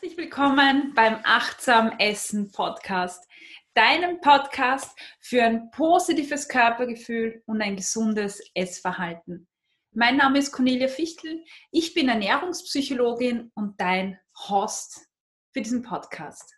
Herzlich 0.00 0.16
willkommen 0.16 0.94
beim 0.94 1.18
Achtsam 1.24 1.90
Essen 1.98 2.52
Podcast, 2.52 3.26
deinem 3.74 4.20
Podcast 4.20 4.96
für 5.18 5.42
ein 5.42 5.72
positives 5.72 6.48
Körpergefühl 6.48 7.42
und 7.46 7.60
ein 7.60 7.74
gesundes 7.74 8.40
Essverhalten. 8.54 9.48
Mein 9.90 10.18
Name 10.18 10.38
ist 10.38 10.52
Cornelia 10.52 10.86
Fichtel, 10.86 11.44
ich 11.72 11.94
bin 11.94 12.08
Ernährungspsychologin 12.08 13.50
und 13.56 13.80
dein 13.80 14.20
Host 14.48 15.08
für 15.52 15.62
diesen 15.62 15.82
Podcast. 15.82 16.54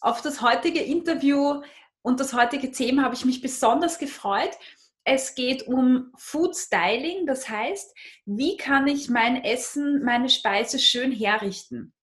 Auf 0.00 0.20
das 0.20 0.42
heutige 0.42 0.80
Interview 0.80 1.62
und 2.02 2.18
das 2.18 2.32
heutige 2.32 2.72
Thema 2.72 3.04
habe 3.04 3.14
ich 3.14 3.24
mich 3.24 3.40
besonders 3.40 4.00
gefreut, 4.00 4.58
es 5.04 5.36
geht 5.36 5.68
um 5.68 6.12
Food 6.16 6.56
Styling, 6.56 7.24
das 7.26 7.48
heißt, 7.48 7.94
wie 8.26 8.56
kann 8.56 8.88
ich 8.88 9.08
mein 9.08 9.44
Essen, 9.44 10.02
meine 10.02 10.28
Speise 10.28 10.80
schön 10.80 11.12
herrichten? 11.12 11.94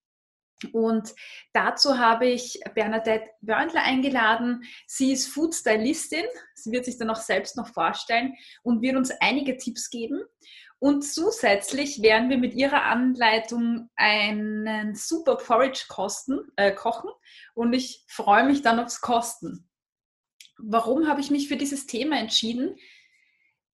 Und 0.74 1.14
dazu 1.54 2.00
habe 2.00 2.28
ich 2.28 2.60
Bernadette 2.74 3.28
Wörndler 3.42 3.84
eingeladen. 3.84 4.64
Sie 4.88 5.12
ist 5.12 5.28
Food 5.28 5.54
Stylistin. 5.54 6.26
Sie 6.56 6.72
wird 6.72 6.86
sich 6.86 6.98
dann 6.98 7.10
auch 7.10 7.18
selbst 7.18 7.56
noch 7.58 7.68
vorstellen 7.68 8.34
und 8.64 8.82
wird 8.82 8.96
uns 8.96 9.12
einige 9.20 9.58
Tipps 9.58 9.90
geben. 9.90 10.22
Und 10.80 11.04
zusätzlich 11.04 12.02
werden 12.02 12.30
wir 12.30 12.38
mit 12.38 12.54
ihrer 12.54 12.84
Anleitung 12.84 13.90
einen 13.96 14.94
super 14.94 15.36
Porridge 15.36 15.86
kosten, 15.90 16.40
äh, 16.56 16.72
kochen. 16.72 17.10
Und 17.56 17.74
ich 17.74 18.04
freue 18.08 18.46
mich 18.46 18.62
dann 18.62 18.80
aufs 18.80 19.02
Kosten. 19.02 19.68
Warum 20.60 21.08
habe 21.08 21.22
ich 21.22 21.32
mich 21.32 21.48
für 21.48 21.58
dieses 21.58 21.88
Thema 21.88 22.20
entschieden? 22.20 22.76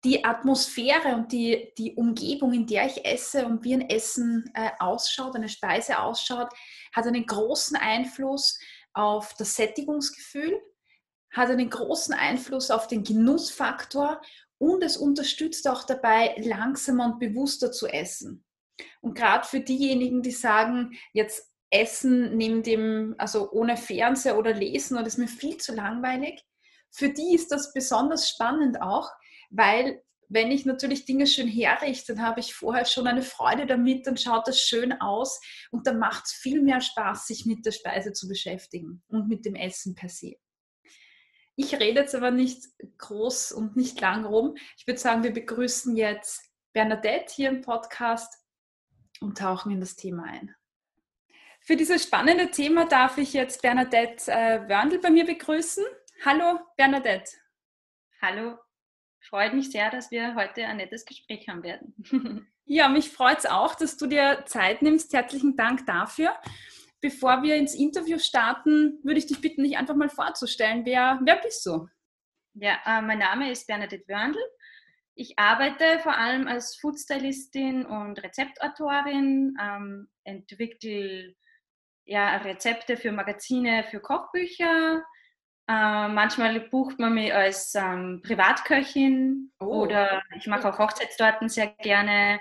Die 0.04 0.26
Atmosphäre 0.26 1.16
und 1.16 1.32
die, 1.32 1.74
die 1.78 1.96
Umgebung, 1.96 2.54
in 2.54 2.68
der 2.68 2.86
ich 2.86 3.06
esse 3.06 3.46
und 3.46 3.64
wie 3.64 3.74
ein 3.74 3.90
Essen 3.90 4.52
äh, 4.54 4.72
ausschaut, 4.80 5.36
eine 5.36 5.50
Speise 5.50 6.00
ausschaut, 6.00 6.50
hat 6.94 7.08
einen 7.08 7.26
großen 7.26 7.78
Einfluss 7.78 8.60
auf 8.94 9.34
das 9.36 9.56
Sättigungsgefühl, 9.56 10.62
hat 11.32 11.50
einen 11.50 11.70
großen 11.70 12.14
Einfluss 12.14 12.70
auf 12.70 12.88
den 12.88 13.04
Genussfaktor 13.04 14.22
und 14.58 14.84
es 14.84 14.98
unterstützt 14.98 15.68
auch 15.68 15.84
dabei, 15.84 16.36
langsamer 16.38 17.06
und 17.06 17.20
bewusster 17.20 17.72
zu 17.72 17.88
essen. 17.88 18.44
Und 19.02 19.16
gerade 19.16 19.48
für 19.48 19.62
diejenigen, 19.62 20.22
die 20.22 20.32
sagen, 20.32 20.98
jetzt 21.14 21.50
Essen 21.70 22.38
neben 22.38 22.62
dem, 22.62 23.16
also 23.18 23.52
ohne 23.52 23.78
Fernseher 23.78 24.38
oder 24.38 24.54
Lesen 24.54 24.98
oder 24.98 25.08
ist 25.08 25.18
mir 25.18 25.28
viel 25.28 25.58
zu 25.58 25.74
langweilig, 25.74 26.44
für 26.92 27.10
die 27.10 27.34
ist 27.34 27.52
das 27.52 27.74
besonders 27.74 28.30
spannend 28.30 28.82
auch, 28.82 29.10
weil 29.54 30.04
wenn 30.30 30.52
ich 30.52 30.66
natürlich 30.66 31.06
Dinge 31.06 31.28
schön 31.28 31.48
herrichte, 31.48 32.16
dann 32.16 32.26
habe 32.26 32.40
ich 32.40 32.56
vorher 32.56 32.86
schon 32.86 33.06
eine 33.06 33.22
Freude 33.22 33.68
damit, 33.68 34.08
dann 34.08 34.18
schaut 34.18 34.48
das 34.48 34.60
schön 34.60 34.94
aus 34.94 35.40
und 35.70 35.86
dann 35.86 36.00
macht 36.00 36.26
es 36.26 36.32
viel 36.34 36.62
mehr 36.62 36.82
Spaß, 36.82 37.28
sich 37.28 37.46
mit 37.46 37.66
der 37.66 37.72
Speise 37.72 38.14
zu 38.14 38.28
beschäftigen 38.28 39.04
und 39.08 39.28
mit 39.28 39.46
dem 39.46 39.54
Essen 39.54 39.94
per 39.94 40.10
se. 40.10 40.34
Ich 41.56 41.76
rede 41.76 42.02
jetzt 42.02 42.16
aber 42.16 42.32
nicht 42.32 42.66
groß 42.98 43.52
und 43.52 43.76
nicht 43.76 44.02
lang 44.02 44.26
rum. 44.26 44.56
Ich 44.76 44.88
würde 44.88 45.00
sagen, 45.00 45.22
wir 45.22 45.34
begrüßen 45.34 45.96
jetzt 45.96 46.42
Bernadette 46.74 47.32
hier 47.32 47.50
im 47.50 47.62
Podcast 47.62 48.34
und 49.22 49.38
tauchen 49.38 49.72
in 49.72 49.80
das 49.80 49.96
Thema 49.96 50.24
ein. 50.24 50.56
Für 51.62 51.76
dieses 51.76 52.04
spannende 52.04 52.50
Thema 52.50 52.88
darf 52.88 53.20
ich 53.20 53.34
jetzt 53.34 53.62
Bernadette 53.62 54.32
äh, 54.32 54.68
Wörndl 54.68 54.98
bei 54.98 55.12
mir 55.12 55.26
begrüßen. 55.26 55.86
Hallo 56.26 56.60
Bernadette. 56.76 57.32
Hallo 58.20 58.63
freut 59.28 59.54
mich 59.54 59.72
sehr, 59.72 59.90
dass 59.90 60.12
wir 60.12 60.36
heute 60.36 60.66
ein 60.66 60.78
nettes 60.78 61.06
Gespräch 61.06 61.48
haben 61.48 61.64
werden. 61.64 62.48
ja, 62.66 62.88
mich 62.90 63.10
freut 63.10 63.40
es 63.40 63.46
auch, 63.46 63.76
dass 63.76 63.98
du 63.98 64.08
dir 64.08 64.44
Zeit 64.46 64.82
nimmst. 64.82 65.14
Herzlichen 65.14 65.56
Dank 65.56 65.86
dafür. 65.86 66.36
Bevor 67.02 67.44
wir 67.44 67.56
ins 67.56 67.76
Interview 67.76 68.18
starten, 68.18 69.00
würde 69.04 69.20
ich 69.20 69.28
dich 69.28 69.42
bitten, 69.42 69.64
dich 69.64 69.78
einfach 69.78 69.96
mal 69.96 70.10
vorzustellen. 70.10 70.86
Wer, 70.86 71.20
wer 71.24 71.36
bist 71.38 71.66
du? 71.66 71.88
Ja, 72.54 72.78
äh, 72.86 73.02
mein 73.02 73.20
Name 73.20 73.52
ist 73.52 73.68
Bernadette 73.68 74.08
Wörndl. 74.08 74.40
Ich 75.16 75.38
arbeite 75.38 76.00
vor 76.00 76.18
allem 76.18 76.48
als 76.48 76.76
Foodstylistin 76.78 77.86
und 77.86 78.24
Rezeptautorin, 78.24 79.56
ähm, 79.62 80.10
entwickle 80.24 81.36
ja, 82.06 82.38
Rezepte 82.38 82.98
für 82.98 83.12
Magazine, 83.12 83.84
für 83.90 84.00
Kochbücher, 84.00 85.04
äh, 85.68 86.08
manchmal 86.08 86.60
bucht 86.60 87.00
man 87.00 87.14
mich 87.14 87.34
als 87.34 87.74
ähm, 87.76 88.22
Privatköchin 88.24 89.52
oh. 89.60 89.84
oder 89.84 90.22
ich 90.36 90.48
mache 90.48 90.68
auch 90.68 90.80
Hochzeitstorten 90.80 91.50
sehr 91.50 91.68
gerne. 91.68 92.40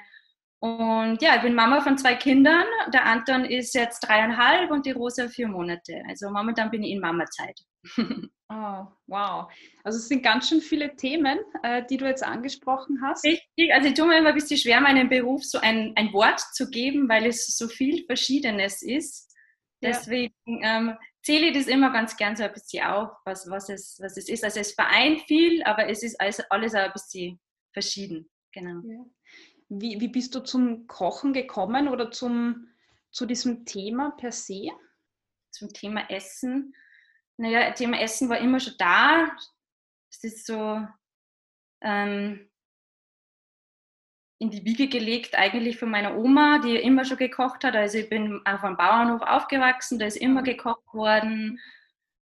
Und 0.59 1.21
ja, 1.21 1.37
ich 1.37 1.43
bin 1.43 1.55
Mama 1.55 1.81
von 1.81 1.99
zwei 1.99 2.15
Kindern. 2.15 2.65
Der 2.93 3.05
Anton 3.05 3.44
ist 3.44 3.75
jetzt 3.75 4.00
dreieinhalb 4.00 4.71
und 4.71 4.87
die 4.87 4.93
Rosa 4.93 5.28
vier 5.28 5.49
Monate. 5.49 6.03
Also 6.09 6.31
momentan 6.31 6.71
bin 6.71 6.83
ich 6.83 6.93
in 6.93 7.00
Mamazeit. 7.00 7.60
Oh, 8.55 8.87
wow. 9.06 9.50
Also 9.83 9.99
es 9.99 10.09
sind 10.09 10.22
ganz 10.22 10.49
schön 10.49 10.60
viele 10.60 10.94
Themen, 10.94 11.39
äh, 11.62 11.83
die 11.89 11.97
du 11.97 12.04
jetzt 12.04 12.22
angesprochen 12.22 13.00
hast. 13.03 13.25
Richtig, 13.25 13.72
also 13.72 13.89
ich 13.89 13.94
tue 13.94 14.06
mir 14.06 14.19
immer 14.19 14.28
ein 14.28 14.34
bisschen 14.34 14.59
schwer, 14.59 14.78
meinem 14.83 15.09
Beruf 15.09 15.43
so 15.43 15.59
ein, 15.59 15.94
ein 15.97 16.12
Wort 16.12 16.39
zu 16.53 16.69
geben, 16.69 17.09
weil 17.09 17.25
es 17.25 17.56
so 17.56 17.66
viel 17.66 18.04
Verschiedenes 18.04 18.83
ist. 18.83 19.34
Deswegen 19.83 20.34
ähm, 20.47 20.97
zähle 21.22 21.49
ich 21.49 21.55
das 21.55 21.66
immer 21.66 21.91
ganz 21.93 22.16
gern 22.16 22.37
so 22.37 22.43
ein 22.43 22.53
bisschen 22.53 22.84
auf, 22.84 23.10
was, 23.25 23.49
was, 23.49 23.69
es, 23.69 23.99
was 24.00 24.16
es 24.16 24.28
ist. 24.28 24.44
Also 24.44 24.60
es 24.60 24.72
vereint 24.72 25.22
viel, 25.22 25.62
aber 25.62 25.88
es 25.88 26.03
ist 26.03 26.21
alles, 26.21 26.41
alles 26.50 26.75
auch 26.75 26.81
ein 26.81 26.93
bisschen 26.93 27.41
verschieden. 27.72 28.28
Genau. 28.53 28.81
Ja. 28.84 29.05
Wie, 29.69 30.00
wie 30.00 30.09
bist 30.09 30.34
du 30.34 30.41
zum 30.41 30.87
Kochen 30.87 31.33
gekommen 31.33 31.88
oder 31.88 32.10
zum, 32.10 32.69
zu 33.10 33.25
diesem 33.25 33.65
Thema 33.65 34.10
per 34.10 34.33
se? 34.33 34.71
Zum 35.50 35.72
Thema 35.72 36.10
Essen. 36.10 36.75
Naja, 37.37 37.71
Thema 37.72 38.00
Essen 38.00 38.28
war 38.28 38.39
immer 38.39 38.60
schon 38.60 38.75
da. 38.78 39.34
Es 40.10 40.25
ist 40.25 40.47
so, 40.47 40.87
ähm, 41.81 42.50
in 44.42 44.50
die 44.50 44.64
Wiege 44.64 44.88
gelegt, 44.88 45.38
eigentlich 45.38 45.78
von 45.78 45.88
meiner 45.88 46.16
Oma, 46.16 46.58
die 46.58 46.75
immer 46.75 47.04
schon 47.04 47.16
gekocht 47.16 47.62
hat. 47.62 47.76
Also 47.76 47.98
ich 47.98 48.08
bin 48.08 48.41
auf 48.44 48.64
einem 48.64 48.76
Bauernhof 48.76 49.22
aufgewachsen, 49.22 50.00
da 50.00 50.06
ist 50.06 50.16
immer 50.16 50.42
gekocht 50.42 50.92
worden, 50.92 51.60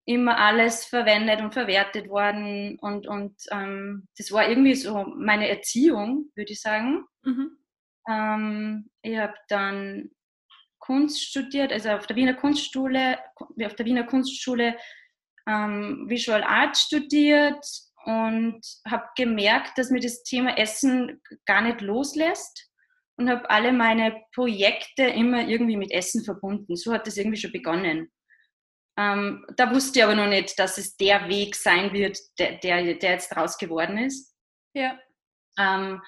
immer 0.05 0.37
alles 0.37 0.85
verwendet 0.85 1.41
und 1.41 1.53
verwertet 1.53 2.09
worden. 2.09 2.77
Und, 2.81 3.07
und 3.07 3.37
ähm, 3.53 4.09
das 4.17 4.33
war 4.33 4.49
irgendwie 4.49 4.75
so 4.75 5.05
meine 5.17 5.49
Erziehung, 5.49 6.33
würde 6.35 6.53
ich 6.53 6.61
sagen. 6.61 7.05
Mhm. 7.23 7.57
Ähm, 8.11 8.91
ich 9.03 9.17
habe 9.17 9.35
dann 9.49 10.11
Kunst 10.81 11.23
studiert, 11.23 11.73
also 11.73 11.91
auf 11.91 12.09
der 12.09 12.17
Wiener 12.17 12.35
Kunstschule, 12.35 13.17
auf 13.37 13.75
der 13.77 13.87
Wiener 13.87 14.05
Kunstschule 14.05 14.77
ähm, 15.47 16.07
Visual 16.09 16.43
Art 16.43 16.77
studiert 16.77 17.65
und 18.05 18.61
habe 18.87 19.09
gemerkt, 19.17 19.77
dass 19.77 19.91
mir 19.91 20.01
das 20.01 20.23
Thema 20.23 20.57
Essen 20.57 21.21
gar 21.47 21.63
nicht 21.63 21.81
loslässt 21.81 22.71
und 23.17 23.29
habe 23.29 23.51
alle 23.51 23.73
meine 23.73 24.23
Projekte 24.35 25.05
immer 25.05 25.47
irgendwie 25.47 25.77
mit 25.77 25.91
Essen 25.91 26.25
verbunden. 26.25 26.77
So 26.77 26.93
hat 26.93 27.07
das 27.07 27.17
irgendwie 27.17 27.39
schon 27.39 27.53
begonnen. 27.53 28.11
Ähm, 28.99 29.45
da 29.57 29.73
wusste 29.73 29.99
ich 29.99 30.05
aber 30.05 30.15
noch 30.15 30.29
nicht, 30.29 30.59
dass 30.59 30.79
es 30.79 30.97
der 30.97 31.29
Weg 31.29 31.55
sein 31.55 31.93
wird, 31.93 32.19
der, 32.39 32.59
der, 32.59 32.95
der 32.95 33.11
jetzt 33.13 33.29
draus 33.29 33.59
geworden 33.59 33.99
ist. 33.99 34.35
Ja. 34.75 34.99
Ähm, 35.59 36.03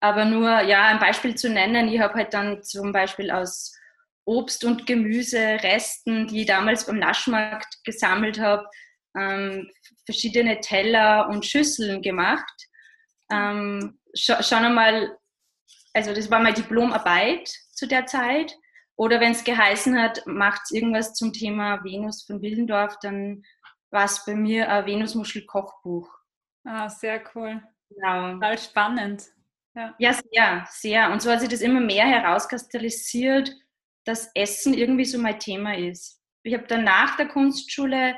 aber 0.00 0.24
nur, 0.24 0.60
ja, 0.62 0.86
ein 0.86 0.98
Beispiel 0.98 1.34
zu 1.34 1.48
nennen, 1.50 1.88
ich 1.88 2.00
habe 2.00 2.14
halt 2.14 2.34
dann 2.34 2.62
zum 2.62 2.92
Beispiel 2.92 3.30
aus 3.30 3.76
Obst 4.24 4.64
und 4.64 4.86
Gemüse, 4.86 5.58
Resten, 5.62 6.26
die 6.26 6.42
ich 6.42 6.46
damals 6.46 6.86
beim 6.86 6.98
Naschmarkt 6.98 7.78
gesammelt 7.84 8.38
habe, 8.38 8.68
ähm, 9.16 9.70
verschiedene 10.04 10.60
Teller 10.60 11.28
und 11.28 11.46
Schüsseln 11.46 12.02
gemacht. 12.02 12.68
Ähm, 13.30 13.98
sch 14.14 14.32
schon 14.42 14.64
einmal, 14.64 15.16
also 15.92 16.14
das 16.14 16.30
war 16.30 16.40
meine 16.40 16.54
Diplomarbeit 16.54 17.48
zu 17.72 17.86
der 17.86 18.06
Zeit. 18.06 18.56
Oder 18.96 19.20
wenn 19.20 19.32
es 19.32 19.44
geheißen 19.44 20.00
hat, 20.00 20.26
macht 20.26 20.72
irgendwas 20.72 21.14
zum 21.14 21.32
Thema 21.32 21.84
Venus 21.84 22.24
von 22.24 22.42
Willendorf, 22.42 22.96
dann 23.00 23.44
war 23.90 24.04
es 24.04 24.24
bei 24.24 24.34
mir 24.34 24.68
ein 24.70 24.86
Venusmuschel-Kochbuch. 24.86 26.08
Ah, 26.64 26.88
sehr 26.88 27.22
cool. 27.34 27.62
Genau. 27.88 28.34
Total 28.34 28.58
spannend. 28.58 29.24
Ja. 29.74 29.94
ja, 29.98 30.12
sehr, 30.12 30.66
sehr. 30.68 31.10
Und 31.12 31.22
so 31.22 31.30
hat 31.30 31.40
sich 31.40 31.48
das 31.48 31.60
immer 31.60 31.80
mehr 31.80 32.06
herauskristallisiert, 32.06 33.54
dass 34.04 34.30
Essen 34.34 34.74
irgendwie 34.74 35.04
so 35.04 35.18
mein 35.18 35.38
Thema 35.38 35.76
ist. 35.76 36.20
Ich 36.42 36.54
habe 36.54 36.66
dann 36.66 36.82
nach 36.84 37.16
der 37.16 37.28
Kunstschule 37.28 38.16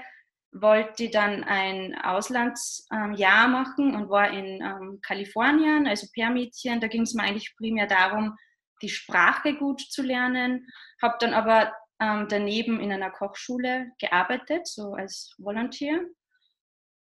wollte 0.52 1.10
dann 1.10 1.44
ein 1.44 1.96
Auslandsjahr 2.00 3.44
ähm, 3.44 3.52
machen 3.52 3.94
und 3.94 4.10
war 4.10 4.30
in 4.30 4.62
ähm, 4.62 5.00
Kalifornien, 5.02 5.86
also 5.86 6.06
Per-Mädchen. 6.12 6.80
Da 6.80 6.88
ging 6.88 7.02
es 7.02 7.14
mir 7.14 7.22
eigentlich 7.22 7.54
primär 7.56 7.86
darum, 7.86 8.36
die 8.82 8.88
Sprache 8.88 9.54
gut 9.54 9.80
zu 9.80 10.02
lernen. 10.02 10.66
Habe 11.00 11.16
dann 11.20 11.34
aber 11.34 11.72
ähm, 12.00 12.26
daneben 12.28 12.80
in 12.80 12.92
einer 12.92 13.10
Kochschule 13.10 13.92
gearbeitet, 14.00 14.66
so 14.66 14.94
als 14.94 15.34
Volunteer. 15.38 16.00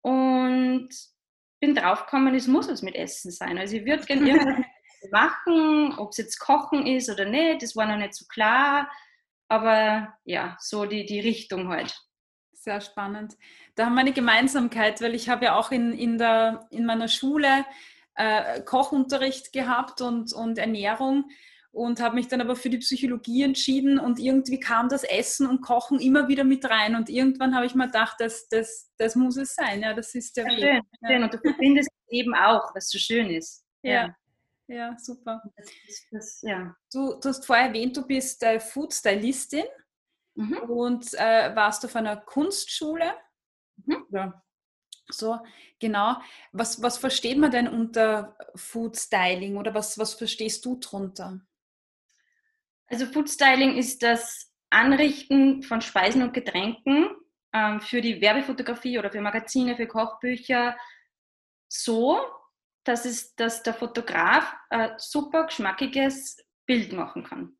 Und 0.01 0.89
bin 1.59 1.75
draufgekommen, 1.75 2.35
es 2.35 2.47
muss 2.47 2.69
was 2.69 2.81
mit 2.81 2.95
Essen 2.95 3.31
sein. 3.31 3.57
Also 3.57 3.77
ich 3.77 3.85
würde 3.85 4.05
gerne 4.05 4.29
irgendwas 4.29 4.65
machen, 5.11 5.97
ob 5.97 6.11
es 6.11 6.17
jetzt 6.17 6.39
Kochen 6.39 6.85
ist 6.85 7.09
oder 7.09 7.25
nicht, 7.25 7.61
das 7.61 7.75
war 7.75 7.85
noch 7.85 7.97
nicht 7.97 8.15
so 8.15 8.25
klar. 8.25 8.89
aber 9.47 10.13
ja, 10.25 10.57
so 10.59 10.85
die, 10.85 11.05
die 11.05 11.19
Richtung 11.19 11.69
halt. 11.69 11.95
Sehr 12.67 12.81
spannend. 12.81 13.37
Da 13.75 13.85
haben 13.85 13.93
wir 13.93 14.01
eine 14.01 14.11
Gemeinsamkeit, 14.11 14.99
weil 14.99 15.15
ich 15.15 15.29
habe 15.29 15.45
ja 15.45 15.55
auch 15.55 15.71
in, 15.71 15.93
in, 15.93 16.17
der, 16.17 16.67
in 16.69 16.85
meiner 16.85 17.07
Schule 17.07 17.47
äh, 18.15 18.59
Kochunterricht 18.59 19.53
gehabt 19.53 20.01
und, 20.01 20.33
und 20.33 20.57
Ernährung 20.57 21.29
und 21.71 22.01
habe 22.01 22.15
mich 22.15 22.27
dann 22.27 22.41
aber 22.41 22.57
für 22.57 22.69
die 22.69 22.79
Psychologie 22.79 23.43
entschieden 23.43 23.97
und 23.97 24.19
irgendwie 24.19 24.59
kam 24.59 24.89
das 24.89 25.05
Essen 25.05 25.47
und 25.47 25.61
Kochen 25.61 26.01
immer 26.01 26.27
wieder 26.27 26.43
mit 26.43 26.69
rein 26.69 26.97
und 26.97 27.07
irgendwann 27.07 27.55
habe 27.55 27.65
ich 27.65 27.73
mir 27.73 27.85
gedacht, 27.85 28.17
das, 28.19 28.49
das, 28.49 28.91
das 28.97 29.15
muss 29.15 29.37
es 29.37 29.55
sein, 29.55 29.79
ja, 29.79 29.93
das 29.93 30.13
ist 30.13 30.35
der 30.35 30.51
ja, 30.51 30.57
Weg. 30.57 30.59
Schön, 30.59 30.81
ja. 31.03 31.09
schön. 31.09 31.23
und 31.23 31.33
du 31.33 31.37
verbindest 31.37 31.89
eben 32.09 32.35
auch, 32.35 32.75
was 32.75 32.89
so 32.89 32.97
schön 32.97 33.29
ist. 33.29 33.63
Ja, 33.81 34.13
ja, 34.67 34.75
ja 34.75 34.97
super. 34.97 35.41
Das, 35.55 35.71
das, 36.11 36.41
ja. 36.41 36.75
Du, 36.91 37.17
du, 37.17 37.29
hast 37.29 37.45
vorher 37.45 37.67
erwähnt, 37.67 37.95
du 37.95 38.05
bist 38.05 38.43
äh, 38.43 38.59
Food 38.59 38.93
Stylistin 38.93 39.63
mhm. 40.37 40.57
und 40.69 41.13
äh, 41.15 41.55
warst 41.55 41.83
auf 41.85 41.95
einer 41.95 42.15
Kunstschule. 42.15 43.13
Mhm. 43.85 44.05
Ja. 44.11 44.43
So, 45.09 45.39
genau. 45.79 46.17
Was, 46.51 46.81
was 46.81 46.97
versteht 46.97 47.37
man 47.37 47.51
denn 47.51 47.67
unter 47.67 48.37
Food 48.55 48.97
Styling 48.97 49.57
oder 49.57 49.73
was, 49.73 49.97
was 49.97 50.13
verstehst 50.13 50.65
du 50.65 50.77
drunter? 50.79 51.39
Also 52.87 53.05
Food 53.05 53.29
Styling 53.29 53.75
ist 53.75 54.03
das 54.03 54.53
Anrichten 54.69 55.63
von 55.63 55.81
Speisen 55.81 56.21
und 56.21 56.33
Getränken 56.33 57.09
ähm, 57.53 57.79
für 57.81 58.01
die 58.01 58.21
Werbefotografie 58.21 58.99
oder 58.99 59.11
für 59.11 59.21
Magazine, 59.21 59.75
für 59.75 59.87
Kochbücher 59.87 60.77
so, 61.69 62.19
dass, 62.83 63.05
es, 63.05 63.35
dass 63.35 63.63
der 63.63 63.73
Fotograf 63.73 64.53
ein 64.69 64.93
super 64.97 65.45
geschmackiges 65.45 66.37
Bild 66.65 66.93
machen 66.93 67.23
kann. 67.23 67.57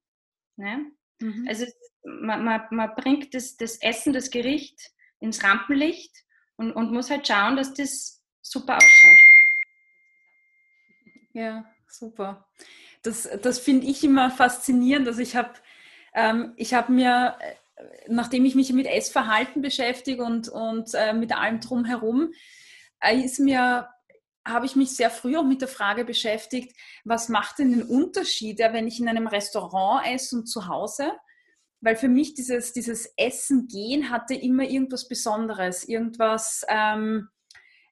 Ne? 0.58 0.92
Mhm. 1.20 1.46
Also 1.48 1.66
man, 2.04 2.44
man, 2.44 2.62
man 2.72 2.96
bringt 2.96 3.34
das, 3.34 3.58
das, 3.58 3.78
Essen, 3.82 4.14
das 4.14 4.30
Gericht 4.30 4.92
ins 5.20 5.44
Rampenlicht 5.44 6.16
und, 6.56 6.72
und 6.72 6.92
muss 6.92 7.10
halt 7.10 7.28
schauen, 7.28 7.58
dass 7.58 7.74
das 7.74 8.24
super 8.42 8.78
ausschaut. 8.78 9.18
Ja, 11.34 11.66
super 11.88 12.48
das, 13.08 13.30
das 13.42 13.60
finde 13.60 13.88
ich 13.88 14.04
immer 14.04 14.30
faszinierend. 14.30 15.08
Also 15.08 15.22
ich 15.22 15.36
habe 15.36 15.54
ähm, 16.14 16.56
hab 16.60 16.90
mir, 16.90 17.38
äh, 17.40 17.84
nachdem 18.08 18.46
ich 18.46 18.56
mich 18.56 18.74
mit 18.74 18.88
Essverhalten 18.88 19.62
beschäftige 19.62 20.24
und, 20.24 20.50
und 20.50 20.94
äh, 20.94 21.14
mit 21.14 21.36
allem 21.36 21.60
drumherum, 21.60 22.34
äh, 23.00 23.18
ist 23.18 23.40
mir 23.40 23.90
habe 24.48 24.66
ich 24.66 24.76
mich 24.76 24.96
sehr 24.96 25.10
früh 25.10 25.38
auch 25.38 25.44
mit 25.44 25.62
der 25.62 25.68
Frage 25.68 26.06
beschäftigt, 26.06 26.76
was 27.04 27.30
macht 27.30 27.60
denn 27.60 27.72
den 27.72 27.84
Unterschied, 27.84 28.60
wenn 28.60 28.88
ich 28.88 29.00
in 29.00 29.08
einem 29.08 29.28
Restaurant 29.28 30.06
esse 30.08 30.38
und 30.38 30.48
zu 30.48 30.68
Hause? 30.68 31.12
Weil 31.82 31.96
für 31.96 32.08
mich 32.08 32.34
dieses, 32.34 32.74
dieses 32.74 33.14
Essen 33.18 33.68
gehen 33.68 34.10
hatte 34.10 34.34
immer 34.34 34.64
irgendwas 34.64 35.08
Besonderes, 35.08 35.88
irgendwas, 35.88 36.66
ähm, 36.68 37.30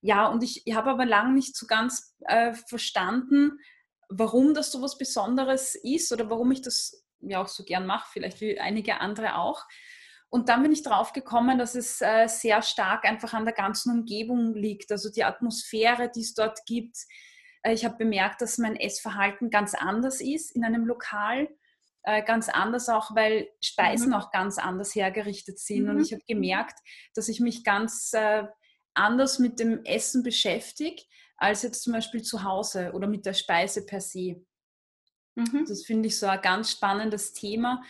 ja, 0.01 0.27
und 0.27 0.43
ich, 0.43 0.61
ich 0.65 0.75
habe 0.75 0.91
aber 0.91 1.05
lange 1.05 1.33
nicht 1.33 1.55
so 1.55 1.65
ganz 1.67 2.15
äh, 2.21 2.53
verstanden, 2.53 3.59
warum 4.09 4.53
das 4.53 4.71
so 4.71 4.81
was 4.81 4.97
Besonderes 4.97 5.75
ist 5.75 6.11
oder 6.11 6.29
warum 6.29 6.51
ich 6.51 6.61
das 6.61 7.03
ja 7.21 7.41
auch 7.41 7.47
so 7.47 7.63
gern 7.63 7.85
mache, 7.85 8.07
vielleicht 8.11 8.41
wie 8.41 8.59
einige 8.59 8.99
andere 9.01 9.35
auch. 9.35 9.63
Und 10.29 10.49
dann 10.49 10.63
bin 10.63 10.71
ich 10.71 10.83
drauf 10.83 11.13
gekommen, 11.13 11.57
dass 11.57 11.75
es 11.75 12.01
äh, 12.01 12.27
sehr 12.27 12.61
stark 12.61 13.05
einfach 13.05 13.33
an 13.33 13.45
der 13.45 13.53
ganzen 13.53 13.91
Umgebung 13.91 14.53
liegt, 14.53 14.91
also 14.91 15.09
die 15.09 15.23
Atmosphäre, 15.23 16.11
die 16.13 16.21
es 16.21 16.33
dort 16.33 16.65
gibt. 16.65 16.97
Äh, 17.63 17.73
ich 17.73 17.85
habe 17.85 17.97
bemerkt, 17.97 18.41
dass 18.41 18.57
mein 18.57 18.75
Essverhalten 18.75 19.49
ganz 19.49 19.73
anders 19.75 20.21
ist 20.21 20.55
in 20.55 20.65
einem 20.65 20.85
Lokal, 20.85 21.47
äh, 22.03 22.23
ganz 22.23 22.49
anders 22.49 22.89
auch, 22.89 23.15
weil 23.15 23.47
Speisen 23.63 24.09
mhm. 24.09 24.15
auch 24.15 24.31
ganz 24.31 24.57
anders 24.57 24.93
hergerichtet 24.93 25.59
sind. 25.59 25.83
Mhm. 25.83 25.89
Und 25.91 26.01
ich 26.01 26.11
habe 26.11 26.23
gemerkt, 26.27 26.79
dass 27.13 27.29
ich 27.29 27.39
mich 27.39 27.63
ganz 27.63 28.11
anders 28.93 29.39
mit 29.39 29.59
dem 29.59 29.83
Essen 29.83 30.23
beschäftige 30.23 31.03
als 31.37 31.63
jetzt 31.63 31.83
zum 31.83 31.93
Beispiel 31.93 32.23
zu 32.23 32.43
Hause 32.43 32.91
oder 32.93 33.07
mit 33.07 33.25
der 33.25 33.33
Speise 33.33 33.85
per 33.85 34.01
se. 34.01 34.45
Mhm. 35.35 35.65
Das 35.67 35.83
finde 35.83 36.07
ich 36.07 36.17
so 36.17 36.27
ein 36.27 36.41
ganz 36.41 36.71
spannendes 36.71 37.33
Thema. 37.33 37.83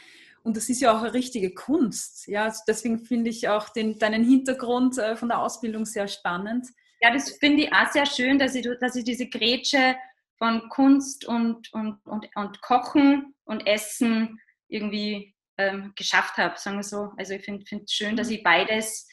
Und 0.46 0.56
das 0.56 0.70
ist 0.70 0.80
ja 0.80 0.96
auch 0.96 1.02
eine 1.02 1.14
richtige 1.14 1.56
Kunst. 1.56 2.28
Ja, 2.28 2.44
also 2.44 2.62
deswegen 2.68 3.04
finde 3.04 3.32
ich 3.32 3.50
auch 3.50 3.70
den, 3.70 3.98
deinen 3.98 4.24
Hintergrund 4.24 4.96
äh, 5.00 5.16
von 5.16 5.30
der 5.30 5.40
Ausbildung 5.40 5.86
sehr 5.86 6.08
spannend. 6.08 6.68
Ja, 7.02 7.12
das 7.12 7.32
finde 7.32 7.64
ich 7.64 7.74
auch 7.74 7.92
sehr 7.92 8.06
schön, 8.06 8.38
dass 8.38 8.54
ich, 8.54 8.68
dass 8.80 8.96
ich 8.96 9.04
diese 9.04 9.28
Grätsche 9.28 9.96
von 10.38 10.70
Kunst 10.70 11.26
und, 11.26 11.74
und, 11.74 12.00
und, 12.06 12.28
und 12.36 12.62
Kochen 12.62 13.34
und 13.46 13.66
Essen 13.66 14.40
irgendwie 14.68 15.34
ähm, 15.58 15.94
geschafft 15.96 16.38
habe, 16.38 16.60
sagen 16.60 16.78
wir 16.78 16.84
so. 16.84 17.12
Also 17.18 17.34
ich 17.34 17.44
finde 17.44 17.66
es 17.84 17.92
schön, 17.92 18.16
dass 18.16 18.28
mhm. 18.28 18.36
ich 18.36 18.44
beides 18.44 19.10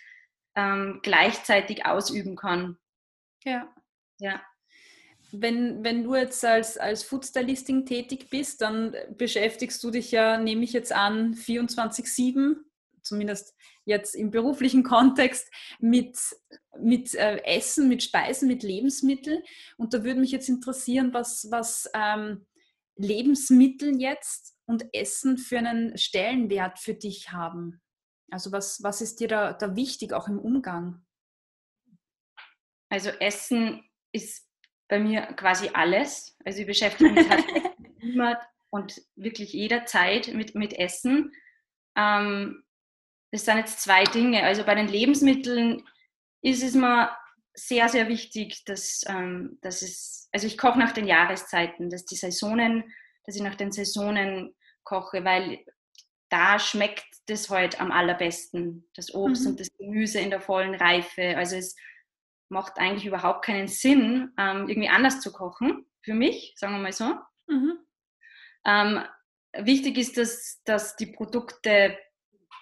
ähm, 0.54 1.00
gleichzeitig 1.02 1.86
ausüben 1.86 2.36
kann. 2.36 2.76
Ja. 3.44 3.72
Ja. 4.18 4.42
Wenn, 5.32 5.82
wenn 5.82 6.04
du 6.04 6.14
jetzt 6.14 6.44
als, 6.44 6.76
als 6.76 7.02
Foodstylisting 7.04 7.86
tätig 7.86 8.28
bist, 8.30 8.60
dann 8.60 8.94
beschäftigst 9.16 9.82
du 9.82 9.90
dich 9.90 10.10
ja, 10.10 10.38
nehme 10.38 10.64
ich 10.64 10.72
jetzt 10.72 10.92
an, 10.92 11.34
24-7, 11.34 12.56
zumindest 13.02 13.54
jetzt 13.84 14.14
im 14.14 14.30
beruflichen 14.30 14.82
Kontext, 14.84 15.50
mit, 15.80 16.18
mit 16.78 17.14
äh, 17.14 17.42
Essen, 17.44 17.88
mit 17.88 18.02
Speisen, 18.02 18.48
mit 18.48 18.62
Lebensmitteln. 18.62 19.42
Und 19.76 19.94
da 19.94 20.04
würde 20.04 20.20
mich 20.20 20.32
jetzt 20.32 20.48
interessieren, 20.48 21.12
was, 21.12 21.50
was 21.50 21.90
ähm, 21.94 22.46
Lebensmittel 22.96 24.00
jetzt 24.00 24.54
und 24.66 24.86
Essen 24.92 25.38
für 25.38 25.58
einen 25.58 25.96
Stellenwert 25.96 26.78
für 26.78 26.94
dich 26.94 27.32
haben. 27.32 27.80
Also 28.30 28.52
was, 28.52 28.82
was 28.82 29.00
ist 29.00 29.20
dir 29.20 29.28
da, 29.28 29.52
da 29.52 29.76
wichtig, 29.76 30.12
auch 30.12 30.28
im 30.28 30.38
Umgang? 30.38 31.04
Also 32.88 33.08
Essen 33.08 33.82
ist 34.12 34.46
bei 34.92 34.98
mir 34.98 35.22
quasi 35.36 35.70
alles. 35.72 36.36
Also 36.44 36.60
ich 36.60 36.66
beschäftige 36.66 37.12
mich 37.12 37.26
halt 37.26 37.46
immer 38.02 38.38
und 38.68 39.00
wirklich 39.16 39.54
jederzeit 39.54 40.28
mit, 40.34 40.54
mit 40.54 40.78
Essen. 40.78 41.32
Ähm, 41.96 42.62
das 43.30 43.46
sind 43.46 43.56
jetzt 43.56 43.80
zwei 43.80 44.04
Dinge. 44.04 44.42
Also 44.42 44.64
bei 44.64 44.74
den 44.74 44.88
Lebensmitteln 44.88 45.82
ist 46.42 46.62
es 46.62 46.74
mir 46.74 47.10
sehr, 47.54 47.88
sehr 47.88 48.06
wichtig, 48.08 48.66
dass, 48.66 49.00
ähm, 49.08 49.56
dass 49.62 49.80
es, 49.80 50.28
also 50.30 50.46
ich 50.46 50.58
koche 50.58 50.78
nach 50.78 50.92
den 50.92 51.06
Jahreszeiten, 51.06 51.88
dass 51.88 52.04
die 52.04 52.16
Saisonen, 52.16 52.84
dass 53.24 53.34
ich 53.34 53.42
nach 53.42 53.54
den 53.54 53.72
Saisonen 53.72 54.54
koche, 54.84 55.24
weil 55.24 55.64
da 56.28 56.58
schmeckt 56.58 57.06
das 57.28 57.48
heute 57.48 57.78
halt 57.78 57.80
am 57.80 57.92
allerbesten. 57.92 58.86
Das 58.94 59.14
Obst 59.14 59.44
mhm. 59.44 59.52
und 59.52 59.60
das 59.60 59.72
Gemüse 59.78 60.20
in 60.20 60.28
der 60.28 60.42
vollen 60.42 60.74
Reife. 60.74 61.34
Also 61.38 61.56
es 61.56 61.76
macht 62.52 62.78
eigentlich 62.78 63.06
überhaupt 63.06 63.44
keinen 63.44 63.68
Sinn, 63.68 64.32
ähm, 64.38 64.68
irgendwie 64.68 64.88
anders 64.88 65.20
zu 65.20 65.32
kochen, 65.32 65.86
für 66.02 66.14
mich, 66.14 66.54
sagen 66.56 66.74
wir 66.74 66.82
mal 66.82 66.92
so. 66.92 67.14
Mhm. 67.48 67.78
Ähm, 68.64 69.00
wichtig 69.58 69.98
ist, 69.98 70.16
dass, 70.16 70.62
dass 70.64 70.96
die 70.96 71.06
Produkte 71.06 71.98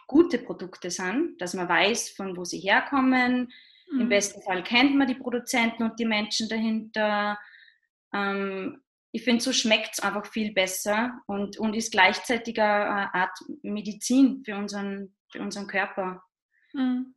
gute 0.07 0.39
Produkte 0.39 0.91
sind, 0.91 1.41
dass 1.41 1.55
man 1.55 1.69
weiß, 1.69 2.11
von 2.11 2.37
wo 2.37 2.45
sie 2.45 2.59
herkommen. 2.59 3.53
Mhm. 3.93 4.01
Im 4.01 4.09
besten 4.09 4.43
Fall 4.43 4.65
kennt 4.65 4.97
man 4.97 5.07
die 5.07 5.15
Produzenten 5.15 5.85
und 5.85 5.99
die 5.99 6.05
Menschen 6.05 6.49
dahinter. 6.49 7.39
Ähm, 8.13 8.83
ich 9.13 9.25
finde, 9.25 9.43
so 9.43 9.53
schmeckt 9.53 9.91
es 9.95 10.01
einfach 10.01 10.27
viel 10.27 10.53
besser 10.53 11.21
und, 11.27 11.59
und 11.59 11.75
ist 11.75 11.93
gleichzeitig 11.93 12.61
eine 12.61 13.13
Art 13.15 13.37
Medizin 13.63 14.43
für 14.45 14.57
unseren, 14.57 15.15
für 15.31 15.41
unseren 15.41 15.67
Körper. 15.67 16.23
Mhm. 16.73 17.15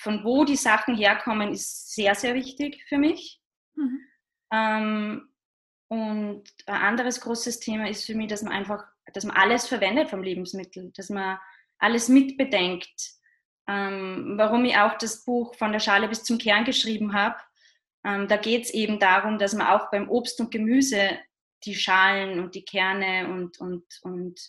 Von 0.00 0.24
wo 0.24 0.44
die 0.44 0.56
Sachen 0.56 0.96
herkommen, 0.96 1.52
ist 1.52 1.94
sehr, 1.94 2.14
sehr 2.14 2.34
wichtig 2.34 2.84
für 2.88 2.98
mich. 2.98 3.40
Mhm. 3.74 4.00
Ähm, 4.52 5.28
und 5.88 6.44
ein 6.66 6.82
anderes 6.82 7.20
großes 7.20 7.60
Thema 7.60 7.88
ist 7.88 8.04
für 8.04 8.14
mich, 8.14 8.28
dass 8.28 8.42
man 8.42 8.52
einfach, 8.52 8.84
dass 9.12 9.24
man 9.24 9.36
alles 9.36 9.66
verwendet 9.66 10.08
vom 10.08 10.22
Lebensmittel, 10.22 10.92
dass 10.94 11.10
man 11.10 11.38
alles 11.78 12.08
mitbedenkt. 12.08 13.12
Ähm, 13.68 14.34
warum 14.36 14.64
ich 14.64 14.76
auch 14.76 14.96
das 14.98 15.24
Buch 15.24 15.54
von 15.54 15.72
der 15.72 15.80
Schale 15.80 16.08
bis 16.08 16.22
zum 16.22 16.38
Kern 16.38 16.64
geschrieben 16.64 17.12
habe. 17.12 17.36
Ähm, 18.04 18.28
da 18.28 18.36
geht 18.36 18.64
es 18.64 18.70
eben 18.70 18.98
darum, 18.98 19.38
dass 19.38 19.54
man 19.54 19.66
auch 19.66 19.90
beim 19.90 20.08
Obst 20.08 20.40
und 20.40 20.50
Gemüse 20.50 21.18
die 21.64 21.74
Schalen 21.74 22.40
und 22.40 22.54
die 22.54 22.64
Kerne 22.64 23.28
und, 23.28 23.58
und, 23.60 23.84
und 24.02 24.40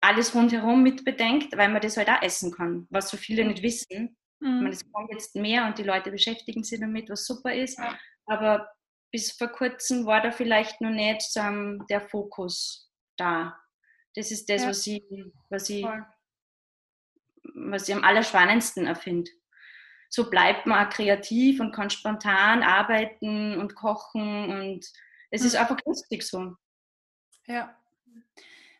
alles 0.00 0.34
rundherum 0.34 0.82
mit 0.82 1.04
bedenkt, 1.04 1.56
weil 1.56 1.68
man 1.68 1.80
das 1.80 1.96
halt 1.96 2.08
auch 2.08 2.22
essen 2.22 2.52
kann, 2.52 2.86
was 2.90 3.08
so 3.08 3.16
viele 3.16 3.44
nicht 3.44 3.62
wissen. 3.62 4.16
Mhm. 4.40 4.62
meine, 4.62 4.70
es 4.70 4.92
kommt 4.92 5.10
jetzt 5.12 5.34
mehr 5.34 5.66
und 5.66 5.78
die 5.78 5.82
Leute 5.82 6.10
beschäftigen 6.10 6.62
sich 6.62 6.80
damit, 6.80 7.08
was 7.08 7.24
super 7.24 7.54
ist. 7.54 7.78
Ja. 7.78 7.98
Aber 8.26 8.68
bis 9.10 9.32
vor 9.32 9.48
kurzem 9.48 10.06
war 10.06 10.20
da 10.20 10.30
vielleicht 10.30 10.80
noch 10.80 10.90
nicht 10.90 11.30
ähm, 11.36 11.84
der 11.88 12.00
Fokus 12.00 12.90
da. 13.16 13.58
Das 14.14 14.30
ist 14.30 14.48
das, 14.48 14.62
ja. 14.62 14.68
was 14.68 14.86
ich, 14.86 15.02
was 15.48 15.70
ich, 15.70 15.86
was 17.54 17.88
ich 17.88 17.94
am 17.94 18.04
allerspannendsten 18.04 18.86
erfinde. 18.86 19.30
So 20.08 20.30
bleibt 20.30 20.66
man 20.66 20.86
auch 20.86 20.90
kreativ 20.90 21.60
und 21.60 21.72
kann 21.72 21.90
spontan 21.90 22.62
arbeiten 22.62 23.58
und 23.58 23.74
kochen 23.74 24.50
und 24.50 24.86
es 25.30 25.40
mhm. 25.42 25.46
ist 25.46 25.56
einfach 25.56 25.78
lustig 25.84 26.22
so. 26.22 26.54
Ja. 27.46 27.76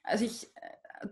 Also 0.03 0.25
ich 0.25 0.49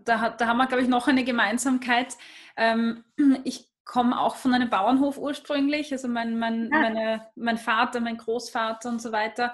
da, 0.03 0.29
da 0.29 0.47
haben 0.47 0.57
wir, 0.57 0.67
glaube 0.67 0.83
ich, 0.83 0.89
noch 0.89 1.07
eine 1.07 1.23
Gemeinsamkeit. 1.23 2.17
Ähm, 2.57 3.03
ich 3.43 3.69
komme 3.83 4.19
auch 4.19 4.35
von 4.35 4.53
einem 4.53 4.69
Bauernhof 4.69 5.17
ursprünglich, 5.17 5.91
also 5.91 6.07
mein, 6.07 6.37
mein, 6.39 6.69
ja. 6.71 6.79
meine, 6.79 7.27
mein 7.35 7.57
Vater, 7.57 7.99
mein 7.99 8.17
Großvater 8.17 8.89
und 8.89 9.01
so 9.01 9.11
weiter. 9.11 9.53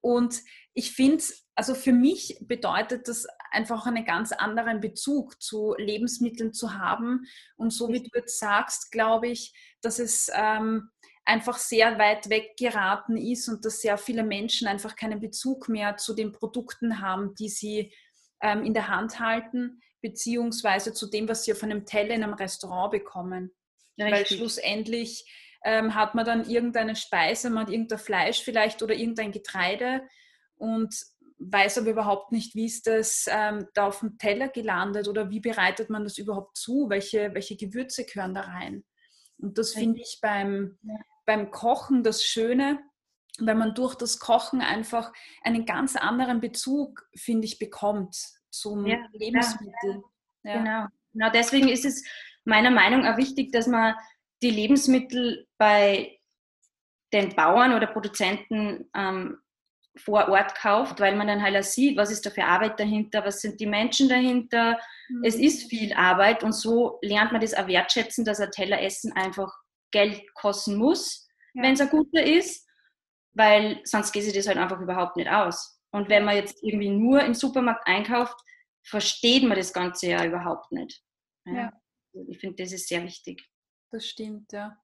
Und 0.00 0.40
ich 0.74 0.92
finde, 0.92 1.22
also 1.54 1.74
für 1.74 1.92
mich 1.92 2.38
bedeutet 2.40 3.08
das 3.08 3.26
einfach 3.50 3.86
einen 3.86 4.04
ganz 4.04 4.32
anderen 4.32 4.80
Bezug 4.80 5.40
zu 5.42 5.74
Lebensmitteln 5.76 6.52
zu 6.52 6.74
haben. 6.74 7.26
Und 7.56 7.72
so 7.72 7.88
wie 7.88 8.02
du 8.02 8.10
jetzt 8.14 8.38
sagst, 8.38 8.92
glaube 8.92 9.28
ich, 9.28 9.52
dass 9.80 9.98
es 9.98 10.30
ähm, 10.34 10.90
einfach 11.24 11.58
sehr 11.58 11.98
weit 11.98 12.30
weg 12.30 12.56
geraten 12.56 13.16
ist 13.16 13.48
und 13.48 13.64
dass 13.64 13.80
sehr 13.80 13.98
viele 13.98 14.22
Menschen 14.22 14.66
einfach 14.66 14.96
keinen 14.96 15.20
Bezug 15.20 15.68
mehr 15.68 15.96
zu 15.96 16.14
den 16.14 16.32
Produkten 16.32 17.00
haben, 17.00 17.34
die 17.34 17.48
sie 17.48 17.92
ähm, 18.40 18.64
in 18.64 18.74
der 18.74 18.88
Hand 18.88 19.20
halten, 19.20 19.80
beziehungsweise 20.00 20.92
zu 20.92 21.08
dem, 21.08 21.28
was 21.28 21.44
sie 21.44 21.52
auf 21.52 21.62
einem 21.62 21.84
Teller 21.84 22.14
in 22.14 22.22
einem 22.22 22.34
Restaurant 22.34 22.92
bekommen. 22.92 23.50
Richtig. 23.98 24.12
Weil 24.12 24.26
schlussendlich 24.26 25.24
ähm, 25.64 25.94
hat 25.94 26.14
man 26.14 26.24
dann 26.24 26.48
irgendeine 26.48 26.94
Speise, 26.96 27.50
man 27.50 27.66
hat 27.66 27.72
irgendein 27.72 27.98
Fleisch 27.98 28.42
vielleicht 28.42 28.82
oder 28.82 28.94
irgendein 28.94 29.32
Getreide 29.32 30.02
und 30.56 30.94
weiß 31.38 31.78
aber 31.78 31.90
überhaupt 31.90 32.32
nicht, 32.32 32.54
wie 32.54 32.66
ist 32.66 32.86
das 32.86 33.26
ähm, 33.28 33.66
da 33.74 33.86
auf 33.86 34.00
dem 34.00 34.18
Teller 34.18 34.48
gelandet 34.48 35.08
oder 35.08 35.30
wie 35.30 35.40
bereitet 35.40 35.88
man 35.88 36.04
das 36.04 36.18
überhaupt 36.18 36.56
zu, 36.56 36.88
welche, 36.90 37.32
welche 37.34 37.56
Gewürze 37.56 38.04
gehören 38.04 38.34
da 38.34 38.42
rein. 38.42 38.84
Und 39.38 39.56
das 39.56 39.72
finde 39.72 40.00
ich 40.00 40.18
beim, 40.20 40.78
ja. 40.82 40.96
beim 41.26 41.50
Kochen 41.50 42.02
das 42.02 42.24
Schöne, 42.24 42.80
wenn 43.38 43.58
man 43.58 43.74
durch 43.74 43.94
das 43.94 44.18
Kochen 44.18 44.60
einfach 44.60 45.12
einen 45.42 45.64
ganz 45.64 45.96
anderen 45.96 46.40
Bezug, 46.40 47.08
finde 47.14 47.46
ich, 47.46 47.58
bekommt 47.58 48.16
zum 48.50 48.86
ja, 48.86 48.98
Lebensmittel. 49.12 50.02
Ja. 50.42 50.58
Genau. 50.58 50.86
genau, 51.12 51.30
deswegen 51.32 51.68
ist 51.68 51.84
es 51.84 52.04
meiner 52.44 52.70
Meinung 52.70 53.02
nach 53.02 53.16
wichtig, 53.16 53.52
dass 53.52 53.66
man 53.66 53.94
die 54.42 54.50
Lebensmittel 54.50 55.46
bei 55.58 56.18
den 57.12 57.34
Bauern 57.34 57.74
oder 57.74 57.86
Produzenten 57.86 58.88
ähm, 58.94 59.38
vor 59.96 60.28
Ort 60.28 60.54
kauft, 60.54 61.00
weil 61.00 61.16
man 61.16 61.26
dann 61.26 61.42
halt 61.42 61.56
auch 61.56 61.62
sieht, 61.62 61.96
was 61.96 62.10
ist 62.10 62.24
da 62.24 62.30
für 62.30 62.44
Arbeit 62.44 62.78
dahinter, 62.78 63.24
was 63.24 63.40
sind 63.40 63.58
die 63.60 63.66
Menschen 63.66 64.08
dahinter. 64.08 64.78
Mhm. 65.08 65.24
Es 65.24 65.34
ist 65.34 65.68
viel 65.68 65.92
Arbeit 65.94 66.44
und 66.44 66.52
so 66.52 66.98
lernt 67.02 67.32
man 67.32 67.40
das 67.40 67.54
auch 67.54 67.66
wertschätzen, 67.66 68.24
dass 68.24 68.40
ein 68.40 68.50
Teller 68.50 68.80
Essen 68.80 69.12
einfach 69.12 69.52
Geld 69.90 70.22
kosten 70.34 70.76
muss, 70.76 71.26
ja. 71.54 71.62
wenn 71.62 71.72
es 71.72 71.80
ein 71.80 71.88
guter 71.88 72.22
ist, 72.22 72.67
weil 73.38 73.80
sonst 73.84 74.12
geht 74.12 74.24
sich 74.24 74.34
das 74.34 74.48
halt 74.48 74.58
einfach 74.58 74.80
überhaupt 74.80 75.16
nicht 75.16 75.30
aus. 75.30 75.80
Und 75.92 76.08
wenn 76.08 76.24
man 76.24 76.36
jetzt 76.36 76.62
irgendwie 76.62 76.90
nur 76.90 77.22
im 77.22 77.34
Supermarkt 77.34 77.86
einkauft, 77.86 78.36
versteht 78.82 79.44
man 79.44 79.56
das 79.56 79.72
Ganze 79.72 80.08
ja 80.08 80.24
überhaupt 80.24 80.72
nicht. 80.72 81.02
Ja. 81.46 81.54
ja. 81.54 81.72
Ich 82.28 82.40
finde, 82.40 82.62
das 82.62 82.72
ist 82.72 82.88
sehr 82.88 83.04
wichtig. 83.04 83.48
Das 83.92 84.06
stimmt, 84.06 84.52
ja. 84.52 84.76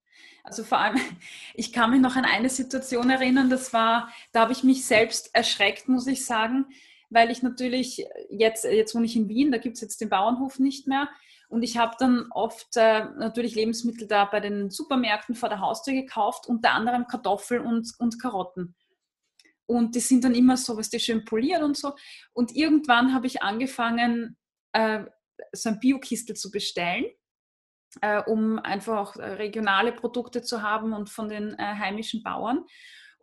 Also 0.44 0.62
vor 0.62 0.78
allem, 0.78 0.96
ich 1.54 1.72
kann 1.72 1.90
mich 1.90 2.00
noch 2.00 2.14
an 2.14 2.24
eine 2.24 2.48
Situation 2.48 3.10
erinnern, 3.10 3.50
das 3.50 3.72
war, 3.72 4.12
da 4.32 4.42
habe 4.42 4.52
ich 4.52 4.62
mich 4.62 4.86
selbst 4.86 5.34
erschreckt, 5.34 5.88
muss 5.88 6.06
ich 6.06 6.24
sagen, 6.24 6.66
weil 7.10 7.32
ich 7.32 7.42
natürlich 7.42 8.06
jetzt, 8.30 8.64
jetzt 8.64 8.94
wohne 8.94 9.06
ich 9.06 9.16
in 9.16 9.28
Wien, 9.28 9.50
da 9.50 9.58
gibt 9.58 9.74
es 9.74 9.82
jetzt 9.82 10.00
den 10.00 10.08
Bauernhof 10.08 10.60
nicht 10.60 10.86
mehr. 10.86 11.08
Und 11.54 11.62
ich 11.62 11.78
habe 11.78 11.94
dann 11.98 12.26
oft 12.32 12.76
äh, 12.76 13.04
natürlich 13.16 13.54
Lebensmittel 13.54 14.08
da 14.08 14.24
bei 14.24 14.40
den 14.40 14.70
Supermärkten 14.70 15.34
vor 15.34 15.48
der 15.48 15.60
Haustür 15.60 15.94
gekauft, 15.94 16.46
unter 16.46 16.72
anderem 16.72 17.06
Kartoffeln 17.06 17.64
und, 17.64 17.92
und 17.98 18.20
Karotten. 18.20 18.74
Und 19.66 19.94
die 19.94 20.00
sind 20.00 20.24
dann 20.24 20.34
immer 20.34 20.56
so, 20.56 20.76
was 20.76 20.90
die 20.90 21.00
schön 21.00 21.24
poliert 21.24 21.62
und 21.62 21.76
so. 21.76 21.94
Und 22.32 22.54
irgendwann 22.54 23.14
habe 23.14 23.26
ich 23.26 23.42
angefangen, 23.42 24.36
äh, 24.72 25.04
so 25.52 25.70
ein 25.70 25.80
Biokistel 25.80 26.36
zu 26.36 26.50
bestellen 26.50 27.06
äh, 28.00 28.20
um 28.22 28.58
einfach 28.58 28.96
auch 28.96 29.16
äh, 29.16 29.34
regionale 29.34 29.92
Produkte 29.92 30.42
zu 30.42 30.62
haben 30.62 30.92
und 30.92 31.10
von 31.10 31.28
den 31.28 31.54
äh, 31.58 31.62
heimischen 31.62 32.22
Bauern. 32.22 32.64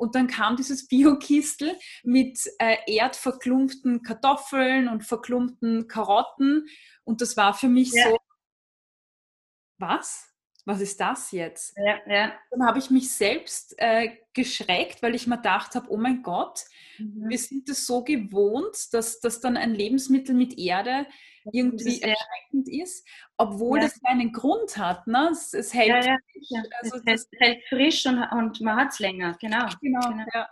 Und 0.02 0.16
dann 0.16 0.26
kam 0.26 0.56
dieses 0.56 0.88
Biokistel 0.88 1.78
mit 2.02 2.40
äh, 2.58 2.78
erdverklumpten 2.88 4.02
Kartoffeln 4.02 4.88
und 4.88 5.06
verklumpten 5.06 5.88
Karotten. 5.88 6.66
Und 7.04 7.22
das 7.22 7.38
war 7.38 7.54
für 7.54 7.68
mich 7.68 7.92
ja. 7.92 8.10
so, 8.10 8.18
was? 9.78 10.31
Was 10.66 10.82
ist 10.82 11.00
das 11.00 11.32
jetzt? 11.32 11.76
Ja, 11.78 12.00
ja. 12.08 12.34
Dann 12.52 12.66
habe 12.66 12.80
ich 12.80 12.90
mich 12.90 13.12
selbst 13.12 13.74
äh, 13.78 14.10
geschreckt, 14.34 15.02
weil 15.02 15.16
ich 15.16 15.28
mir 15.28 15.38
gedacht 15.38 15.76
habe, 15.76 15.88
oh 15.90 15.98
mein 15.98 16.22
Gott, 16.22 16.66
mhm. 17.00 17.30
wir 17.30 17.38
sind 17.38 17.68
es 17.70 17.86
so 17.88 18.04
gewohnt, 18.04 18.94
dass, 18.94 19.20
dass 19.20 19.42
dann 19.42 19.58
ein 19.58 19.74
Lebensmittel 19.74 20.36
mit 20.36 20.58
Erde 20.58 21.08
irgendwie 21.52 22.02
erschreckend 22.02 22.70
ist, 22.70 23.08
obwohl 23.38 23.80
das 23.80 24.00
einen 24.04 24.32
Grund 24.32 24.78
hat. 24.78 25.08
Ne? 25.08 25.30
Es, 25.32 25.54
es 25.54 25.74
hält 25.74 26.04
frisch. 26.04 26.64
Also 26.82 26.98
es 26.98 27.04
hält, 27.06 27.28
hält, 27.40 27.64
frisch 27.68 28.06
und, 28.06 28.24
und 28.24 28.62
man 28.62 28.76
hat 28.78 28.94
es 28.94 29.00
länger, 29.00 29.36
genau. 29.40 29.68
Genau, 29.82 30.10
genau. 30.10 30.46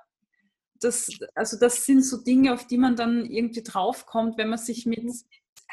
Das, 0.82 1.10
also 1.36 1.60
das 1.60 1.86
sind 1.86 2.04
so 2.04 2.24
Dinge, 2.24 2.54
auf 2.54 2.66
die 2.66 2.78
man 2.78 2.96
dann 2.96 3.26
irgendwie 3.26 3.64
draufkommt, 3.64 4.38
wenn 4.38 4.50
man 4.50 4.58
sich 4.58 4.86
mit 4.86 5.04
mhm. 5.04 5.14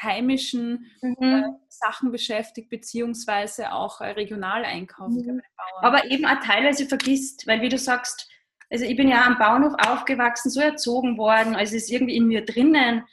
Heimischen 0.01 0.91
mhm. 1.01 1.15
äh, 1.19 1.43
Sachen 1.69 2.11
beschäftigt, 2.11 2.69
beziehungsweise 2.69 3.71
auch 3.71 4.01
äh, 4.01 4.11
regional 4.11 4.63
einkauft. 4.63 5.25
Mhm. 5.25 5.41
Aber 5.81 6.05
eben 6.05 6.25
auch 6.25 6.39
teilweise 6.43 6.85
vergisst, 6.85 7.47
weil 7.47 7.61
wie 7.61 7.69
du 7.69 7.77
sagst, 7.77 8.29
also 8.69 8.85
ich 8.85 8.95
bin 8.95 9.07
ja 9.07 9.25
am 9.25 9.37
Bauernhof 9.37 9.73
aufgewachsen, 9.77 10.49
so 10.49 10.59
erzogen 10.59 11.17
worden, 11.17 11.55
also 11.55 11.75
es 11.75 11.83
ist 11.83 11.91
irgendwie 11.91 12.17
in 12.17 12.27
mir 12.27 12.45
drinnen. 12.45 13.05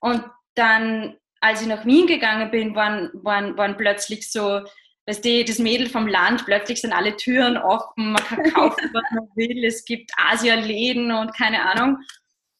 Und 0.00 0.24
dann 0.54 1.16
als 1.40 1.62
ich 1.62 1.68
nach 1.68 1.84
Wien 1.86 2.06
gegangen 2.06 2.50
bin, 2.50 2.74
waren, 2.74 3.10
waren, 3.14 3.56
waren 3.56 3.76
plötzlich 3.76 4.30
so, 4.30 4.62
weißt 5.06 5.24
du, 5.24 5.44
das 5.44 5.58
Mädel 5.58 5.88
vom 5.88 6.06
Land, 6.06 6.44
plötzlich 6.44 6.80
sind 6.80 6.92
alle 6.92 7.16
Türen 7.16 7.56
offen, 7.56 8.12
man 8.12 8.22
kann 8.24 8.42
kaufen, 8.52 8.90
was 8.92 9.04
man 9.12 9.28
will, 9.34 9.64
es 9.64 9.84
gibt 9.84 10.10
Asia-Läden 10.16 11.12
und 11.12 11.34
keine 11.34 11.62
Ahnung. 11.62 11.98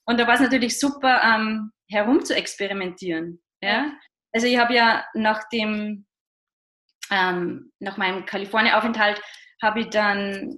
Und 0.05 0.19
da 0.19 0.27
war 0.27 0.35
es 0.35 0.41
natürlich 0.41 0.79
super, 0.79 1.21
ähm, 1.23 1.73
herum 1.89 2.25
zu 2.25 2.35
experimentieren. 2.35 3.41
Ja? 3.63 3.93
Also 4.33 4.47
ich 4.47 4.59
habe 4.59 4.75
ja 4.75 5.05
nach 5.15 5.49
dem, 5.49 6.07
ähm, 7.11 7.73
nach 7.79 7.97
meinem 7.97 8.27
Kalifornien-Aufenthalt, 8.27 9.21
habe 9.61 9.81
ich 9.81 9.91
dann 9.91 10.57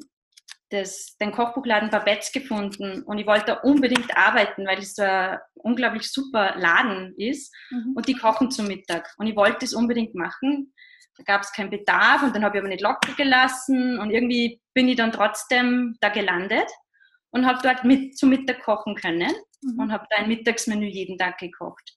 das, 0.71 1.17
den 1.21 1.33
Kochbuchladen 1.33 1.91
Babettes 1.91 2.33
gefunden 2.33 3.03
und 3.03 3.19
ich 3.19 3.27
wollte 3.27 3.47
da 3.47 3.55
unbedingt 3.55 4.17
arbeiten, 4.17 4.67
weil 4.67 4.79
es 4.79 4.95
so 4.95 5.03
ein 5.03 5.39
unglaublich 5.55 6.11
super 6.11 6.55
Laden 6.57 7.15
ist 7.17 7.53
mhm. 7.71 7.95
und 7.97 8.07
die 8.07 8.15
kochen 8.15 8.51
zum 8.51 8.69
Mittag. 8.69 9.13
Und 9.19 9.27
ich 9.27 9.37
wollte 9.37 9.65
es 9.65 9.75
unbedingt 9.75 10.15
machen. 10.15 10.73
Da 11.17 11.25
gab 11.25 11.43
es 11.43 11.53
keinen 11.53 11.71
Bedarf 11.71 12.23
und 12.23 12.35
dann 12.35 12.45
habe 12.45 12.57
ich 12.57 12.61
aber 12.61 12.69
nicht 12.69 12.83
locker 12.83 13.13
gelassen 13.17 13.99
und 13.99 14.11
irgendwie 14.11 14.61
bin 14.73 14.89
ich 14.89 14.97
dann 14.97 15.13
trotzdem 15.13 15.97
da 16.01 16.09
gelandet 16.09 16.71
und 17.31 17.47
habe 17.47 17.59
dort 17.63 17.85
mit 17.85 18.17
zum 18.17 18.31
Mittag 18.31 18.63
kochen 18.63 18.95
können 18.95 19.33
mhm. 19.63 19.79
und 19.79 19.93
habe 19.93 20.07
da 20.09 20.19
ein 20.19 20.29
Mittagsmenü 20.29 20.87
jeden 20.87 21.19
Tag 21.19 21.39
gekocht. 21.39 21.97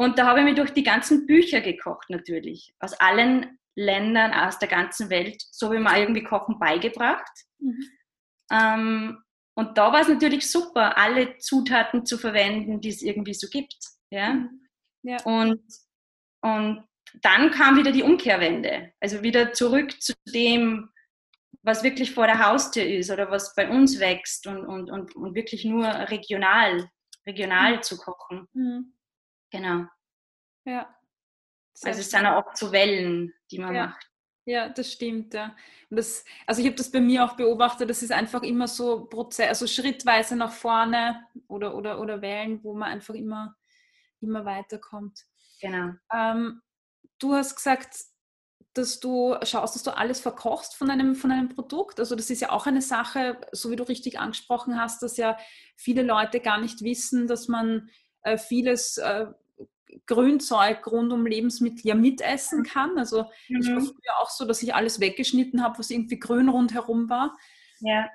Und 0.00 0.18
da 0.18 0.28
habe 0.28 0.38
ich 0.38 0.46
mir 0.46 0.54
durch 0.54 0.70
die 0.70 0.82
ganzen 0.82 1.26
Bücher 1.26 1.60
gekocht 1.60 2.08
natürlich, 2.08 2.72
aus 2.78 2.94
allen 2.94 3.58
Ländern, 3.76 4.32
aus 4.32 4.58
der 4.58 4.68
ganzen 4.68 5.10
Welt, 5.10 5.42
so 5.50 5.70
wie 5.72 5.78
man 5.78 5.94
irgendwie 5.94 6.24
Kochen 6.24 6.58
beigebracht. 6.58 7.30
Mhm. 7.58 7.84
Ähm, 8.50 9.22
und 9.54 9.76
da 9.76 9.92
war 9.92 10.00
es 10.00 10.08
natürlich 10.08 10.50
super, 10.50 10.96
alle 10.96 11.36
Zutaten 11.36 12.06
zu 12.06 12.16
verwenden, 12.16 12.80
die 12.80 12.88
es 12.88 13.02
irgendwie 13.02 13.34
so 13.34 13.46
gibt. 13.50 13.76
Ja? 14.10 14.32
Mhm. 14.32 14.66
ja. 15.02 15.22
Und, 15.24 15.60
und 16.40 16.82
dann 17.20 17.50
kam 17.50 17.76
wieder 17.76 17.92
die 17.92 18.02
Umkehrwende. 18.02 18.94
Also 19.00 19.22
wieder 19.22 19.52
zurück 19.52 20.00
zu 20.00 20.14
dem, 20.32 20.88
was 21.60 21.82
wirklich 21.82 22.14
vor 22.14 22.26
der 22.26 22.42
Haustür 22.42 22.86
ist 22.86 23.10
oder 23.10 23.30
was 23.30 23.54
bei 23.54 23.68
uns 23.68 24.00
wächst 24.00 24.46
und, 24.46 24.64
und, 24.64 24.90
und, 24.90 25.14
und 25.14 25.34
wirklich 25.34 25.66
nur 25.66 25.84
regional, 25.86 26.88
regional 27.26 27.76
mhm. 27.76 27.82
zu 27.82 27.98
kochen. 27.98 28.48
Mhm. 28.54 28.94
Genau. 29.50 29.86
Ja. 30.64 30.94
also 31.82 32.00
es 32.00 32.10
sind 32.10 32.26
auch 32.26 32.54
so 32.54 32.70
Wellen, 32.72 33.32
die 33.50 33.58
man 33.58 33.74
ja. 33.74 33.86
macht. 33.86 34.10
Ja, 34.46 34.68
das 34.68 34.92
stimmt, 34.92 35.34
ja. 35.34 35.54
Und 35.90 35.96
das, 35.96 36.24
also 36.46 36.60
ich 36.60 36.66
habe 36.66 36.76
das 36.76 36.90
bei 36.90 37.00
mir 37.00 37.24
auch 37.24 37.36
beobachtet, 37.36 37.90
das 37.90 38.02
ist 38.02 38.12
einfach 38.12 38.42
immer 38.42 38.68
so 38.68 39.06
Prozess, 39.06 39.48
also 39.48 39.66
schrittweise 39.66 40.34
nach 40.34 40.52
vorne 40.52 41.26
oder, 41.46 41.74
oder, 41.76 42.00
oder 42.00 42.22
Wellen, 42.22 42.62
wo 42.64 42.74
man 42.74 42.90
einfach 42.90 43.14
immer, 43.14 43.56
immer 44.20 44.44
weiterkommt. 44.44 45.26
Genau. 45.60 45.92
Ähm, 46.12 46.62
du 47.18 47.34
hast 47.34 47.54
gesagt, 47.54 47.94
dass 48.72 49.00
du 49.00 49.36
schaust, 49.42 49.74
dass 49.74 49.82
du 49.82 49.96
alles 49.96 50.20
verkochst 50.20 50.76
von 50.76 50.90
einem, 50.90 51.16
von 51.16 51.32
einem 51.32 51.48
Produkt. 51.48 51.98
Also 51.98 52.14
das 52.14 52.30
ist 52.30 52.40
ja 52.40 52.50
auch 52.50 52.66
eine 52.66 52.82
Sache, 52.82 53.40
so 53.52 53.70
wie 53.70 53.76
du 53.76 53.82
richtig 53.82 54.18
angesprochen 54.18 54.80
hast, 54.80 55.02
dass 55.02 55.16
ja 55.16 55.36
viele 55.76 56.02
Leute 56.02 56.40
gar 56.40 56.60
nicht 56.60 56.82
wissen, 56.82 57.26
dass 57.26 57.48
man 57.48 57.90
äh, 58.22 58.38
vieles 58.38 58.98
äh, 58.98 59.26
Grünzeug 60.06 60.86
rund 60.86 61.12
um 61.12 61.26
Lebensmittel 61.26 61.86
ja 61.86 61.94
mitessen 61.94 62.64
kann. 62.64 62.98
Also 62.98 63.24
mhm. 63.48 63.60
ich 63.60 63.68
war 63.68 63.80
früher 63.80 64.18
auch 64.20 64.30
so, 64.30 64.44
dass 64.44 64.62
ich 64.62 64.74
alles 64.74 65.00
weggeschnitten 65.00 65.62
habe, 65.62 65.78
was 65.78 65.90
irgendwie 65.90 66.18
grün 66.18 66.48
rundherum 66.48 67.08
war. 67.08 67.36
Ja. 67.80 68.08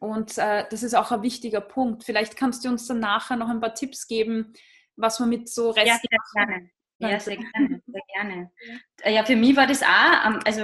Und 0.00 0.38
äh, 0.38 0.64
das 0.70 0.82
ist 0.82 0.94
auch 0.94 1.12
ein 1.12 1.22
wichtiger 1.22 1.60
Punkt. 1.60 2.04
Vielleicht 2.04 2.36
kannst 2.36 2.64
du 2.64 2.68
uns 2.68 2.86
dann 2.86 3.00
nachher 3.00 3.36
noch 3.36 3.48
ein 3.48 3.60
paar 3.60 3.74
Tipps 3.74 4.06
geben, 4.06 4.52
was 4.96 5.20
man 5.20 5.28
mit 5.28 5.48
so 5.48 5.70
Resten... 5.70 5.88
Ja, 5.88 5.98
sehr 5.98 6.46
gerne. 6.46 6.70
Ja, 7.00 7.20
sehr 7.20 7.36
gerne. 7.36 7.82
Sehr 7.86 8.02
gerne. 8.14 8.50
Ja, 9.04 9.24
für 9.24 9.36
mich 9.36 9.54
war 9.56 9.66
das 9.66 9.82
auch, 9.82 10.44
also 10.44 10.62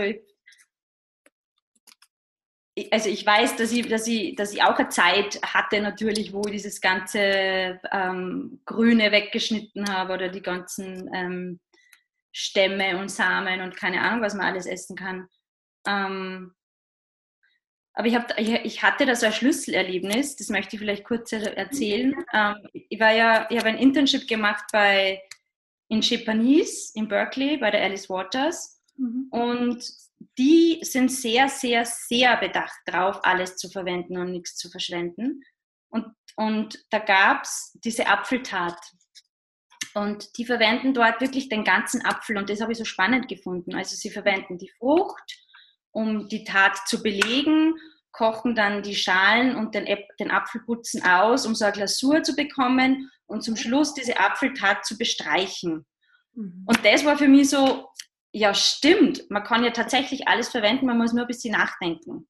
also 2.90 3.08
ich 3.08 3.24
weiß, 3.24 3.56
dass 3.56 3.72
ich, 3.72 3.86
dass, 3.88 4.06
ich, 4.06 4.34
dass 4.34 4.52
ich 4.52 4.62
auch 4.62 4.76
eine 4.78 4.88
Zeit 4.88 5.40
hatte 5.42 5.80
natürlich, 5.80 6.32
wo 6.32 6.42
ich 6.46 6.52
dieses 6.52 6.80
ganze 6.80 7.80
ähm, 7.92 8.60
Grüne 8.64 9.12
weggeschnitten 9.12 9.92
habe 9.92 10.14
oder 10.14 10.28
die 10.28 10.42
ganzen 10.42 11.08
ähm, 11.14 11.60
Stämme 12.32 12.98
und 12.98 13.10
Samen 13.10 13.60
und 13.60 13.76
keine 13.76 14.00
Ahnung, 14.00 14.22
was 14.22 14.34
man 14.34 14.46
alles 14.46 14.66
essen 14.66 14.96
kann. 14.96 15.28
Ähm, 15.86 16.52
aber 17.96 18.08
ich, 18.08 18.16
hab, 18.16 18.36
ich, 18.40 18.50
ich, 18.64 18.82
hatte 18.82 19.06
da 19.06 19.14
so 19.14 19.26
ein 19.26 19.32
Schlüsselerlebnis, 19.32 20.34
das 20.34 20.48
möchte 20.48 20.74
ich 20.74 20.80
vielleicht 20.80 21.04
kurz 21.04 21.30
erzählen. 21.30 22.12
Ähm, 22.32 22.56
ich 22.72 22.98
war 22.98 23.12
ja, 23.12 23.46
ich 23.50 23.58
habe 23.58 23.68
ein 23.68 23.78
Internship 23.78 24.26
gemacht 24.26 24.64
bei 24.72 25.22
in 25.88 26.00
Japanese 26.00 26.90
in 26.94 27.06
Berkeley 27.06 27.56
bei 27.56 27.70
der 27.70 27.82
Alice 27.82 28.10
Waters 28.10 28.82
mhm. 28.96 29.28
und 29.30 29.84
die 30.38 30.80
sind 30.82 31.10
sehr, 31.10 31.48
sehr, 31.48 31.84
sehr 31.84 32.36
bedacht 32.36 32.78
drauf, 32.86 33.20
alles 33.22 33.56
zu 33.56 33.68
verwenden 33.68 34.18
und 34.18 34.30
nichts 34.30 34.56
zu 34.56 34.70
verschwenden. 34.70 35.42
Und, 35.88 36.06
und 36.36 36.84
da 36.90 36.98
gab 36.98 37.42
es 37.44 37.76
diese 37.84 38.06
Apfeltat. 38.06 38.78
Und 39.94 40.36
die 40.38 40.44
verwenden 40.44 40.92
dort 40.92 41.20
wirklich 41.20 41.48
den 41.48 41.62
ganzen 41.62 42.04
Apfel 42.04 42.36
und 42.36 42.50
das 42.50 42.60
habe 42.60 42.72
ich 42.72 42.78
so 42.78 42.84
spannend 42.84 43.28
gefunden. 43.28 43.74
Also 43.74 43.94
sie 43.94 44.10
verwenden 44.10 44.58
die 44.58 44.70
Frucht, 44.78 45.38
um 45.92 46.28
die 46.28 46.42
Tat 46.42 46.76
zu 46.88 47.02
belegen, 47.02 47.74
kochen 48.10 48.54
dann 48.54 48.82
die 48.82 48.96
Schalen 48.96 49.56
und 49.56 49.74
den, 49.74 49.86
den 50.18 50.30
Apfelputzen 50.30 51.04
aus, 51.04 51.46
um 51.46 51.54
so 51.54 51.64
eine 51.64 51.74
Glasur 51.74 52.22
zu 52.22 52.34
bekommen 52.34 53.10
und 53.26 53.42
zum 53.42 53.56
Schluss 53.56 53.94
diese 53.94 54.18
Apfeltat 54.18 54.84
zu 54.84 54.98
bestreichen. 54.98 55.86
Mhm. 56.34 56.64
Und 56.66 56.84
das 56.84 57.04
war 57.04 57.16
für 57.16 57.28
mich 57.28 57.50
so, 57.50 57.88
ja, 58.34 58.52
stimmt. 58.52 59.30
Man 59.30 59.44
kann 59.44 59.62
ja 59.62 59.70
tatsächlich 59.70 60.26
alles 60.26 60.48
verwenden, 60.48 60.86
man 60.86 60.98
muss 60.98 61.12
nur 61.12 61.22
ein 61.22 61.28
bisschen 61.28 61.52
nachdenken. 61.52 62.28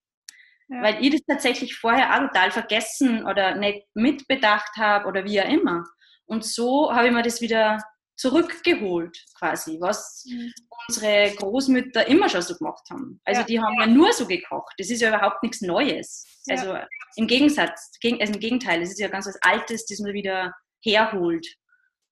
Ja. 0.68 0.82
Weil 0.82 1.02
ich 1.02 1.11
das 1.12 1.23
tatsächlich 1.26 1.76
vorher 1.76 2.14
auch 2.14 2.28
total 2.28 2.50
vergessen 2.50 3.26
oder 3.26 3.54
nicht 3.54 3.87
mitbedacht 3.94 4.76
habe 4.76 5.08
oder 5.08 5.25
wie 5.25 5.40
auch 5.40 5.49
immer. 5.49 5.84
Und 6.26 6.44
so 6.44 6.92
habe 6.92 7.06
ich 7.06 7.12
mir 7.12 7.23
das 7.23 7.40
wieder 7.40 7.78
zurückgeholt, 8.16 9.18
quasi, 9.38 9.78
was 9.80 10.25
mhm. 10.26 10.52
unsere 10.88 11.34
Großmütter 11.37 12.06
immer 12.06 12.28
schon 12.28 12.42
so 12.42 12.54
gemacht 12.54 12.84
haben. 12.90 13.20
Also 13.25 13.40
ja. 13.40 13.46
die 13.46 13.61
haben 13.61 13.80
ja 13.80 13.87
nur 13.87 14.12
so 14.12 14.26
gekocht. 14.26 14.75
Das 14.76 14.90
ist 14.90 15.00
ja 15.00 15.08
überhaupt 15.08 15.42
nichts 15.42 15.62
Neues. 15.62 16.26
Ja. 16.46 16.56
Also 16.56 16.78
im 17.16 17.26
Gegensatz, 17.26 17.92
also 18.02 18.32
im 18.34 18.40
Gegenteil, 18.40 18.82
es 18.82 18.90
ist 18.90 19.00
ja 19.00 19.08
ganz 19.08 19.26
was 19.26 19.40
Altes, 19.40 19.87
das 19.87 20.00
man 20.00 20.12
wieder 20.12 20.52
herholt. 20.82 21.46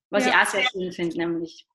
Was 0.09 0.27
ich 0.27 0.33
auch 0.33 0.47
sehr 0.47 0.65
schön 0.71 0.93
finde, 0.93 1.19
nämlich. 1.19 1.67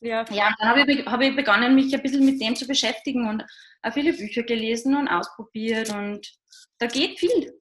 Ja, 0.00 0.24
ja 0.30 0.54
dann 0.58 0.68
habe 0.68 0.92
ich, 0.92 1.06
hab 1.06 1.20
ich 1.20 1.34
begonnen, 1.34 1.74
mich 1.74 1.94
ein 1.94 2.02
bisschen 2.02 2.24
mit 2.24 2.40
dem 2.40 2.56
zu 2.56 2.66
beschäftigen 2.66 3.28
und 3.28 3.44
auch 3.82 3.92
viele 3.92 4.12
Bücher 4.12 4.42
gelesen 4.42 4.96
und 4.96 5.08
ausprobiert 5.08 5.90
und 5.94 6.32
da 6.78 6.86
geht 6.86 7.18
viel. 7.18 7.58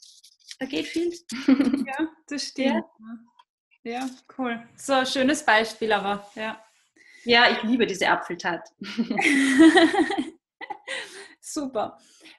Da 0.59 0.65
geht 0.65 0.87
viel. 0.87 1.11
Ja, 1.85 2.07
das 2.27 2.47
stimmt. 2.47 2.83
Ja, 3.83 3.91
ja 3.91 4.09
cool. 4.37 4.67
So 4.75 4.93
ein 4.93 5.05
schönes 5.05 5.43
Beispiel 5.43 5.91
aber, 5.91 6.29
ja. 6.35 6.61
Ja, 7.25 7.49
ich 7.51 7.63
liebe 7.63 7.85
diese 7.85 8.09
Apfeltat. 8.09 8.69
Super. 11.39 11.97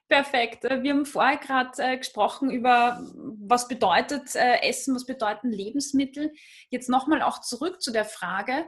Perfekt. 0.09 0.65
Wir 0.65 0.93
haben 0.93 1.07
vorher 1.07 1.39
gerade 1.39 1.83
äh, 1.83 1.97
gesprochen 1.97 2.51
über, 2.51 3.01
was 3.15 3.69
bedeutet 3.69 4.35
äh, 4.35 4.61
Essen, 4.61 4.95
was 4.95 5.07
bedeuten 5.07 5.51
Lebensmittel. 5.51 6.33
Jetzt 6.69 6.91
nochmal 6.91 7.23
auch 7.23 7.41
zurück 7.41 7.81
zu 7.81 7.91
der 7.91 8.05
Frage, 8.05 8.67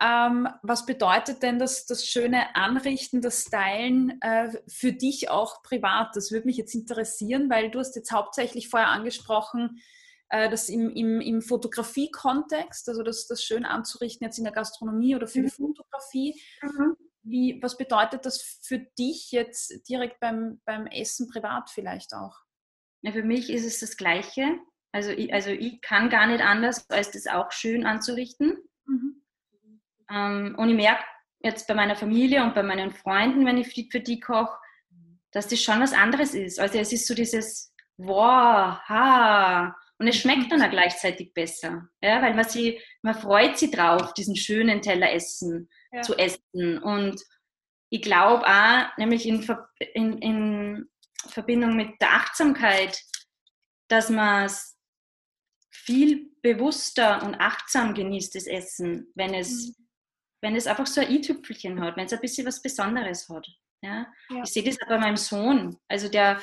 ähm, 0.00 0.48
was 0.62 0.86
bedeutet 0.86 1.42
denn 1.42 1.58
das, 1.58 1.86
das 1.86 2.06
schöne 2.06 2.56
Anrichten, 2.56 3.20
das 3.20 3.42
Stylen 3.42 4.20
äh, 4.20 4.52
für 4.66 4.92
dich 4.92 5.30
auch 5.30 5.62
privat? 5.62 6.16
Das 6.16 6.32
würde 6.32 6.46
mich 6.46 6.56
jetzt 6.56 6.74
interessieren, 6.74 7.48
weil 7.50 7.70
du 7.70 7.78
hast 7.78 7.94
jetzt 7.94 8.12
hauptsächlich 8.12 8.68
vorher 8.68 8.88
angesprochen, 8.88 9.80
äh, 10.32 10.50
das 10.50 10.68
im, 10.68 10.90
im, 10.90 11.20
im 11.20 11.42
Fotografie-Kontext, 11.42 12.88
also 12.88 13.02
das, 13.02 13.26
das 13.26 13.44
schön 13.44 13.64
anzurichten 13.64 14.24
jetzt 14.24 14.38
in 14.38 14.44
der 14.44 14.52
Gastronomie 14.52 15.14
oder 15.14 15.28
für 15.28 15.40
mhm. 15.40 15.44
die 15.44 15.50
Fotografie. 15.50 16.42
Mhm. 16.62 16.96
Wie, 17.24 17.58
was 17.62 17.76
bedeutet 17.76 18.26
das 18.26 18.42
für 18.62 18.78
dich 18.98 19.30
jetzt 19.30 19.88
direkt 19.88 20.18
beim, 20.18 20.60
beim 20.64 20.86
Essen 20.86 21.28
privat 21.28 21.70
vielleicht 21.70 22.14
auch? 22.14 22.34
Ja, 23.02 23.12
für 23.12 23.22
mich 23.22 23.50
ist 23.50 23.64
es 23.64 23.78
das 23.78 23.96
Gleiche. 23.96 24.58
Also 24.90 25.10
ich, 25.10 25.32
also 25.32 25.50
ich 25.50 25.80
kann 25.80 26.10
gar 26.10 26.26
nicht 26.26 26.42
anders, 26.42 26.88
als 26.90 27.10
das 27.12 27.26
auch 27.26 27.52
schön 27.52 27.86
anzurichten. 27.86 28.56
Mhm. 28.86 29.21
Ähm, 30.12 30.54
und 30.58 30.68
ich 30.68 30.76
merke 30.76 31.04
jetzt 31.40 31.66
bei 31.66 31.74
meiner 31.74 31.96
Familie 31.96 32.42
und 32.42 32.54
bei 32.54 32.62
meinen 32.62 32.92
Freunden, 32.92 33.46
wenn 33.46 33.58
ich 33.58 33.90
für 33.90 34.00
die 34.00 34.20
koche, 34.20 34.56
dass 35.30 35.48
das 35.48 35.62
schon 35.62 35.80
was 35.80 35.92
anderes 35.92 36.34
ist. 36.34 36.60
Also 36.60 36.78
es 36.78 36.92
ist 36.92 37.06
so 37.06 37.14
dieses 37.14 37.74
wow, 37.96 38.78
ha. 38.88 39.76
Und 39.98 40.08
es 40.08 40.16
schmeckt 40.16 40.50
dann 40.50 40.62
auch 40.62 40.70
gleichzeitig 40.70 41.32
besser. 41.32 41.88
Ja, 42.02 42.20
weil 42.22 42.34
man, 42.34 42.48
sie, 42.48 42.80
man 43.02 43.14
freut 43.14 43.56
sich 43.56 43.70
drauf, 43.70 44.14
diesen 44.14 44.36
schönen 44.36 44.82
Teller 44.82 45.12
essen, 45.12 45.68
ja. 45.92 46.02
zu 46.02 46.16
essen. 46.18 46.78
Und 46.78 47.20
ich 47.88 48.02
glaube 48.02 48.44
auch, 48.46 48.96
nämlich 48.98 49.26
in, 49.26 49.46
in, 49.94 50.18
in 50.18 50.90
Verbindung 51.28 51.76
mit 51.76 52.00
der 52.00 52.14
Achtsamkeit, 52.14 53.00
dass 53.88 54.10
man 54.10 54.46
es 54.46 54.76
viel 55.70 56.30
bewusster 56.42 57.22
und 57.22 57.36
achtsam 57.36 57.94
genießt, 57.94 58.34
das 58.34 58.46
Essen, 58.46 59.12
wenn 59.14 59.34
es 59.34 59.68
mhm 59.68 59.81
wenn 60.42 60.56
es 60.56 60.66
einfach 60.66 60.86
so 60.86 61.00
ein 61.00 61.10
i-Tüpfelchen 61.10 61.80
hat, 61.80 61.96
wenn 61.96 62.06
es 62.06 62.12
ein 62.12 62.20
bisschen 62.20 62.46
was 62.46 62.60
Besonderes 62.60 63.28
hat. 63.28 63.46
Ja? 63.80 64.06
ja. 64.28 64.42
Ich 64.42 64.52
sehe 64.52 64.64
das 64.64 64.76
auch 64.82 64.88
bei 64.88 64.98
meinem 64.98 65.16
Sohn. 65.16 65.78
Also 65.88 66.08
der, 66.08 66.40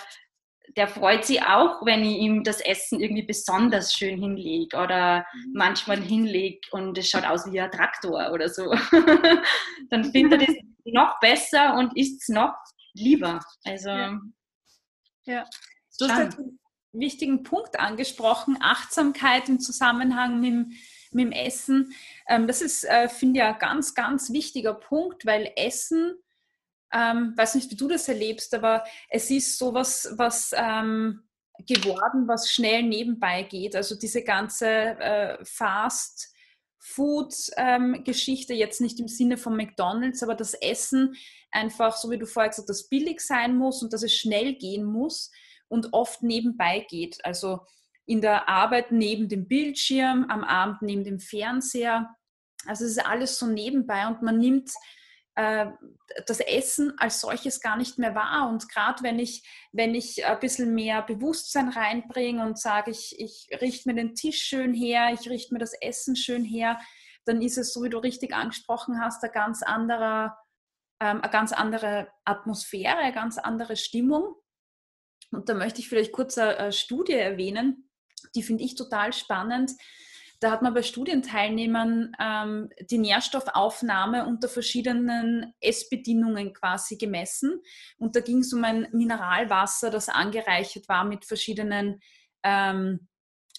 der 0.77 0.87
freut 0.87 1.25
sich 1.25 1.43
auch, 1.43 1.85
wenn 1.85 2.03
ich 2.03 2.17
ihm 2.17 2.43
das 2.43 2.61
Essen 2.61 3.01
irgendwie 3.01 3.25
besonders 3.25 3.93
schön 3.93 4.19
hinlege 4.19 4.77
oder 4.77 5.25
mhm. 5.33 5.53
manchmal 5.53 6.01
hinlege 6.01 6.61
und 6.71 6.97
es 6.97 7.09
schaut 7.09 7.25
aus 7.25 7.51
wie 7.51 7.59
ein 7.59 7.71
Traktor 7.71 8.31
oder 8.31 8.47
so. 8.47 8.71
Dann 9.89 10.03
findet 10.11 10.41
er 10.41 10.47
das 10.47 10.55
noch 10.85 11.19
besser 11.19 11.75
und 11.75 11.95
isst 11.97 12.21
es 12.21 12.29
noch 12.29 12.55
lieber. 12.93 13.41
Also 13.65 13.89
ja. 13.89 14.19
ja. 15.25 15.45
Du 15.99 16.07
hast 16.07 16.39
einen 16.39 16.59
wichtigen 16.93 17.43
Punkt 17.43 17.77
angesprochen, 17.77 18.57
Achtsamkeit 18.61 19.49
im 19.49 19.59
Zusammenhang 19.59 20.39
mit 20.39 20.51
dem 20.51 20.71
mit 21.13 21.25
dem 21.25 21.31
Essen. 21.31 21.93
Ähm, 22.27 22.47
das 22.47 22.61
ist, 22.61 22.83
äh, 22.83 23.09
finde 23.09 23.39
ich, 23.39 23.45
ein 23.45 23.59
ganz, 23.59 23.95
ganz 23.95 24.31
wichtiger 24.31 24.73
Punkt, 24.73 25.25
weil 25.25 25.51
Essen, 25.55 26.15
ähm, 26.93 27.33
weiß 27.35 27.55
nicht, 27.55 27.71
wie 27.71 27.75
du 27.75 27.87
das 27.87 28.07
erlebst, 28.07 28.53
aber 28.53 28.83
es 29.09 29.29
ist 29.29 29.57
sowas, 29.57 30.13
was 30.15 30.51
ähm, 30.55 31.23
geworden, 31.67 32.27
was 32.27 32.49
schnell 32.51 32.83
nebenbei 32.83 33.43
geht. 33.43 33.75
Also 33.75 33.95
diese 33.95 34.23
ganze 34.23 34.67
äh, 34.67 35.45
Fast 35.45 36.33
Food-Geschichte, 36.79 38.53
ähm, 38.53 38.59
jetzt 38.59 38.81
nicht 38.81 38.99
im 38.99 39.07
Sinne 39.07 39.37
von 39.37 39.55
McDonald's, 39.55 40.23
aber 40.23 40.33
das 40.35 40.53
Essen 40.53 41.15
einfach, 41.51 41.95
so 41.97 42.09
wie 42.09 42.17
du 42.17 42.25
vorher 42.25 42.49
gesagt 42.49 42.69
hast, 42.69 42.89
billig 42.89 43.19
sein 43.19 43.57
muss 43.57 43.83
und 43.83 43.91
dass 43.93 44.03
es 44.03 44.13
schnell 44.13 44.55
gehen 44.55 44.85
muss 44.85 45.31
und 45.67 45.93
oft 45.93 46.23
nebenbei 46.23 46.85
geht. 46.89 47.23
Also 47.25 47.59
in 48.09 48.21
der 48.21 48.49
Arbeit 48.49 48.91
neben 48.91 49.29
dem 49.29 49.47
Bildschirm, 49.47 50.25
am 50.29 50.43
Abend 50.43 50.81
neben 50.81 51.03
dem 51.03 51.19
Fernseher. 51.19 52.09
Also 52.65 52.83
es 52.83 52.91
ist 52.91 53.05
alles 53.05 53.37
so 53.37 53.45
nebenbei 53.45 54.07
und 54.07 54.23
man 54.23 54.39
nimmt 54.39 54.71
äh, 55.35 55.67
das 56.25 56.39
Essen 56.39 56.97
als 56.97 57.21
solches 57.21 57.61
gar 57.61 57.77
nicht 57.77 57.99
mehr 57.99 58.15
wahr. 58.15 58.49
Und 58.49 58.67
gerade 58.67 59.03
wenn 59.03 59.19
ich, 59.19 59.47
wenn 59.71 59.93
ich 59.93 60.25
ein 60.25 60.39
bisschen 60.39 60.73
mehr 60.73 61.03
Bewusstsein 61.03 61.69
reinbringe 61.69 62.43
und 62.43 62.57
sage, 62.57 62.89
ich, 62.89 63.15
ich 63.19 63.47
richte 63.61 63.87
mir 63.87 63.95
den 63.95 64.15
Tisch 64.15 64.41
schön 64.41 64.73
her, 64.73 65.11
ich 65.13 65.29
richte 65.29 65.53
mir 65.53 65.59
das 65.59 65.73
Essen 65.79 66.15
schön 66.15 66.43
her, 66.43 66.79
dann 67.25 67.43
ist 67.43 67.59
es, 67.59 67.73
so 67.73 67.83
wie 67.83 67.89
du 67.89 67.99
richtig 67.99 68.33
angesprochen 68.33 68.99
hast, 68.99 69.23
ein 69.23 69.31
ganz 69.31 69.61
anderer, 69.61 70.35
ähm, 70.99 71.21
eine 71.21 71.31
ganz 71.31 71.53
andere 71.53 72.07
Atmosphäre, 72.25 72.97
eine 72.97 73.13
ganz 73.13 73.37
andere 73.37 73.75
Stimmung. 73.75 74.33
Und 75.31 75.47
da 75.47 75.53
möchte 75.53 75.79
ich 75.79 75.89
vielleicht 75.89 76.11
kurz 76.11 76.39
eine, 76.39 76.57
eine 76.57 76.71
Studie 76.71 77.13
erwähnen, 77.13 77.88
die 78.35 78.43
finde 78.43 78.63
ich 78.63 78.75
total 78.75 79.13
spannend. 79.13 79.71
Da 80.39 80.51
hat 80.51 80.61
man 80.61 80.73
bei 80.73 80.83
Studienteilnehmern 80.83 82.13
ähm, 82.17 82.69
die 82.89 82.97
Nährstoffaufnahme 82.97 84.25
unter 84.25 84.47
verschiedenen 84.47 85.53
Essbedingungen 85.59 86.53
quasi 86.53 86.97
gemessen. 86.97 87.61
Und 87.97 88.15
da 88.15 88.21
ging 88.21 88.39
es 88.39 88.53
um 88.53 88.63
ein 88.63 88.87
Mineralwasser, 88.93 89.89
das 89.89 90.07
angereichert 90.07 90.87
war 90.87 91.03
mit 91.03 91.25
verschiedenen 91.25 91.99
ähm, 92.43 93.09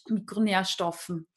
Mikronährstoffen 0.09 1.29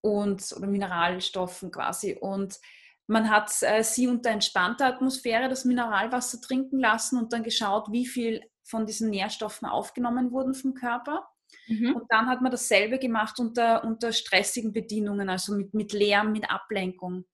und, 0.00 0.54
oder 0.56 0.68
Mineralstoffen 0.68 1.72
quasi. 1.72 2.16
Und 2.20 2.60
man 3.06 3.30
hat 3.30 3.50
äh, 3.62 3.82
sie 3.82 4.06
unter 4.06 4.30
entspannter 4.30 4.86
Atmosphäre 4.86 5.48
das 5.48 5.64
Mineralwasser 5.64 6.40
trinken 6.40 6.78
lassen 6.78 7.18
und 7.18 7.32
dann 7.32 7.42
geschaut, 7.42 7.90
wie 7.90 8.06
viel 8.06 8.42
von 8.62 8.86
diesen 8.86 9.10
Nährstoffen 9.10 9.66
aufgenommen 9.66 10.30
wurden 10.30 10.54
vom 10.54 10.74
Körper. 10.74 11.26
Mhm. 11.66 11.94
Und 11.94 12.04
dann 12.08 12.26
hat 12.28 12.40
man 12.40 12.50
dasselbe 12.50 12.98
gemacht 12.98 13.38
unter, 13.38 13.84
unter 13.84 14.12
stressigen 14.12 14.72
Bedingungen, 14.72 15.28
also 15.28 15.54
mit, 15.54 15.74
mit 15.74 15.92
Lärm, 15.92 16.32
mit 16.32 16.50
Ablenkung. 16.50 17.24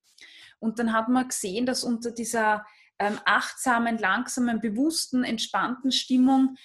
Und 0.58 0.78
dann 0.78 0.92
hat 0.92 1.08
man 1.08 1.28
gesehen, 1.28 1.66
dass 1.66 1.84
unter 1.84 2.10
dieser 2.10 2.66
ähm, 2.98 3.18
achtsamen, 3.24 3.98
langsamen, 3.98 4.60
bewussten, 4.60 5.24
entspannten 5.24 5.90
Stimmung 5.90 6.56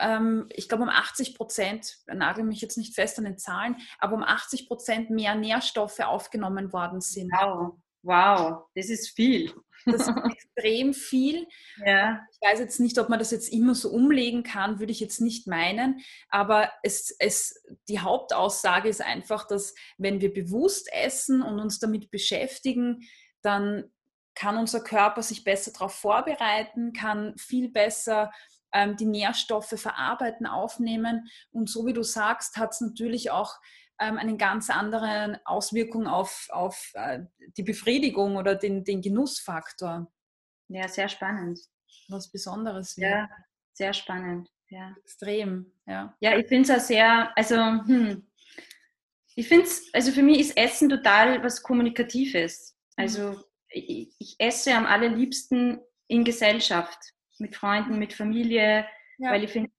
ähm, 0.00 0.48
ich 0.50 0.68
glaube 0.68 0.84
um 0.84 0.88
80 0.88 1.36
Prozent, 1.36 1.98
nagel 2.06 2.44
mich 2.44 2.60
jetzt 2.60 2.78
nicht 2.78 2.94
fest 2.94 3.18
an 3.18 3.24
den 3.24 3.38
Zahlen, 3.38 3.76
aber 3.98 4.14
um 4.14 4.22
80 4.22 4.66
Prozent 4.66 5.10
mehr 5.10 5.34
Nährstoffe 5.34 6.00
aufgenommen 6.00 6.72
worden 6.72 7.00
sind. 7.00 7.30
Wow, 7.32 7.78
wow, 8.02 8.64
das 8.74 8.88
ist 8.88 9.10
viel. 9.10 9.52
Das 9.86 10.08
ist 10.08 10.08
extrem 10.32 10.94
viel. 10.94 11.46
Ja. 11.84 12.20
Ich 12.32 12.38
weiß 12.48 12.58
jetzt 12.58 12.80
nicht, 12.80 12.98
ob 12.98 13.08
man 13.08 13.18
das 13.18 13.30
jetzt 13.30 13.52
immer 13.52 13.74
so 13.74 13.90
umlegen 13.90 14.42
kann, 14.42 14.78
würde 14.78 14.92
ich 14.92 15.00
jetzt 15.00 15.20
nicht 15.20 15.46
meinen. 15.46 16.00
Aber 16.28 16.70
es, 16.82 17.14
es, 17.18 17.62
die 17.88 18.00
Hauptaussage 18.00 18.88
ist 18.88 19.02
einfach, 19.02 19.46
dass 19.46 19.74
wenn 19.98 20.20
wir 20.20 20.32
bewusst 20.32 20.88
essen 20.92 21.42
und 21.42 21.60
uns 21.60 21.78
damit 21.78 22.10
beschäftigen, 22.10 23.08
dann 23.42 23.90
kann 24.34 24.56
unser 24.56 24.80
Körper 24.80 25.22
sich 25.22 25.44
besser 25.44 25.72
darauf 25.72 25.94
vorbereiten, 25.94 26.92
kann 26.92 27.36
viel 27.36 27.70
besser 27.70 28.30
ähm, 28.72 28.96
die 28.96 29.06
Nährstoffe 29.06 29.74
verarbeiten, 29.76 30.46
aufnehmen. 30.46 31.28
Und 31.50 31.68
so 31.68 31.86
wie 31.86 31.92
du 31.92 32.02
sagst, 32.02 32.56
hat 32.56 32.70
es 32.70 32.80
natürlich 32.80 33.30
auch 33.30 33.56
ähm, 34.00 34.18
eine 34.18 34.36
ganz 34.36 34.70
andere 34.70 35.40
Auswirkung 35.44 36.06
auf, 36.06 36.48
auf 36.50 36.90
äh, 36.94 37.20
die 37.56 37.62
Befriedigung 37.62 38.36
oder 38.36 38.54
den, 38.54 38.82
den 38.82 39.02
Genussfaktor. 39.02 40.10
Ja, 40.68 40.88
sehr 40.88 41.08
spannend. 41.08 41.60
Was 42.08 42.30
Besonderes. 42.30 42.96
Wird. 42.96 43.10
Ja, 43.10 43.30
sehr 43.72 43.92
spannend. 43.92 44.48
Ja. 44.68 44.94
Extrem, 45.02 45.72
ja. 45.86 46.16
Ja, 46.20 46.38
ich 46.38 46.46
finde 46.46 46.72
es 46.72 46.78
auch 46.78 46.84
sehr, 46.84 47.36
also, 47.36 47.56
hm, 47.56 48.26
ich 49.34 49.48
finde 49.48 49.64
es, 49.64 49.88
also 49.92 50.12
für 50.12 50.22
mich 50.22 50.40
ist 50.40 50.56
Essen 50.56 50.88
total 50.88 51.42
was 51.42 51.62
Kommunikatives. 51.62 52.76
Also 52.96 53.30
mhm. 53.32 53.44
ich, 53.68 54.14
ich, 54.18 54.36
esse 54.38 54.74
am 54.74 54.86
allerliebsten 54.86 55.80
in 56.06 56.24
Gesellschaft 56.24 56.98
mit 57.38 57.56
Freunden, 57.56 57.98
mit 57.98 58.12
Familie, 58.12 58.86
ja. 59.18 59.30
weil 59.30 59.44
ich 59.44 59.50
finde, 59.50 59.70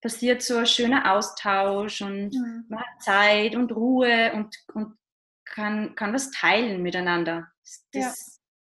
passiert 0.00 0.42
so 0.42 0.58
ein 0.58 0.66
schöner 0.66 1.12
Austausch 1.12 2.00
und 2.02 2.34
mhm. 2.34 2.64
man 2.68 2.80
hat 2.80 3.02
Zeit 3.02 3.54
und 3.54 3.72
Ruhe 3.72 4.32
und, 4.32 4.56
und 4.74 4.96
kann, 5.44 5.94
kann 5.94 6.14
was 6.14 6.30
teilen 6.30 6.82
miteinander. 6.82 7.48
Das, 7.92 8.02
ja. 8.02 8.12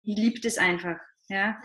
Ich 0.04 0.18
liebe 0.18 0.40
das 0.40 0.58
einfach. 0.58 0.98
Ja. 1.28 1.62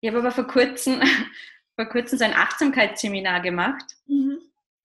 Ich 0.00 0.08
habe 0.08 0.20
aber 0.20 0.30
vor 0.30 0.46
kurzem, 0.46 1.00
vor 1.76 1.86
kurzem 1.86 2.18
so 2.18 2.24
ein 2.24 2.34
Achtsamkeitsseminar 2.34 3.40
gemacht. 3.40 3.84
Mhm. 4.06 4.38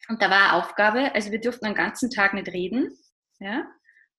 Und 0.09 0.21
da 0.21 0.29
war 0.29 0.49
eine 0.49 0.53
Aufgabe, 0.53 1.13
also 1.13 1.31
wir 1.31 1.39
durften 1.39 1.65
den 1.65 1.75
ganzen 1.75 2.09
Tag 2.09 2.33
nicht 2.33 2.47
reden. 2.49 2.97
Ja? 3.39 3.65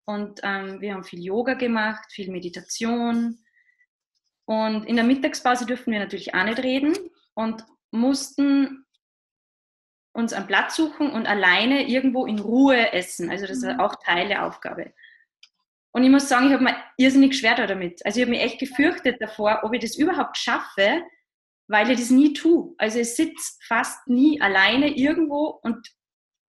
Und 0.06 0.40
ähm, 0.44 0.80
wir 0.80 0.94
haben 0.94 1.04
viel 1.04 1.24
Yoga 1.24 1.56
gemacht, 1.56 2.12
viel 2.12 2.32
Meditation, 2.32 3.44
und 4.46 4.86
in 4.86 4.98
der 4.98 5.06
Mittagspause 5.06 5.66
durften 5.66 5.94
wir 5.94 6.00
natürlich 6.00 6.34
auch 6.34 6.44
nicht 6.44 6.60
reden 6.60 6.94
und 7.36 7.66
mussten 7.92 8.81
uns 10.14 10.34
einen 10.34 10.48
Platz 10.48 10.76
suchen 10.76 11.12
und 11.12 11.26
alleine 11.26 11.88
irgendwo 11.88 12.26
in 12.26 12.40
Ruhe 12.40 12.94
essen. 12.94 13.30
Also 13.30 13.48
das 13.48 13.58
ist 13.58 13.64
mhm. 13.64 13.80
auch 13.80 13.96
Teil 14.04 14.28
der 14.28 14.46
Aufgabe. 14.46 14.94
Und 15.94 16.04
ich 16.04 16.10
muss 16.10 16.30
sagen, 16.30 16.48
ich 16.48 16.54
habe 16.54 16.64
mir 16.64 16.76
irrsinnig 16.98 17.38
schwer 17.38 17.56
damit. 17.68 18.06
Also 18.06 18.20
ich 18.20 18.26
habe 18.26 18.32
mich 18.32 18.42
echt 18.42 18.60
gefürchtet 18.60 19.22
davor, 19.22 19.62
ob 19.64 19.74
ich 19.74 19.82
das 19.82 19.98
überhaupt 19.98 20.38
schaffe, 20.38 21.04
weil 21.68 21.90
ich 21.90 22.00
das 22.00 22.10
nie 22.10 22.34
tue. 22.34 22.74
Also 22.78 23.00
ich 23.00 23.16
sitze 23.16 23.58
fast 23.68 24.08
nie 24.08 24.42
alleine 24.42 24.96
irgendwo 24.96 25.60
und 25.64 25.88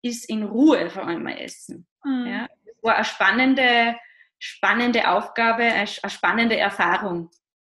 ist 0.02 0.28
in 0.28 0.44
Ruhe 0.44 0.90
vor 0.90 1.06
allem 1.06 1.24
mal 1.24 1.38
essen. 1.38 1.86
Mhm. 2.04 2.26
Ja, 2.26 2.48
das 2.64 2.82
war 2.82 2.94
eine 2.94 3.04
spannende, 3.04 3.96
spannende 4.38 5.08
Aufgabe, 5.08 5.64
eine 5.64 5.86
spannende 5.86 6.56
Erfahrung. 6.56 7.30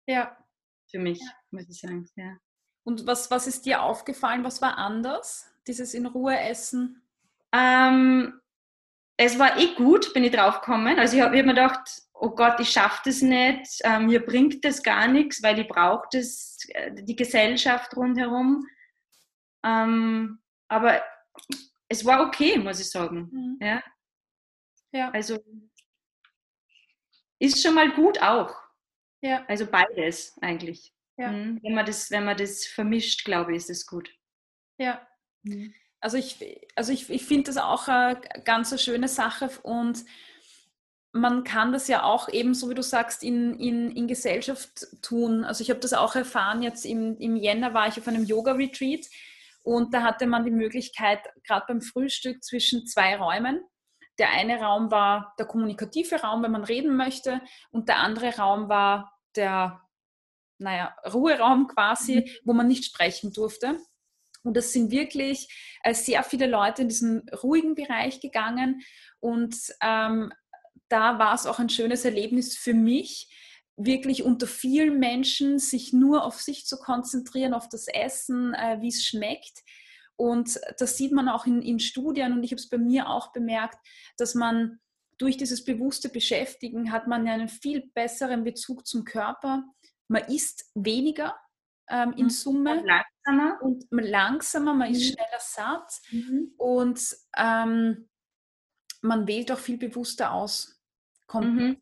Ja. 0.05 0.37
Für 0.89 0.99
mich, 0.99 1.19
ja. 1.19 1.31
muss 1.51 1.69
ich 1.69 1.79
sagen. 1.79 2.09
Ja. 2.15 2.37
Und 2.85 3.07
was, 3.07 3.31
was 3.31 3.47
ist 3.47 3.65
dir 3.65 3.81
aufgefallen? 3.81 4.43
Was 4.43 4.61
war 4.61 4.77
anders, 4.77 5.52
dieses 5.67 5.93
in 5.93 6.05
Ruhe 6.05 6.37
essen? 6.37 7.01
Ähm, 7.51 8.39
es 9.17 9.37
war 9.37 9.57
eh 9.57 9.75
gut, 9.75 10.13
bin 10.13 10.23
ich 10.23 10.31
drauf 10.31 10.61
gekommen. 10.61 10.97
Also 10.99 11.15
ich 11.15 11.21
habe 11.21 11.37
hab 11.37 11.45
mir 11.45 11.53
gedacht, 11.53 12.01
oh 12.13 12.29
Gott, 12.29 12.59
ich 12.59 12.69
schaffe 12.69 13.01
das 13.05 13.21
nicht, 13.21 13.81
ähm, 13.83 14.07
mir 14.07 14.25
bringt 14.25 14.63
das 14.65 14.81
gar 14.81 15.07
nichts, 15.07 15.43
weil 15.43 15.59
ich 15.59 15.67
brauche 15.67 16.07
das, 16.11 16.57
äh, 16.69 16.91
die 16.93 17.15
Gesellschaft 17.15 17.95
rundherum. 17.95 18.65
Ähm, 19.63 20.39
aber 20.67 21.03
es 21.87 22.05
war 22.05 22.25
okay, 22.25 22.57
muss 22.57 22.79
ich 22.79 22.89
sagen. 22.89 23.29
Mhm. 23.31 23.57
Ja? 23.61 23.83
ja. 24.91 25.11
Also 25.11 25.37
ist 27.39 27.61
schon 27.61 27.75
mal 27.75 27.91
gut 27.91 28.21
auch. 28.21 28.55
Ja. 29.21 29.45
Also 29.47 29.65
beides 29.65 30.37
eigentlich. 30.41 30.93
Ja. 31.17 31.31
Mhm. 31.31 31.59
Wenn, 31.61 31.75
man 31.75 31.85
das, 31.85 32.09
wenn 32.09 32.25
man 32.25 32.37
das 32.37 32.65
vermischt, 32.65 33.25
glaube 33.25 33.51
ich, 33.51 33.57
ist 33.57 33.69
es 33.69 33.85
gut. 33.85 34.09
Ja. 34.77 35.05
Mhm. 35.43 35.73
Also 35.99 36.17
ich, 36.17 36.37
also 36.75 36.91
ich, 36.91 37.09
ich 37.09 37.25
finde 37.25 37.43
das 37.43 37.57
auch 37.57 37.87
eine 37.87 38.19
ganz 38.43 38.71
eine 38.71 38.79
schöne 38.79 39.07
Sache 39.07 39.49
und 39.63 40.03
man 41.13 41.43
kann 41.43 41.71
das 41.71 41.87
ja 41.87 42.03
auch 42.03 42.27
eben, 42.27 42.55
so 42.55 42.69
wie 42.69 42.73
du 42.73 42.81
sagst, 42.81 43.23
in, 43.23 43.57
in, 43.59 43.91
in 43.91 44.07
Gesellschaft 44.07 44.87
tun. 45.01 45.43
Also 45.45 45.61
ich 45.61 45.69
habe 45.69 45.79
das 45.79 45.93
auch 45.93 46.15
erfahren, 46.15 46.63
jetzt 46.63 46.85
im, 46.85 47.17
im 47.17 47.35
Jänner 47.35 47.73
war 47.73 47.87
ich 47.87 47.97
auf 47.99 48.07
einem 48.07 48.25
Yoga-Retreat 48.25 49.07
und 49.61 49.93
da 49.93 50.01
hatte 50.01 50.25
man 50.25 50.43
die 50.43 50.51
Möglichkeit, 50.51 51.19
gerade 51.45 51.65
beim 51.67 51.81
Frühstück 51.81 52.43
zwischen 52.43 52.85
zwei 52.85 53.15
Räumen. 53.15 53.61
Der 54.19 54.31
eine 54.31 54.59
Raum 54.59 54.91
war 54.91 55.33
der 55.39 55.45
kommunikative 55.45 56.21
Raum, 56.21 56.43
wenn 56.43 56.51
man 56.51 56.63
reden 56.63 56.97
möchte, 56.97 57.41
und 57.71 57.89
der 57.89 57.99
andere 57.99 58.35
Raum 58.35 58.67
war 58.67 59.17
der, 59.35 59.81
naja, 60.57 60.95
Ruheraum 61.11 61.67
quasi, 61.67 62.17
mhm. 62.17 62.29
wo 62.43 62.53
man 62.53 62.67
nicht 62.67 62.85
sprechen 62.85 63.33
durfte. 63.33 63.79
Und 64.43 64.57
es 64.57 64.73
sind 64.73 64.91
wirklich 64.91 65.47
äh, 65.83 65.93
sehr 65.93 66.23
viele 66.23 66.47
Leute 66.47 66.83
in 66.83 66.89
diesen 66.89 67.29
ruhigen 67.41 67.75
Bereich 67.75 68.19
gegangen. 68.19 68.81
Und 69.19 69.55
ähm, 69.81 70.31
da 70.89 71.17
war 71.17 71.33
es 71.33 71.45
auch 71.45 71.59
ein 71.59 71.69
schönes 71.69 72.05
Erlebnis 72.05 72.57
für 72.57 72.73
mich, 72.73 73.29
wirklich 73.75 74.23
unter 74.23 74.45
vielen 74.45 74.99
Menschen 74.99 75.57
sich 75.57 75.93
nur 75.93 76.23
auf 76.25 76.39
sich 76.39 76.65
zu 76.65 76.77
konzentrieren, 76.77 77.53
auf 77.53 77.69
das 77.69 77.87
Essen, 77.87 78.53
äh, 78.53 78.77
wie 78.81 78.89
es 78.89 79.03
schmeckt. 79.03 79.63
Und 80.15 80.59
das 80.77 80.97
sieht 80.97 81.11
man 81.11 81.27
auch 81.27 81.47
in, 81.47 81.61
in 81.61 81.79
Studien 81.79 82.33
und 82.33 82.43
ich 82.43 82.51
habe 82.51 82.59
es 82.59 82.69
bei 82.69 82.77
mir 82.77 83.09
auch 83.09 83.31
bemerkt, 83.31 83.77
dass 84.17 84.35
man 84.35 84.79
durch 85.17 85.37
dieses 85.37 85.63
bewusste 85.63 86.09
Beschäftigen 86.09 86.91
hat 86.91 87.07
man 87.07 87.27
einen 87.27 87.49
viel 87.49 87.89
besseren 87.93 88.43
Bezug 88.43 88.85
zum 88.85 89.05
Körper. 89.05 89.63
Man 90.07 90.23
isst 90.25 90.69
weniger 90.75 91.35
ähm, 91.89 92.13
in 92.13 92.25
mhm. 92.25 92.29
Summe. 92.29 92.79
Und 92.79 92.85
langsamer. 92.85 93.61
Und 93.61 93.85
langsamer, 93.91 94.73
man 94.73 94.89
mhm. 94.89 94.95
ist 94.95 95.13
schneller 95.13 95.39
satt. 95.39 96.01
Mhm. 96.11 96.53
Und 96.57 97.15
ähm, 97.37 98.09
man 99.01 99.27
wählt 99.27 99.51
auch 99.51 99.59
viel 99.59 99.77
bewusster 99.77 100.31
aus. 100.31 100.81
Kommt 101.27 101.55
mhm. 101.55 101.81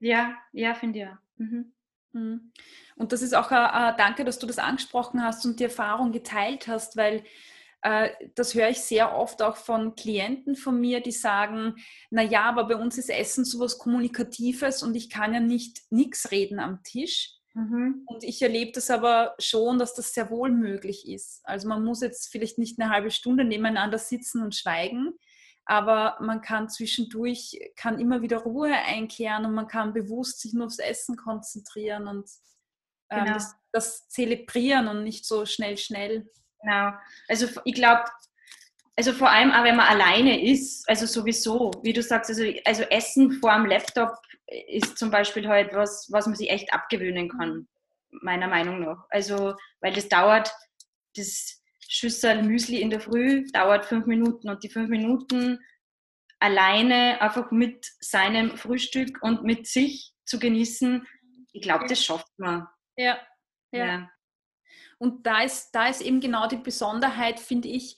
Ja, 0.00 0.36
ja, 0.52 0.74
finde 0.74 0.98
ich 0.98 1.04
ja. 1.04 1.18
Mhm. 1.36 1.72
Mhm. 2.12 2.52
Und 2.96 3.12
das 3.12 3.22
ist 3.22 3.34
auch 3.34 3.50
ein, 3.50 3.96
Danke, 3.96 4.24
dass 4.24 4.38
du 4.38 4.46
das 4.46 4.58
angesprochen 4.58 5.22
hast 5.22 5.44
und 5.44 5.60
die 5.60 5.64
Erfahrung 5.64 6.12
geteilt 6.12 6.66
hast, 6.66 6.96
weil 6.96 7.24
äh, 7.82 8.10
das 8.34 8.54
höre 8.54 8.68
ich 8.68 8.80
sehr 8.80 9.16
oft 9.16 9.42
auch 9.42 9.56
von 9.56 9.94
Klienten 9.94 10.56
von 10.56 10.80
mir, 10.80 11.00
die 11.00 11.12
sagen, 11.12 11.76
na 12.10 12.22
ja, 12.22 12.44
aber 12.44 12.64
bei 12.64 12.76
uns 12.76 12.98
ist 12.98 13.10
Essen 13.10 13.44
sowas 13.44 13.78
Kommunikatives 13.78 14.82
und 14.82 14.94
ich 14.94 15.08
kann 15.08 15.32
ja 15.34 15.40
nicht 15.40 15.80
nichts 15.90 16.30
reden 16.30 16.58
am 16.58 16.82
Tisch. 16.82 17.39
Mhm. 17.54 18.04
Und 18.06 18.22
ich 18.22 18.40
erlebe 18.42 18.72
das 18.72 18.90
aber 18.90 19.34
schon, 19.38 19.78
dass 19.78 19.94
das 19.94 20.14
sehr 20.14 20.30
wohl 20.30 20.50
möglich 20.50 21.08
ist. 21.08 21.40
Also 21.44 21.68
man 21.68 21.84
muss 21.84 22.00
jetzt 22.00 22.30
vielleicht 22.30 22.58
nicht 22.58 22.80
eine 22.80 22.90
halbe 22.90 23.10
Stunde 23.10 23.44
nebeneinander 23.44 23.98
sitzen 23.98 24.42
und 24.42 24.54
schweigen, 24.54 25.14
aber 25.64 26.16
man 26.20 26.40
kann 26.40 26.68
zwischendurch, 26.68 27.58
kann 27.76 27.98
immer 27.98 28.22
wieder 28.22 28.38
Ruhe 28.38 28.72
einkehren 28.72 29.44
und 29.44 29.54
man 29.54 29.68
kann 29.68 29.92
bewusst 29.92 30.40
sich 30.40 30.52
nur 30.52 30.66
aufs 30.66 30.78
Essen 30.78 31.16
konzentrieren 31.16 32.06
und 32.06 32.28
ähm, 33.10 33.24
genau. 33.24 33.34
das, 33.34 33.54
das 33.72 34.08
zelebrieren 34.08 34.88
und 34.88 35.02
nicht 35.02 35.26
so 35.26 35.44
schnell, 35.44 35.76
schnell. 35.76 36.28
Genau. 36.62 36.92
Also 37.28 37.48
ich 37.64 37.74
glaube, 37.74 38.04
also 38.96 39.12
vor 39.12 39.30
allem 39.30 39.50
auch 39.50 39.64
wenn 39.64 39.76
man 39.76 39.86
alleine 39.86 40.44
ist, 40.44 40.88
also 40.88 41.06
sowieso, 41.06 41.70
wie 41.82 41.92
du 41.92 42.02
sagst, 42.02 42.30
also, 42.30 42.44
also 42.64 42.82
Essen 42.84 43.32
vor 43.32 43.54
dem 43.54 43.66
Laptop 43.66 44.14
ist 44.68 44.98
zum 44.98 45.10
Beispiel 45.10 45.48
halt 45.48 45.74
was, 45.74 46.08
was 46.10 46.26
man 46.26 46.34
sich 46.34 46.50
echt 46.50 46.72
abgewöhnen 46.72 47.28
kann, 47.28 47.68
meiner 48.10 48.48
Meinung 48.48 48.80
nach. 48.80 49.06
Also, 49.10 49.54
weil 49.80 49.92
das 49.92 50.08
dauert, 50.08 50.52
das 51.16 51.62
Schüssel 51.80 52.42
Müsli 52.42 52.80
in 52.80 52.90
der 52.90 53.00
Früh 53.00 53.44
dauert 53.52 53.84
fünf 53.84 54.06
Minuten 54.06 54.48
und 54.48 54.62
die 54.62 54.68
fünf 54.68 54.88
Minuten 54.88 55.58
alleine 56.38 57.20
einfach 57.20 57.50
mit 57.50 57.86
seinem 58.00 58.56
Frühstück 58.56 59.22
und 59.22 59.44
mit 59.44 59.66
sich 59.66 60.14
zu 60.24 60.38
genießen, 60.38 61.06
ich 61.52 61.62
glaube, 61.62 61.86
das 61.86 62.04
schafft 62.04 62.38
man. 62.38 62.66
Ja, 62.96 63.18
ja. 63.72 63.86
ja. 63.86 64.10
Und 64.98 65.26
da 65.26 65.42
ist, 65.42 65.70
da 65.72 65.88
ist 65.88 66.00
eben 66.00 66.20
genau 66.20 66.46
die 66.46 66.56
Besonderheit, 66.56 67.40
finde 67.40 67.68
ich, 67.68 67.96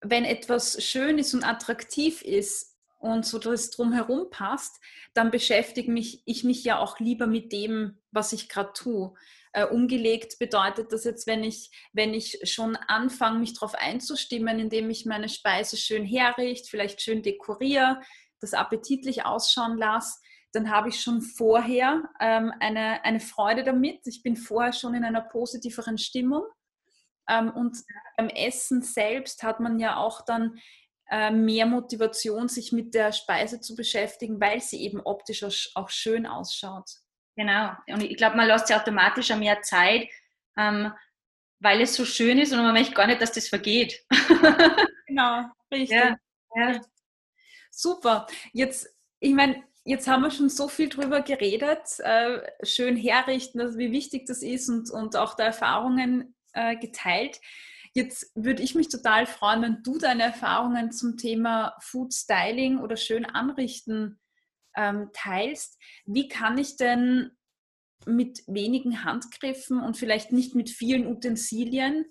wenn 0.00 0.24
etwas 0.24 0.82
schön 0.84 1.18
ist 1.18 1.34
und 1.34 1.44
attraktiv 1.44 2.22
ist 2.22 2.71
und 3.02 3.26
so 3.26 3.38
das 3.40 3.70
drumherum 3.70 4.30
passt, 4.30 4.80
dann 5.12 5.32
beschäftige 5.32 5.90
mich, 5.90 6.22
ich 6.24 6.44
mich 6.44 6.62
ja 6.62 6.78
auch 6.78 7.00
lieber 7.00 7.26
mit 7.26 7.52
dem, 7.52 7.98
was 8.12 8.32
ich 8.32 8.48
gerade 8.48 8.72
tue. 8.74 9.12
Äh, 9.52 9.66
umgelegt 9.66 10.38
bedeutet 10.38 10.92
das 10.92 11.02
jetzt, 11.04 11.26
wenn 11.26 11.42
ich, 11.42 11.70
wenn 11.92 12.14
ich 12.14 12.38
schon 12.44 12.76
anfange, 12.76 13.40
mich 13.40 13.54
darauf 13.54 13.74
einzustimmen, 13.74 14.60
indem 14.60 14.88
ich 14.88 15.04
meine 15.04 15.28
Speise 15.28 15.76
schön 15.76 16.04
herrichte, 16.04 16.70
vielleicht 16.70 17.02
schön 17.02 17.22
dekoriere, 17.22 18.00
das 18.40 18.54
appetitlich 18.54 19.26
ausschauen 19.26 19.76
lasse, 19.76 20.20
dann 20.52 20.70
habe 20.70 20.90
ich 20.90 21.00
schon 21.00 21.22
vorher 21.22 22.08
ähm, 22.20 22.52
eine, 22.60 23.04
eine 23.04 23.20
Freude 23.20 23.64
damit. 23.64 24.06
Ich 24.06 24.22
bin 24.22 24.36
vorher 24.36 24.72
schon 24.72 24.94
in 24.94 25.04
einer 25.04 25.22
positiveren 25.22 25.98
Stimmung. 25.98 26.44
Ähm, 27.28 27.50
und 27.50 27.78
beim 28.16 28.28
Essen 28.28 28.82
selbst 28.82 29.42
hat 29.42 29.58
man 29.58 29.80
ja 29.80 29.96
auch 29.96 30.24
dann 30.24 30.58
mehr 31.30 31.66
Motivation, 31.66 32.48
sich 32.48 32.72
mit 32.72 32.94
der 32.94 33.12
Speise 33.12 33.60
zu 33.60 33.74
beschäftigen, 33.76 34.40
weil 34.40 34.60
sie 34.60 34.82
eben 34.82 35.00
optisch 35.00 35.70
auch 35.74 35.90
schön 35.90 36.26
ausschaut. 36.26 36.90
Genau. 37.36 37.72
Und 37.88 38.02
ich 38.02 38.16
glaube, 38.16 38.36
man 38.36 38.46
lässt 38.46 38.68
sich 38.68 38.76
automatisch 38.76 39.30
auch 39.30 39.36
mehr 39.36 39.62
Zeit, 39.62 40.08
ähm, 40.56 40.92
weil 41.60 41.80
es 41.80 41.94
so 41.94 42.04
schön 42.04 42.38
ist 42.38 42.52
und 42.52 42.62
man 42.62 42.74
möchte 42.74 42.94
gar 42.94 43.06
nicht, 43.06 43.22
dass 43.22 43.32
das 43.32 43.48
vergeht. 43.48 44.04
genau, 45.06 45.44
richtig. 45.70 45.90
Ja, 45.98 46.16
ja. 46.56 46.80
Super. 47.70 48.26
Jetzt, 48.52 48.88
ich 49.20 49.32
meine, 49.32 49.62
jetzt 49.84 50.08
haben 50.08 50.22
wir 50.22 50.30
schon 50.30 50.48
so 50.48 50.68
viel 50.68 50.88
drüber 50.88 51.22
geredet, 51.22 51.98
äh, 51.98 52.40
schön 52.64 52.96
herrichten, 52.96 53.60
also 53.60 53.78
wie 53.78 53.92
wichtig 53.92 54.26
das 54.26 54.42
ist 54.42 54.68
und, 54.68 54.90
und 54.90 55.16
auch 55.16 55.34
da 55.34 55.44
Erfahrungen 55.44 56.34
äh, 56.52 56.76
geteilt. 56.76 57.40
Jetzt 57.94 58.32
würde 58.34 58.62
ich 58.62 58.74
mich 58.74 58.88
total 58.88 59.26
freuen, 59.26 59.62
wenn 59.62 59.82
du 59.82 59.98
deine 59.98 60.22
Erfahrungen 60.22 60.92
zum 60.92 61.16
Thema 61.16 61.76
Food 61.80 62.14
Styling 62.14 62.78
oder 62.78 62.96
schön 62.96 63.24
anrichten 63.26 64.18
ähm, 64.76 65.10
teilst. 65.12 65.78
Wie 66.06 66.28
kann 66.28 66.56
ich 66.58 66.76
denn 66.76 67.32
mit 68.06 68.42
wenigen 68.46 69.04
Handgriffen 69.04 69.80
und 69.80 69.96
vielleicht 69.96 70.32
nicht 70.32 70.54
mit 70.54 70.70
vielen 70.70 71.06
Utensilien 71.06 72.06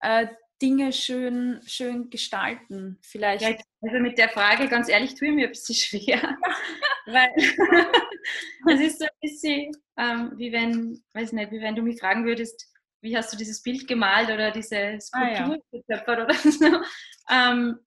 äh, 0.00 0.28
Dinge 0.62 0.92
schön, 0.92 1.60
schön 1.66 2.10
gestalten? 2.10 2.98
Vielleicht. 3.02 3.42
Ja, 3.42 3.56
also 3.82 3.98
mit 3.98 4.18
der 4.18 4.28
Frage, 4.28 4.68
ganz 4.68 4.88
ehrlich, 4.88 5.14
tue 5.14 5.28
ich 5.28 5.34
mir 5.34 5.46
ein 5.46 5.52
bisschen 5.52 5.74
schwer. 5.74 6.38
weil 7.06 7.30
es 8.72 8.80
ist 8.80 8.98
so 8.98 9.04
ein 9.04 9.20
bisschen 9.20 9.72
ähm, 9.96 10.32
wie 10.36 10.52
wenn, 10.52 11.02
weiß 11.12 11.32
nicht, 11.32 11.50
wie 11.52 11.60
wenn 11.60 11.76
du 11.76 11.82
mich 11.82 12.00
fragen 12.00 12.24
würdest, 12.24 12.70
wie 13.04 13.16
hast 13.16 13.32
du 13.32 13.36
dieses 13.36 13.62
Bild 13.62 13.86
gemalt 13.86 14.30
oder 14.30 14.50
diese 14.50 14.98
Skulptur 14.98 15.60
ah, 15.60 15.84
ja. 15.88 16.24
oder 16.24 16.34
so. 16.34 16.82
Ähm, 17.30 17.78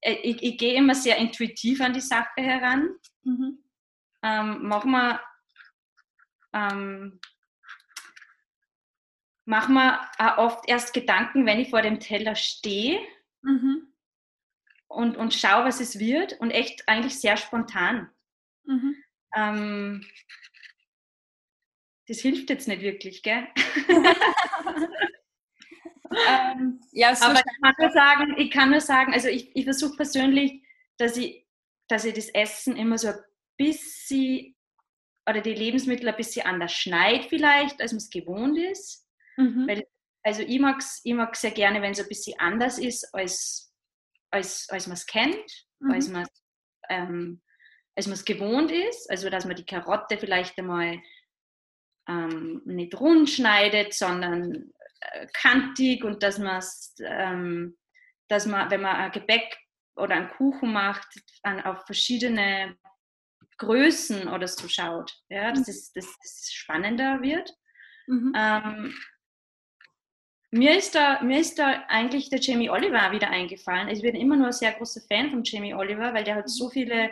äh, 0.00 0.14
ich, 0.22 0.42
ich 0.42 0.56
gehe 0.56 0.74
immer 0.74 0.94
sehr 0.94 1.16
intuitiv 1.18 1.80
an 1.80 1.92
die 1.92 2.00
Sache 2.00 2.40
heran. 2.40 2.88
Mhm. 3.24 3.58
Ähm, 4.22 4.58
mach 4.62 4.84
mal, 4.84 5.20
ähm, 6.52 7.20
mach 9.44 9.68
mir 9.68 10.00
oft 10.36 10.68
erst 10.68 10.94
Gedanken, 10.94 11.44
wenn 11.44 11.58
ich 11.58 11.70
vor 11.70 11.82
dem 11.82 11.98
Teller 11.98 12.36
stehe 12.36 13.00
mhm. 13.42 13.92
und, 14.86 15.16
und 15.16 15.34
schaue, 15.34 15.64
was 15.64 15.80
es 15.80 15.98
wird 15.98 16.34
und 16.40 16.52
echt 16.52 16.88
eigentlich 16.88 17.18
sehr 17.20 17.36
spontan. 17.36 18.10
Mhm. 18.64 18.96
Ähm, 19.34 20.06
das 22.08 22.20
hilft 22.20 22.50
jetzt 22.50 22.68
nicht 22.68 22.82
wirklich, 22.82 23.22
gell? 23.22 23.46
ähm, 26.28 26.80
ja, 26.92 27.14
so 27.14 27.24
Aber 27.26 27.38
ich 27.38 27.62
kann 27.62 27.74
nur 27.78 27.90
sagen, 27.90 28.34
ich 28.38 28.50
kann 28.50 28.70
nur 28.70 28.80
sagen, 28.80 29.14
also 29.14 29.28
ich, 29.28 29.54
ich 29.56 29.64
versuche 29.64 29.96
persönlich, 29.96 30.62
dass 30.98 31.16
ich, 31.16 31.46
dass 31.88 32.04
ich 32.04 32.14
das 32.14 32.28
Essen 32.28 32.76
immer 32.76 32.98
so 32.98 33.08
ein 33.08 33.18
bisschen 33.56 34.54
oder 35.28 35.40
die 35.40 35.54
Lebensmittel 35.54 36.08
ein 36.08 36.16
bisschen 36.16 36.46
anders 36.46 36.72
schneide 36.72 37.28
vielleicht, 37.28 37.80
als 37.80 37.92
man 37.92 37.98
es 37.98 38.10
gewohnt 38.10 38.58
ist. 38.58 39.06
Mhm. 39.36 39.66
Weil, 39.66 39.86
also 40.22 40.42
ich 40.42 40.60
mag 40.60 40.78
es 40.78 41.00
ich 41.04 41.14
mag's 41.14 41.40
sehr 41.40 41.50
gerne, 41.50 41.80
wenn 41.82 41.92
es 41.92 42.00
ein 42.00 42.08
bisschen 42.08 42.38
anders 42.38 42.78
ist, 42.78 43.14
als, 43.14 43.72
als, 44.30 44.68
als 44.68 44.86
man 44.86 44.94
es 44.94 45.06
kennt, 45.06 45.66
mhm. 45.80 45.90
als 45.90 46.08
man 46.08 46.26
ähm, 46.90 47.42
es 47.94 48.24
gewohnt 48.24 48.70
ist. 48.70 49.10
Also 49.10 49.30
dass 49.30 49.46
man 49.46 49.56
die 49.56 49.66
Karotte 49.66 50.18
vielleicht 50.18 50.58
einmal 50.58 51.00
ähm, 52.08 52.62
nicht 52.64 52.98
rund 52.98 53.30
schneidet, 53.30 53.94
sondern 53.94 54.72
äh, 55.00 55.26
kantig 55.32 56.04
und 56.04 56.22
dass 56.22 56.38
man 56.38 56.62
ähm, 57.00 57.76
dass 58.28 58.46
man, 58.46 58.70
wenn 58.70 58.80
man 58.80 58.96
ein 58.96 59.12
Gebäck 59.12 59.56
oder 59.96 60.14
einen 60.14 60.30
Kuchen 60.30 60.72
macht, 60.72 61.06
an, 61.42 61.60
auf 61.60 61.84
verschiedene 61.86 62.76
Größen 63.58 64.28
oder 64.28 64.48
so 64.48 64.68
schaut, 64.68 65.12
ja, 65.28 65.52
dass 65.52 65.68
es, 65.68 65.92
dass 65.92 66.06
es 66.24 66.52
spannender 66.52 67.22
wird. 67.22 67.52
Mhm. 68.06 68.32
Ähm, 68.36 68.94
mir 70.50 70.76
ist, 70.76 70.94
da, 70.94 71.22
mir 71.22 71.40
ist 71.40 71.58
da 71.58 71.84
eigentlich 71.88 72.30
der 72.30 72.40
Jamie 72.40 72.70
Oliver 72.70 73.10
wieder 73.12 73.28
eingefallen. 73.30 73.88
Ich 73.88 74.02
bin 74.02 74.14
immer 74.14 74.36
nur 74.36 74.46
ein 74.46 74.52
sehr 74.52 74.72
großer 74.72 75.00
Fan 75.08 75.30
von 75.30 75.42
Jamie 75.44 75.74
Oliver, 75.74 76.14
weil 76.14 76.24
der 76.24 76.36
hat 76.36 76.48
so 76.48 76.70
viele 76.70 77.10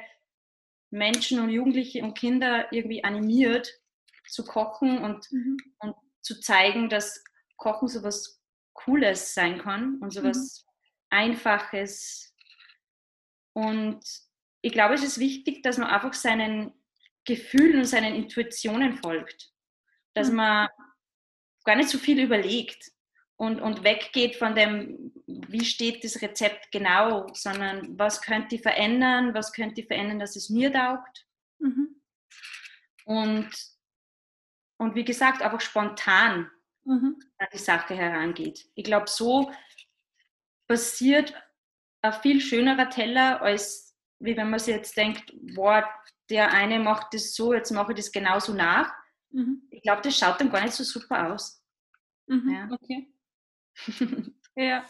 Menschen 0.90 1.40
und 1.40 1.50
Jugendliche 1.50 2.02
und 2.02 2.16
Kinder 2.16 2.72
irgendwie 2.72 3.02
animiert, 3.02 3.72
zu 4.28 4.44
kochen 4.44 4.98
und, 4.98 5.30
mhm. 5.30 5.56
und 5.78 5.94
zu 6.20 6.40
zeigen, 6.40 6.88
dass 6.88 7.22
Kochen 7.56 7.88
so 7.88 8.02
was 8.02 8.40
Cooles 8.72 9.34
sein 9.34 9.58
kann 9.58 9.98
und 9.98 10.12
so 10.12 10.22
was 10.22 10.64
mhm. 10.64 10.70
Einfaches. 11.10 12.34
Und 13.52 14.00
ich 14.62 14.72
glaube, 14.72 14.94
es 14.94 15.02
ist 15.02 15.18
wichtig, 15.18 15.62
dass 15.62 15.78
man 15.78 15.88
einfach 15.88 16.14
seinen 16.14 16.72
Gefühlen 17.24 17.80
und 17.80 17.84
seinen 17.84 18.14
Intuitionen 18.14 18.96
folgt. 18.96 19.52
Dass 20.14 20.30
mhm. 20.30 20.36
man 20.36 20.68
gar 21.64 21.76
nicht 21.76 21.88
so 21.88 21.98
viel 21.98 22.20
überlegt 22.20 22.90
und, 23.36 23.60
und 23.60 23.84
weggeht 23.84 24.36
von 24.36 24.54
dem, 24.54 25.12
wie 25.26 25.64
steht 25.64 26.04
das 26.04 26.22
Rezept 26.22 26.70
genau, 26.70 27.26
sondern 27.34 27.98
was 27.98 28.22
könnte 28.22 28.54
ich 28.54 28.62
verändern, 28.62 29.34
was 29.34 29.52
könnte 29.52 29.80
ich 29.80 29.86
verändern, 29.86 30.18
dass 30.18 30.36
es 30.36 30.48
mir 30.48 30.72
taugt. 30.72 31.26
Mhm. 31.58 32.00
Und 33.04 33.50
und 34.82 34.96
wie 34.96 35.04
gesagt, 35.04 35.42
einfach 35.42 35.60
spontan 35.60 36.50
mhm. 36.84 37.16
an 37.38 37.46
die 37.52 37.58
Sache 37.58 37.94
herangeht. 37.94 38.68
Ich 38.74 38.82
glaube, 38.82 39.08
so 39.08 39.52
passiert 40.66 41.34
ein 42.00 42.12
viel 42.14 42.40
schönerer 42.40 42.90
Teller, 42.90 43.40
als 43.42 43.96
wie 44.18 44.36
wenn 44.36 44.50
man 44.50 44.58
sich 44.58 44.74
jetzt 44.74 44.96
denkt, 44.96 45.32
boah, 45.54 45.88
der 46.30 46.50
eine 46.50 46.80
macht 46.80 47.14
das 47.14 47.32
so, 47.32 47.54
jetzt 47.54 47.70
mache 47.70 47.92
ich 47.92 47.98
das 47.98 48.10
genauso 48.10 48.54
nach. 48.54 48.92
Mhm. 49.30 49.62
Ich 49.70 49.82
glaube, 49.82 50.02
das 50.02 50.18
schaut 50.18 50.40
dann 50.40 50.50
gar 50.50 50.62
nicht 50.62 50.74
so 50.74 50.82
super 50.82 51.32
aus. 51.32 51.64
Mhm. 52.26 52.50
Ja. 52.50 52.68
Okay. 52.72 53.14
ja. 54.56 54.84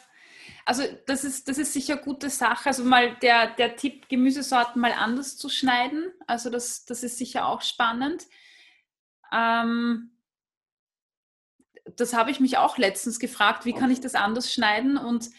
Also 0.64 0.84
das 1.06 1.22
ist, 1.22 1.48
das 1.48 1.58
ist 1.58 1.74
sicher 1.74 1.94
eine 1.94 2.02
gute 2.02 2.30
Sache. 2.30 2.70
Also 2.70 2.82
mal 2.82 3.14
der, 3.16 3.54
der 3.56 3.76
Tipp, 3.76 4.08
Gemüsesorten 4.08 4.80
mal 4.80 4.92
anders 4.92 5.36
zu 5.36 5.50
schneiden. 5.50 6.12
Also 6.26 6.48
das, 6.48 6.86
das 6.86 7.02
ist 7.02 7.18
sicher 7.18 7.46
auch 7.46 7.60
spannend. 7.60 8.26
Ähm, 9.32 10.10
das 11.96 12.14
habe 12.14 12.30
ich 12.30 12.40
mich 12.40 12.58
auch 12.58 12.78
letztens 12.78 13.18
gefragt, 13.18 13.64
wie 13.64 13.72
kann 13.72 13.90
ich 13.90 14.00
das 14.00 14.14
anders 14.14 14.52
schneiden 14.52 14.96
und 14.96 15.30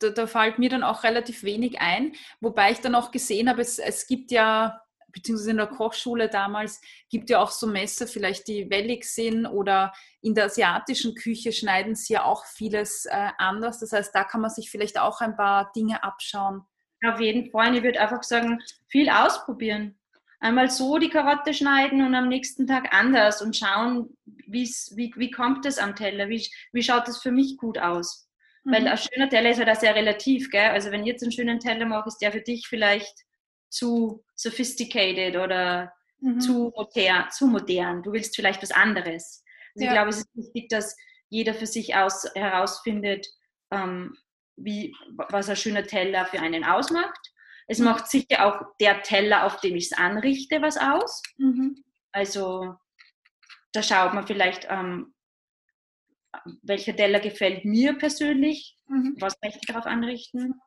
da, 0.00 0.08
da, 0.08 0.26
fällt 0.26 0.58
mir 0.58 0.70
dann 0.70 0.82
auch 0.82 1.04
relativ 1.04 1.42
wenig 1.42 1.80
ein, 1.80 2.14
wobei 2.40 2.72
ich 2.72 2.80
dann 2.80 2.94
auch 2.94 3.10
gesehen 3.10 3.48
habe, 3.48 3.60
es, 3.60 3.78
es 3.78 4.06
gibt 4.06 4.30
ja, 4.30 4.80
beziehungsweise 5.08 5.50
in 5.50 5.58
der 5.58 5.66
Kochschule 5.66 6.30
damals, 6.30 6.80
gibt 7.10 7.28
ja 7.28 7.40
auch 7.40 7.50
so 7.50 7.66
Messer, 7.66 8.06
vielleicht 8.06 8.48
die 8.48 8.70
wellig 8.70 9.04
sind 9.04 9.44
oder 9.44 9.92
in 10.22 10.34
der 10.34 10.46
asiatischen 10.46 11.14
Küche 11.14 11.52
schneiden 11.52 11.94
sie 11.94 12.14
ja 12.14 12.24
auch 12.24 12.46
vieles 12.46 13.04
äh, 13.06 13.30
anders. 13.36 13.78
Das 13.80 13.92
heißt, 13.92 14.14
da 14.14 14.24
kann 14.24 14.40
man 14.40 14.50
sich 14.50 14.70
vielleicht 14.70 14.98
auch 14.98 15.20
ein 15.20 15.36
paar 15.36 15.70
Dinge 15.76 16.02
abschauen. 16.02 16.62
Auf 17.04 17.20
jeden 17.20 17.50
Fall. 17.50 17.76
Ich 17.76 17.82
würde 17.82 18.00
einfach 18.00 18.22
sagen, 18.22 18.60
viel 18.88 19.10
ausprobieren 19.10 19.98
einmal 20.46 20.70
so 20.70 20.98
die 20.98 21.10
Karotte 21.10 21.52
schneiden 21.52 22.04
und 22.04 22.14
am 22.14 22.28
nächsten 22.28 22.66
Tag 22.66 22.94
anders 22.94 23.42
und 23.42 23.56
schauen, 23.56 24.16
wie, 24.46 24.70
wie 24.90 25.30
kommt 25.30 25.66
es 25.66 25.78
am 25.78 25.96
Teller, 25.96 26.28
wie, 26.28 26.46
wie 26.72 26.82
schaut 26.82 27.08
das 27.08 27.20
für 27.20 27.32
mich 27.32 27.56
gut 27.56 27.78
aus. 27.78 28.28
Mhm. 28.64 28.72
Weil 28.72 28.88
ein 28.88 28.98
schöner 28.98 29.28
Teller 29.28 29.50
ist 29.50 29.58
ja 29.58 29.66
halt 29.66 29.80
sehr 29.80 29.94
relativ, 29.94 30.50
gell? 30.50 30.70
Also 30.70 30.90
wenn 30.90 31.02
ich 31.02 31.08
jetzt 31.08 31.22
einen 31.22 31.32
schönen 31.32 31.58
Teller 31.58 31.86
mache, 31.86 32.08
ist 32.08 32.18
der 32.18 32.32
für 32.32 32.40
dich 32.40 32.68
vielleicht 32.68 33.24
zu 33.68 34.24
sophisticated 34.36 35.36
oder 35.36 35.92
mhm. 36.20 36.40
zu, 36.40 36.72
modern, 36.76 37.30
zu 37.30 37.46
modern. 37.48 38.02
Du 38.02 38.12
willst 38.12 38.36
vielleicht 38.36 38.62
was 38.62 38.70
anderes. 38.70 39.42
Also 39.74 39.84
ja. 39.84 39.86
ich 39.86 39.90
glaube, 39.90 40.10
es 40.10 40.18
ist 40.18 40.30
wichtig, 40.34 40.68
dass 40.68 40.96
jeder 41.28 41.54
für 41.54 41.66
sich 41.66 41.96
aus, 41.96 42.24
herausfindet, 42.34 43.26
ähm, 43.72 44.16
wie, 44.56 44.94
was 45.28 45.48
ein 45.48 45.56
schöner 45.56 45.82
Teller 45.82 46.24
für 46.26 46.40
einen 46.40 46.64
ausmacht 46.64 47.32
es 47.66 47.78
macht 47.78 48.08
sicher 48.08 48.46
auch 48.46 48.76
der 48.80 49.02
Teller, 49.02 49.44
auf 49.44 49.60
dem 49.60 49.76
ich 49.76 49.86
es 49.86 49.98
anrichte, 49.98 50.62
was 50.62 50.76
aus. 50.76 51.22
Mhm. 51.36 51.84
Also 52.12 52.76
da 53.72 53.82
schaut 53.82 54.14
man 54.14 54.26
vielleicht 54.26 54.66
ähm, 54.70 55.14
welcher 56.62 56.94
Teller 56.94 57.20
gefällt 57.20 57.64
mir 57.64 57.94
persönlich, 57.98 58.76
mhm. 58.88 59.16
was 59.18 59.36
möchte 59.42 59.58
ich 59.60 59.66
darauf 59.66 59.86
anrichten. 59.86 60.60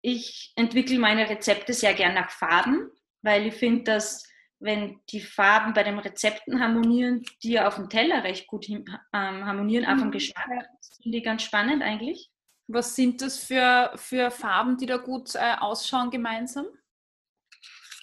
Ich 0.00 0.52
entwickle 0.56 0.98
meine 0.98 1.28
Rezepte 1.28 1.72
sehr 1.72 1.94
gern 1.94 2.14
nach 2.14 2.30
Farben, 2.30 2.90
weil 3.22 3.46
ich 3.46 3.54
finde, 3.54 3.84
dass 3.84 4.24
wenn 4.60 5.00
die 5.10 5.20
Farben 5.20 5.72
bei 5.72 5.84
den 5.84 5.98
Rezepten 5.98 6.60
harmonieren, 6.60 7.24
die 7.42 7.52
ja 7.52 7.68
auf 7.68 7.76
dem 7.76 7.88
Teller 7.88 8.24
recht 8.24 8.48
gut 8.48 8.68
ähm, 8.68 8.88
harmonieren, 9.12 9.86
auch 9.86 9.98
vom 9.98 10.08
mhm. 10.08 10.12
Geschmack. 10.12 10.48
Das 10.78 10.98
finde 11.02 11.18
ich 11.18 11.24
ganz 11.24 11.42
spannend 11.42 11.82
eigentlich. 11.82 12.30
Was 12.68 12.94
sind 12.94 13.22
das 13.22 13.38
für, 13.38 13.92
für 13.96 14.30
Farben, 14.30 14.76
die 14.76 14.86
da 14.86 14.98
gut 14.98 15.34
äh, 15.34 15.54
ausschauen 15.58 16.10
gemeinsam? 16.10 16.66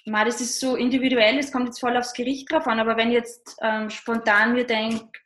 Ma, 0.06 0.26
das 0.26 0.42
ist 0.42 0.60
so 0.60 0.76
individuell, 0.76 1.40
es 1.40 1.52
kommt 1.52 1.68
jetzt 1.68 1.80
voll 1.80 1.98
aufs 1.98 2.14
Gericht 2.14 2.52
drauf 2.52 2.68
an, 2.68 2.80
aber 2.80 2.98
wenn 2.98 3.12
jetzt 3.12 3.58
ähm, 3.62 3.90
spontan 3.90 4.54
mir 4.54 4.66
denkt, 4.66 5.18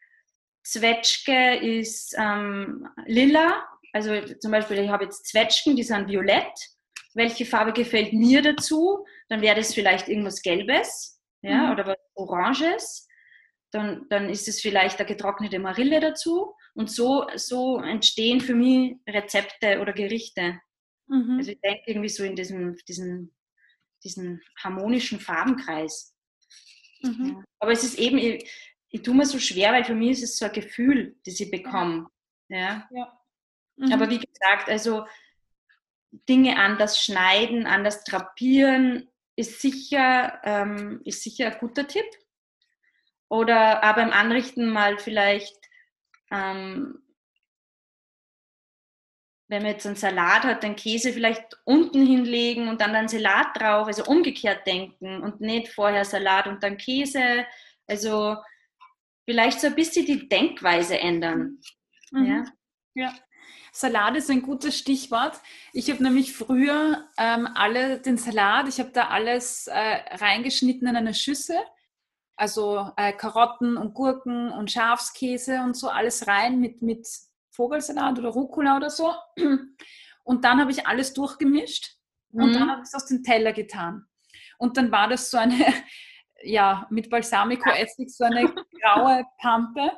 Zwetschge 0.64 1.56
ist 1.58 2.16
ähm, 2.18 2.88
lila, 3.06 3.66
also 3.94 4.22
zum 4.40 4.52
Beispiel, 4.52 4.80
ich 4.80 4.90
habe 4.90 5.06
jetzt 5.06 5.28
Zwetschgen, 5.28 5.76
die 5.76 5.84
sind 5.84 6.08
violett. 6.08 6.54
Welche 7.14 7.46
Farbe 7.46 7.74
gefällt 7.74 8.14
mir 8.14 8.42
dazu? 8.42 9.06
Dann 9.30 9.42
wäre 9.42 9.56
das 9.56 9.74
vielleicht 9.74 10.08
irgendwas 10.08 10.42
Gelbes 10.42 11.20
ja, 11.42 11.66
mhm. 11.66 11.72
oder 11.72 11.88
was 11.88 11.98
Oranges. 12.14 13.08
Dann, 13.72 14.06
dann 14.10 14.30
ist 14.30 14.48
es 14.48 14.62
vielleicht 14.62 15.00
eine 15.00 15.08
getrocknete 15.08 15.60
Marille 15.60 16.00
dazu. 16.00 16.54
Und 16.76 16.90
so, 16.92 17.28
so 17.36 17.80
entstehen 17.80 18.42
für 18.42 18.56
mich 18.56 18.96
Rezepte 19.08 19.80
oder 19.82 19.94
Gerichte. 19.94 20.60
Mhm. 21.08 21.38
Also 21.38 21.52
ich 21.52 21.62
denke 21.62 21.84
irgendwie 21.88 22.10
so 22.10 22.24
in 22.24 22.36
diesem, 22.36 22.78
diesen, 22.88 23.34
diesen 24.04 24.42
harmonischen 24.64 25.20
Farbenkreis. 25.20 26.16
Mhm. 27.02 27.28
Ja. 27.38 27.44
Aber 27.60 27.72
es 27.72 27.84
ist 27.84 27.98
eben, 27.98 28.18
ich, 28.18 28.50
ich 28.90 29.02
tue 29.02 29.16
mir 29.16 29.26
so 29.26 29.40
schwer, 29.40 29.72
weil 29.72 29.84
für 29.84 29.96
mich 29.96 30.12
ist 30.12 30.24
es 30.24 30.38
so 30.38 30.46
ein 30.46 30.54
Gefühl, 30.54 31.16
das 31.26 31.40
ich 31.40 31.52
bekomme. 31.52 32.10
Ja. 32.48 32.88
ja. 32.92 33.20
Mhm. 33.78 33.94
Aber 33.94 34.10
wie 34.10 34.20
gesagt, 34.20 34.70
also 34.70 35.06
Dinge 36.28 36.58
anders 36.58 37.04
schneiden, 37.04 37.66
anders 37.66 38.04
drapieren, 38.04 39.10
ist 39.36 39.62
sicher, 39.62 40.40
ähm, 40.44 41.02
ist 41.06 41.24
sicher 41.24 41.52
ein 41.52 41.60
guter 41.60 41.88
Tipp. 41.88 42.06
Oder 43.30 43.84
aber 43.84 44.02
im 44.02 44.12
Anrichten 44.12 44.70
mal 44.70 44.98
vielleicht, 44.98 45.59
ähm, 46.32 47.02
wenn 49.50 49.64
man 49.64 49.72
jetzt 49.72 49.88
einen 49.88 49.96
Salat 49.96 50.44
hat, 50.44 50.64
den 50.64 50.76
Käse 50.76 51.12
vielleicht 51.12 51.58
unten 51.66 52.06
hinlegen 52.06 52.68
und 52.70 52.82
dann 52.82 52.96
einen 52.96 53.08
Salat 53.08 53.60
drauf, 53.60 53.88
also 53.88 54.06
umgekehrt 54.06 54.66
denken 54.68 55.22
und 55.22 55.42
nicht 55.42 55.70
vorher 55.70 56.06
Salat 56.06 56.46
und 56.46 56.62
dann 56.62 56.78
Käse. 56.78 57.46
Also 57.88 58.38
vielleicht 59.26 59.60
so 59.60 59.68
ein 59.68 59.76
bisschen 59.76 60.06
die 60.06 60.30
Denkweise 60.30 61.00
ändern. 61.00 61.60
Mhm. 62.12 62.26
Ja. 62.94 63.06
ja. 63.06 63.14
Salat 63.72 64.18
ist 64.18 64.30
ein 64.30 64.44
gutes 64.44 64.78
Stichwort. 64.78 65.40
Ich 65.74 65.90
habe 65.90 66.04
nämlich 66.04 66.34
früher 66.34 67.10
ähm, 67.18 67.48
alle 67.56 68.00
den 68.00 68.18
Salat, 68.18 68.68
ich 68.68 68.80
habe 68.80 68.92
da 68.92 69.08
alles 69.08 69.68
äh, 69.68 70.16
reingeschnitten 70.16 70.88
in 70.88 70.96
eine 70.96 71.14
Schüssel. 71.16 71.58
Also 72.40 72.90
äh, 72.96 73.12
Karotten 73.12 73.76
und 73.76 73.94
Gurken 73.94 74.50
und 74.50 74.72
Schafskäse 74.72 75.62
und 75.62 75.76
so 75.76 75.90
alles 75.90 76.26
rein 76.26 76.62
mit, 76.62 76.82
mit 76.82 77.06
Vogelsalat 77.52 78.18
oder 78.18 78.30
Rucola 78.30 78.78
oder 78.78 78.90
so. 78.90 79.14
Und 80.24 80.46
dann 80.46 80.62
habe 80.62 80.72
ich 80.72 80.88
alles 80.88 81.14
durchgemischt 81.14 81.98
mhm. 82.32 82.44
und 82.44 82.54
dann 82.54 82.72
habe 82.72 82.82
ich 82.82 82.88
es 82.88 82.96
aus 82.96 83.08
dem 83.08 83.24
Teller 83.24 83.52
getan. 83.52 84.06
Und 84.58 84.78
dann 84.78 84.90
war 84.90 85.10
das 85.10 85.30
so 85.30 85.38
eine, 85.38 85.54
ja, 86.44 86.88
mit 86.90 87.10
Balsamico-Essig 87.10 88.10
so 88.10 88.24
eine 88.24 88.46
graue 88.82 89.26
Pampe. 89.42 89.92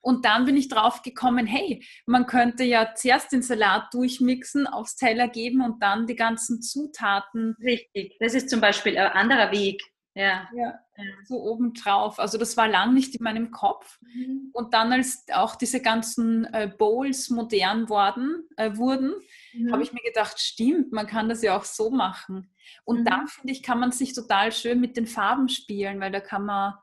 Und 0.00 0.24
dann 0.24 0.46
bin 0.46 0.56
ich 0.56 0.68
drauf 0.68 1.02
gekommen, 1.02 1.46
hey, 1.46 1.84
man 2.06 2.24
könnte 2.24 2.64
ja 2.64 2.94
zuerst 2.94 3.32
den 3.32 3.42
Salat 3.42 3.92
durchmixen, 3.92 4.66
aufs 4.66 4.96
Teller 4.96 5.28
geben 5.28 5.60
und 5.60 5.82
dann 5.82 6.06
die 6.06 6.16
ganzen 6.16 6.62
Zutaten. 6.62 7.54
Richtig, 7.60 8.16
das 8.18 8.32
ist 8.32 8.48
zum 8.48 8.62
Beispiel 8.62 8.96
ein 8.96 9.12
anderer 9.12 9.50
Weg. 9.50 9.82
Ja. 10.18 10.48
ja. 10.52 10.80
So 11.26 11.40
obendrauf. 11.40 12.18
Also 12.18 12.38
das 12.38 12.56
war 12.56 12.66
lang 12.66 12.92
nicht 12.92 13.14
in 13.14 13.22
meinem 13.22 13.52
Kopf. 13.52 14.00
Mhm. 14.00 14.50
Und 14.52 14.74
dann, 14.74 14.92
als 14.92 15.24
auch 15.32 15.54
diese 15.54 15.80
ganzen 15.80 16.44
äh, 16.52 16.68
Bowls 16.76 17.30
modern 17.30 17.88
worden, 17.88 18.48
äh, 18.56 18.76
wurden, 18.76 19.14
mhm. 19.52 19.72
habe 19.72 19.84
ich 19.84 19.92
mir 19.92 20.02
gedacht, 20.02 20.40
stimmt, 20.40 20.90
man 20.90 21.06
kann 21.06 21.28
das 21.28 21.42
ja 21.42 21.56
auch 21.56 21.64
so 21.64 21.90
machen. 21.90 22.52
Und 22.84 23.00
mhm. 23.00 23.04
da, 23.04 23.26
finde 23.28 23.52
ich, 23.52 23.62
kann 23.62 23.78
man 23.78 23.92
sich 23.92 24.12
total 24.12 24.50
schön 24.50 24.80
mit 24.80 24.96
den 24.96 25.06
Farben 25.06 25.48
spielen, 25.48 26.00
weil 26.00 26.10
da 26.10 26.20
kann 26.20 26.44
man 26.44 26.74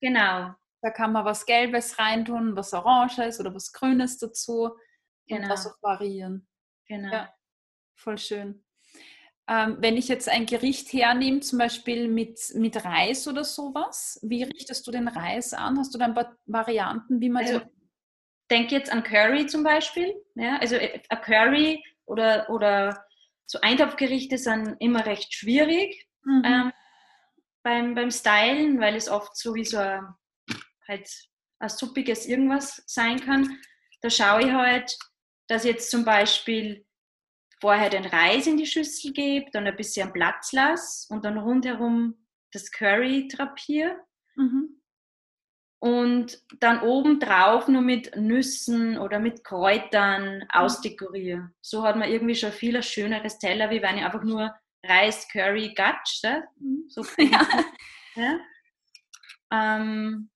genau. 0.00 0.54
Da 0.80 0.90
kann 0.90 1.10
man 1.10 1.24
was 1.24 1.44
Gelbes 1.44 1.98
reintun, 1.98 2.54
was 2.54 2.72
Oranges 2.72 3.40
oder 3.40 3.52
was 3.52 3.72
Grünes 3.72 4.18
dazu 4.18 4.76
genau. 5.26 5.42
und 5.42 5.48
das 5.48 5.66
auch 5.66 5.82
variieren. 5.82 6.46
Genau. 6.86 7.12
Ja, 7.12 7.34
voll 7.96 8.18
schön. 8.18 8.64
Ähm, 9.48 9.76
wenn 9.78 9.96
ich 9.96 10.08
jetzt 10.08 10.28
ein 10.28 10.44
Gericht 10.46 10.92
hernehme, 10.92 11.40
zum 11.40 11.58
Beispiel 11.58 12.08
mit, 12.08 12.38
mit 12.54 12.84
Reis 12.84 13.28
oder 13.28 13.44
sowas, 13.44 14.18
wie 14.22 14.42
richtest 14.42 14.86
du 14.86 14.90
den 14.90 15.06
Reis 15.06 15.52
an? 15.52 15.78
Hast 15.78 15.94
du 15.94 15.98
dann 15.98 16.16
Varianten, 16.46 17.20
wie 17.20 17.28
man 17.28 17.44
also, 17.44 17.60
Denk 18.50 18.70
jetzt 18.70 18.92
an 18.92 19.02
Curry 19.02 19.46
zum 19.46 19.62
Beispiel. 19.64 20.14
Ja? 20.34 20.58
Also 20.58 20.76
äh, 20.76 21.00
ein 21.08 21.20
Curry 21.20 21.82
oder, 22.06 22.48
oder 22.50 23.04
so 23.46 23.60
Eintopfgerichte 23.60 24.38
sind 24.38 24.76
immer 24.80 25.04
recht 25.04 25.34
schwierig 25.34 26.06
mhm. 26.24 26.42
ähm, 26.44 26.72
beim, 27.62 27.94
beim 27.94 28.10
Stylen, 28.10 28.80
weil 28.80 28.94
es 28.94 29.08
oft 29.08 29.36
so 29.36 29.54
wie 29.54 29.64
so 29.64 29.78
ein 29.78 30.06
halt 30.86 31.08
ein 31.58 31.68
suppiges 31.68 32.26
irgendwas 32.26 32.82
sein 32.86 33.20
kann. 33.20 33.58
Da 34.02 34.10
schaue 34.10 34.42
ich 34.42 34.52
halt, 34.52 34.96
dass 35.48 35.64
jetzt 35.64 35.90
zum 35.90 36.04
Beispiel 36.04 36.85
vorher 37.60 37.90
den 37.90 38.04
Reis 38.04 38.46
in 38.46 38.56
die 38.56 38.66
Schüssel 38.66 39.12
gebe, 39.12 39.50
dann 39.50 39.66
ein 39.66 39.76
bisschen 39.76 40.12
Platz 40.12 40.52
lasse 40.52 41.12
und 41.12 41.24
dann 41.24 41.38
rundherum 41.38 42.26
das 42.52 42.70
Curry 42.70 43.28
drapiere. 43.28 43.96
Mhm. 44.36 44.80
Und 45.78 46.42
dann 46.58 46.80
obendrauf 46.80 47.68
nur 47.68 47.82
mit 47.82 48.16
Nüssen 48.16 48.98
oder 48.98 49.18
mit 49.18 49.44
Kräutern 49.44 50.38
mhm. 50.38 50.44
ausdekoriere. 50.50 51.50
So 51.60 51.82
hat 51.82 51.96
man 51.96 52.10
irgendwie 52.10 52.34
schon 52.34 52.52
viel 52.52 52.76
ein 52.76 52.82
schöneres 52.82 53.38
Teller, 53.38 53.70
wie 53.70 53.82
wenn 53.82 53.98
ich 53.98 54.04
einfach 54.04 54.24
nur 54.24 54.54
Reis, 54.84 55.28
Curry, 55.28 55.74
Gatsch. 55.74 56.22
Mhm. 56.58 56.84
So 56.88 57.04
ja. 57.18 57.46
ja. 58.14 58.40
Ähm, 59.52 60.30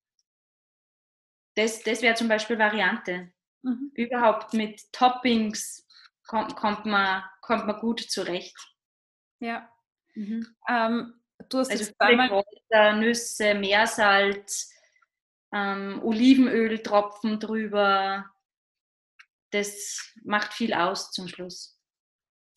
das, 1.56 1.82
das 1.82 2.02
wäre 2.02 2.14
zum 2.14 2.28
Beispiel 2.28 2.58
Variante. 2.58 3.32
Mhm. 3.62 3.90
Überhaupt 3.94 4.54
mit 4.54 4.80
Toppings 4.92 5.86
kommt, 6.30 6.54
kommt, 6.54 6.86
man, 6.86 7.24
kommt 7.40 7.66
man 7.66 7.80
gut 7.80 8.00
zurecht. 8.00 8.56
Ja. 9.40 9.68
Mhm. 10.14 10.46
Ähm, 10.68 11.20
du 11.48 11.58
hast 11.58 11.72
also 11.72 11.92
zweimal 11.92 12.44
Nüsse, 13.00 13.54
Meersalz, 13.54 14.72
ähm, 15.52 16.00
Olivenöltropfen 16.04 17.40
drüber. 17.40 18.30
Das 19.50 20.12
macht 20.22 20.52
viel 20.52 20.72
aus 20.72 21.10
zum 21.10 21.26
Schluss. 21.26 21.76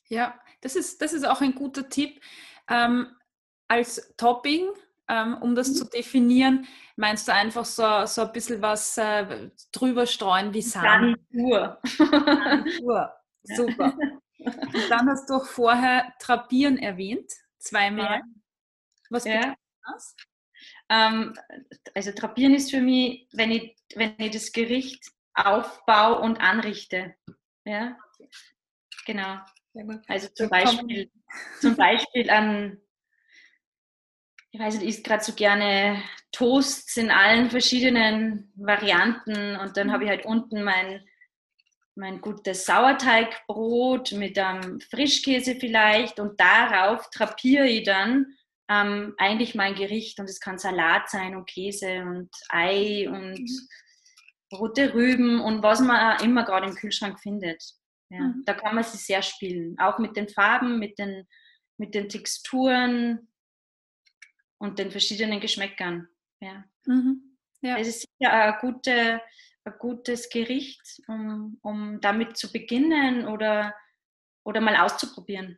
Ja, 0.08 0.40
das 0.62 0.76
ist, 0.76 1.02
das 1.02 1.14
ist 1.14 1.26
auch 1.26 1.42
ein 1.42 1.56
guter 1.56 1.90
Tipp. 1.90 2.22
Ähm, 2.70 3.08
als 3.68 4.14
Topping 4.18 4.70
ähm, 5.10 5.36
um 5.42 5.56
das 5.56 5.70
mhm. 5.70 5.74
zu 5.74 5.86
definieren? 5.86 6.68
Meinst 6.96 7.28
du 7.28 7.34
einfach 7.34 7.66
so, 7.66 8.06
so 8.06 8.22
ein 8.22 8.32
bisschen 8.32 8.62
was 8.62 8.98
äh, 8.98 9.50
drüber 9.72 10.06
streuen 10.06 10.54
wie 10.54 10.62
Sahne? 10.62 11.18
Garnitur. 11.32 11.82
Garnitur. 11.98 13.14
Super. 13.44 13.98
Und 14.38 14.90
dann 14.90 15.10
hast 15.10 15.30
du 15.30 15.36
auch 15.36 15.46
vorher 15.46 16.14
Trapieren 16.20 16.78
erwähnt, 16.78 17.32
zweimal. 17.60 18.20
Ja. 18.20 18.22
Was 19.10 19.24
bedeutet 19.24 19.46
ja. 19.46 19.56
das? 19.94 20.16
Ähm, 20.90 21.34
also 21.94 22.12
Trapieren 22.12 22.54
ist 22.54 22.72
für 22.72 22.82
mich, 22.82 23.28
wenn 23.34 23.52
ich, 23.52 23.76
wenn 23.96 24.16
ich 24.18 24.32
das 24.32 24.52
Gericht 24.52 25.12
aufbaue 25.34 26.20
und 26.20 26.40
anrichte. 26.40 27.16
Ja, 27.66 27.98
genau. 29.06 29.40
Also 30.08 30.28
zum 30.30 30.50
Beispiel, 30.50 31.10
zum 31.60 31.76
Beispiel 31.76 32.30
an 32.30 32.84
ich 34.54 34.60
weiß 34.60 34.76
nicht, 34.76 34.88
isst 34.88 35.04
gerade 35.04 35.24
so 35.24 35.34
gerne 35.34 36.02
Toasts 36.32 36.98
in 36.98 37.10
allen 37.10 37.50
verschiedenen 37.50 38.52
Varianten 38.56 39.56
und 39.56 39.76
dann 39.78 39.92
habe 39.92 40.04
ich 40.04 40.10
halt 40.12 40.26
unten 40.26 40.64
mein, 40.64 41.04
mein 41.96 42.22
gutes 42.22 42.66
Sauerteigbrot 42.66 44.14
mit 44.14 44.38
einem 44.40 44.80
Frischkäse 44.82 45.56
vielleicht 45.56 46.20
und 46.20 46.40
darauf 46.40 47.10
trapiere 47.10 47.68
ich 47.68 47.84
dann 47.84 48.36
ähm, 48.70 49.14
eigentlich 49.18 49.56
mein 49.56 49.76
Gericht 49.76 50.20
und 50.20 50.30
es 50.30 50.40
kann 50.40 50.58
Salat 50.58 51.10
sein 51.10 51.36
und 51.36 51.48
Käse 51.48 52.02
und 52.02 52.30
Ei 52.50 53.08
und 53.08 53.40
mhm. 53.40 54.58
rote 54.58 54.94
Rüben 54.94 55.40
und 55.40 55.62
was 55.62 55.82
man 55.82 56.20
immer 56.24 56.44
gerade 56.44 56.68
im 56.68 56.76
Kühlschrank 56.76 57.20
findet. 57.20 57.64
Ja, 58.10 58.22
mhm. 58.22 58.44
Da 58.46 58.54
kann 58.54 58.76
man 58.76 58.84
sich 58.84 59.02
sehr 59.02 59.22
spielen, 59.22 59.78
auch 59.80 60.00
mit 60.00 60.16
den 60.16 60.30
Farben, 60.30 60.80
mit 60.80 60.98
den, 60.98 61.28
mit 61.78 61.94
den 61.94 62.10
Texturen, 62.10 63.28
und 64.64 64.80
den 64.80 64.92
verschiedenen 64.92 65.42
Geschmäckern. 65.42 66.08
Ja. 66.40 66.64
Mhm. 66.86 67.38
Ja. 67.62 67.78
Es 67.78 67.88
ist 67.90 68.08
ja 68.20 68.54
ein, 68.54 68.60
gute, 68.62 69.22
ein 69.66 69.74
gutes 69.80 70.30
Gericht, 70.30 71.02
um, 71.08 71.58
um 71.62 72.00
damit 72.02 72.38
zu 72.38 72.52
beginnen 72.52 73.28
oder, 73.28 73.74
oder 74.44 74.62
mal 74.62 74.76
auszuprobieren. 74.78 75.58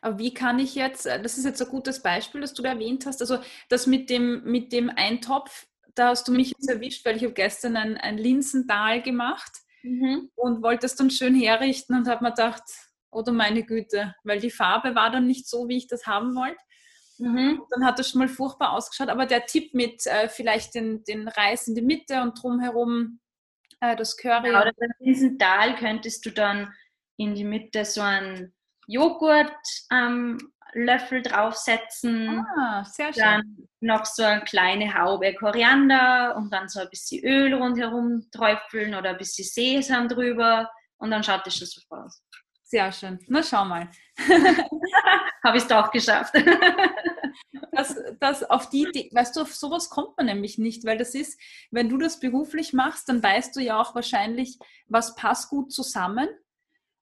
Aber 0.00 0.18
wie 0.18 0.32
kann 0.32 0.58
ich 0.58 0.74
jetzt, 0.74 1.06
äh, 1.06 1.20
das 1.20 1.38
ist 1.38 1.44
jetzt 1.44 1.62
ein 1.62 1.68
gutes 1.68 2.02
Beispiel, 2.02 2.40
das 2.40 2.54
du 2.54 2.62
da 2.62 2.70
erwähnt 2.70 3.06
hast, 3.06 3.20
also 3.20 3.38
das 3.68 3.86
mit 3.86 4.10
dem, 4.10 4.44
mit 4.44 4.72
dem 4.72 4.90
Eintopf, 4.90 5.66
da 5.94 6.08
hast 6.08 6.28
du 6.28 6.32
mich 6.32 6.50
jetzt 6.50 6.68
erwischt, 6.68 7.04
weil 7.04 7.16
ich 7.16 7.24
habe 7.24 7.32
gestern 7.32 7.76
ein, 7.76 7.96
ein 7.96 8.18
Linsendahl 8.18 9.02
gemacht 9.02 9.50
mhm. 9.82 10.30
und 10.34 10.62
wollte 10.62 10.86
es 10.86 10.94
dann 10.94 11.10
schön 11.10 11.34
herrichten 11.34 11.96
und 11.96 12.06
habe 12.06 12.24
mir 12.24 12.30
gedacht, 12.30 12.62
oder 13.10 13.32
meine 13.32 13.64
Güte, 13.64 14.14
weil 14.24 14.40
die 14.40 14.50
Farbe 14.50 14.94
war 14.94 15.10
dann 15.10 15.26
nicht 15.26 15.48
so, 15.48 15.68
wie 15.68 15.78
ich 15.78 15.86
das 15.86 16.06
haben 16.06 16.34
wollte. 16.34 16.60
Mhm. 17.18 17.62
Dann 17.70 17.84
hat 17.84 17.98
das 17.98 18.10
schon 18.10 18.20
mal 18.20 18.28
furchtbar 18.28 18.72
ausgeschaut. 18.72 19.08
Aber 19.08 19.26
der 19.26 19.46
Tipp 19.46 19.74
mit 19.74 20.06
äh, 20.06 20.28
vielleicht 20.28 20.74
den, 20.74 21.04
den 21.04 21.28
Reis 21.28 21.68
in 21.68 21.74
die 21.74 21.82
Mitte 21.82 22.22
und 22.22 22.42
drumherum 22.42 23.20
äh, 23.80 23.96
das 23.96 24.16
Curry. 24.16 24.52
Ja, 24.52 24.62
oder 24.62 24.72
bei 24.78 24.86
diesem 25.00 25.38
Dahl 25.38 25.76
könntest 25.76 26.24
du 26.26 26.30
dann 26.30 26.72
in 27.16 27.34
die 27.34 27.44
Mitte 27.44 27.84
so 27.84 28.00
einen 28.00 28.54
Joghurt 28.86 29.52
ähm, 29.90 30.38
Löffel 30.74 31.22
draufsetzen. 31.22 32.44
Ah, 32.56 32.84
sehr 32.84 33.12
schön. 33.12 33.22
Dann 33.22 33.68
noch 33.80 34.04
so 34.04 34.22
eine 34.22 34.42
kleine 34.42 34.94
Haube 34.94 35.34
Koriander 35.34 36.36
und 36.36 36.52
dann 36.52 36.68
so 36.68 36.80
ein 36.80 36.90
bisschen 36.90 37.24
Öl 37.24 37.54
rundherum 37.54 38.28
träufeln 38.30 38.94
oder 38.94 39.10
ein 39.10 39.18
bisschen 39.18 39.44
Sesam 39.44 40.08
drüber 40.08 40.70
und 40.98 41.10
dann 41.10 41.24
schaut 41.24 41.46
das 41.46 41.56
schon 41.56 41.66
super 41.66 42.04
aus. 42.04 42.22
Sehr 42.68 42.90
schön. 42.90 43.20
Na, 43.28 43.44
schau 43.44 43.64
mal. 43.64 43.88
Habe 45.44 45.56
ich 45.56 45.62
es 45.62 45.68
doch 45.68 45.92
geschafft. 45.92 46.34
das, 47.72 47.96
das 48.18 48.42
auf 48.42 48.70
die 48.70 48.88
Idee, 48.88 49.08
weißt 49.12 49.36
du, 49.36 49.42
auf 49.42 49.54
sowas 49.54 49.88
kommt 49.88 50.16
man 50.16 50.26
nämlich 50.26 50.58
nicht, 50.58 50.84
weil 50.84 50.98
das 50.98 51.14
ist, 51.14 51.40
wenn 51.70 51.88
du 51.88 51.96
das 51.96 52.18
beruflich 52.18 52.72
machst, 52.72 53.08
dann 53.08 53.22
weißt 53.22 53.54
du 53.54 53.60
ja 53.60 53.80
auch 53.80 53.94
wahrscheinlich, 53.94 54.58
was 54.88 55.14
passt 55.14 55.48
gut 55.48 55.72
zusammen. 55.72 56.28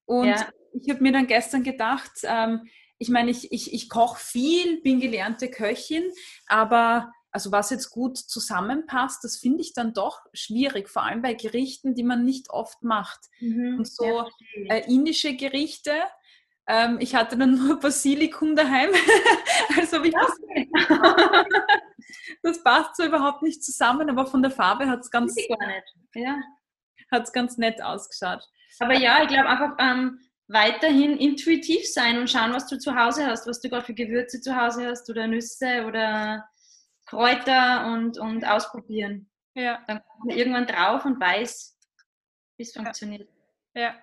Und 0.04 0.28
ja. 0.28 0.46
ich 0.74 0.90
habe 0.90 1.02
mir 1.02 1.12
dann 1.12 1.26
gestern 1.26 1.62
gedacht, 1.62 2.12
ähm, 2.24 2.68
ich 2.98 3.08
meine, 3.08 3.30
ich, 3.30 3.50
ich, 3.50 3.72
ich 3.72 3.88
koche 3.88 4.20
viel, 4.20 4.82
bin 4.82 5.00
gelernte 5.00 5.50
Köchin, 5.50 6.04
aber 6.46 7.10
also 7.34 7.50
was 7.50 7.70
jetzt 7.70 7.90
gut 7.90 8.16
zusammenpasst, 8.16 9.24
das 9.24 9.36
finde 9.36 9.60
ich 9.60 9.72
dann 9.74 9.92
doch 9.92 10.20
schwierig, 10.32 10.88
vor 10.88 11.02
allem 11.02 11.20
bei 11.20 11.34
Gerichten, 11.34 11.96
die 11.96 12.04
man 12.04 12.24
nicht 12.24 12.50
oft 12.50 12.84
macht. 12.84 13.18
Mhm, 13.40 13.78
und 13.78 13.88
so 13.88 14.28
äh, 14.68 14.84
indische 14.86 15.34
Gerichte, 15.34 15.90
ähm, 16.68 16.98
ich 17.00 17.16
hatte 17.16 17.36
dann 17.36 17.56
nur 17.66 17.80
Basilikum 17.80 18.54
daheim. 18.54 18.90
also 19.76 20.04
ich 20.04 20.12
das, 20.12 20.38
das 22.44 22.62
passt 22.62 22.94
so 22.96 23.04
überhaupt 23.04 23.42
nicht 23.42 23.64
zusammen, 23.64 24.08
aber 24.08 24.26
von 24.26 24.40
der 24.40 24.52
Farbe 24.52 24.86
hat 24.86 25.00
es 25.00 25.10
ganz, 25.10 25.34
ja. 26.14 26.38
ganz 27.32 27.58
nett 27.58 27.82
ausgeschaut. 27.82 28.44
Aber 28.78 28.94
ja, 28.94 29.24
ich 29.24 29.28
glaube 29.28 29.48
einfach, 29.48 29.74
ähm, 29.80 30.20
weiterhin 30.46 31.16
intuitiv 31.16 31.92
sein 31.92 32.18
und 32.20 32.30
schauen, 32.30 32.52
was 32.52 32.68
du 32.68 32.78
zu 32.78 32.94
Hause 32.94 33.26
hast, 33.26 33.48
was 33.48 33.60
du 33.60 33.68
gerade 33.68 33.84
für 33.84 33.94
Gewürze 33.94 34.40
zu 34.40 34.54
Hause 34.54 34.86
hast 34.86 35.10
oder 35.10 35.26
Nüsse 35.26 35.84
oder 35.84 36.44
Kräuter 37.14 37.86
und, 37.92 38.18
und 38.18 38.44
ausprobieren. 38.44 39.30
Ja. 39.54 39.82
Dann 39.86 40.02
kommt 40.02 40.26
man 40.26 40.36
irgendwann 40.36 40.66
drauf 40.66 41.04
und 41.04 41.20
weiß, 41.20 41.78
wie 42.56 42.62
es 42.62 42.72
funktioniert. 42.72 43.28
Ja. 43.74 43.94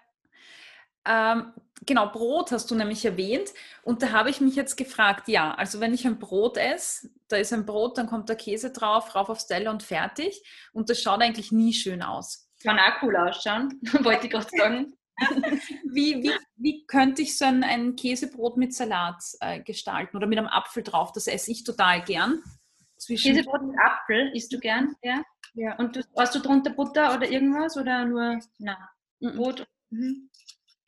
Ähm, 1.05 1.53
genau, 1.85 2.09
Brot 2.09 2.51
hast 2.51 2.69
du 2.71 2.75
nämlich 2.75 3.03
erwähnt. 3.05 3.49
Und 3.83 4.03
da 4.03 4.11
habe 4.11 4.29
ich 4.29 4.39
mich 4.39 4.55
jetzt 4.55 4.77
gefragt, 4.77 5.27
ja, 5.27 5.53
also 5.55 5.79
wenn 5.79 5.93
ich 5.93 6.05
ein 6.05 6.19
Brot 6.19 6.57
esse, 6.57 7.09
da 7.27 7.37
ist 7.37 7.53
ein 7.53 7.65
Brot, 7.65 7.97
dann 7.97 8.07
kommt 8.07 8.29
der 8.29 8.35
Käse 8.35 8.71
drauf, 8.71 9.15
rauf 9.15 9.29
aufs 9.29 9.47
Teller 9.47 9.71
und 9.71 9.83
fertig. 9.83 10.43
Und 10.73 10.89
das 10.89 11.01
schaut 11.01 11.21
eigentlich 11.21 11.51
nie 11.51 11.73
schön 11.73 12.01
aus. 12.01 12.49
Kann 12.63 12.79
auch 12.79 13.01
cool 13.01 13.15
ausschauen, 13.17 13.79
wollte 14.03 14.27
ich 14.27 14.31
gerade 14.31 14.47
sagen. 14.55 14.93
wie, 15.91 16.23
wie, 16.23 16.31
wie 16.55 16.85
könnte 16.87 17.21
ich 17.21 17.37
so 17.37 17.45
ein, 17.45 17.63
ein 17.63 17.95
Käsebrot 17.95 18.57
mit 18.57 18.73
Salat 18.73 19.21
äh, 19.39 19.61
gestalten 19.61 20.17
oder 20.17 20.25
mit 20.27 20.37
einem 20.37 20.47
Apfel 20.47 20.83
drauf? 20.83 21.11
Das 21.11 21.27
esse 21.27 21.51
ich 21.51 21.63
total 21.63 22.01
gern. 22.03 22.41
Zwischen 23.01 23.33
Käsebrot 23.33 23.63
mit 23.63 23.75
Apfel 23.79 24.31
isst 24.35 24.53
du 24.53 24.59
gern, 24.59 24.95
ja? 25.01 25.23
Ja. 25.55 25.75
Und 25.77 25.95
du, 25.95 26.01
hast 26.15 26.35
du 26.35 26.39
drunter 26.39 26.69
Butter 26.69 27.15
oder 27.15 27.27
irgendwas 27.27 27.75
oder 27.75 28.05
nur 28.05 28.39
na, 28.59 28.77
Brot? 29.19 29.65
Mhm. 29.89 30.29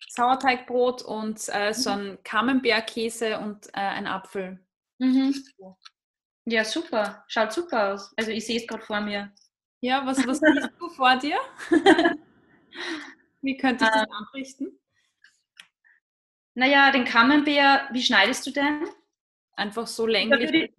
Sauerteigbrot 0.09 1.01
und 1.01 1.41
äh, 1.49 1.73
so 1.73 1.89
ein 1.89 2.19
Camembert-Käse 2.23 3.39
und 3.39 3.67
äh, 3.69 3.79
ein 3.79 4.05
Apfel. 4.05 4.63
Mhm. 4.99 5.33
Ja, 6.45 6.63
super. 6.63 7.25
Schaut 7.27 7.51
super 7.51 7.93
aus. 7.93 8.13
Also 8.15 8.29
ich 8.29 8.45
sehe 8.45 8.59
es 8.59 8.67
gerade 8.67 8.83
vor 8.83 9.01
mir. 9.01 9.33
Ja, 9.81 10.05
was, 10.05 10.25
was 10.27 10.39
siehst 10.39 10.69
du 10.79 10.89
vor 10.89 11.15
dir? 11.17 11.39
Wie 13.41 13.57
könnte 13.57 13.85
ich 13.85 13.89
das 13.89 14.03
ähm, 14.03 14.11
anrichten? 14.11 14.79
Naja, 16.53 16.91
den 16.91 17.05
Camembert, 17.05 17.91
wie 17.91 18.03
schneidest 18.03 18.45
du 18.45 18.51
denn? 18.51 18.87
Einfach 19.55 19.87
so 19.87 20.05
länglich. 20.05 20.71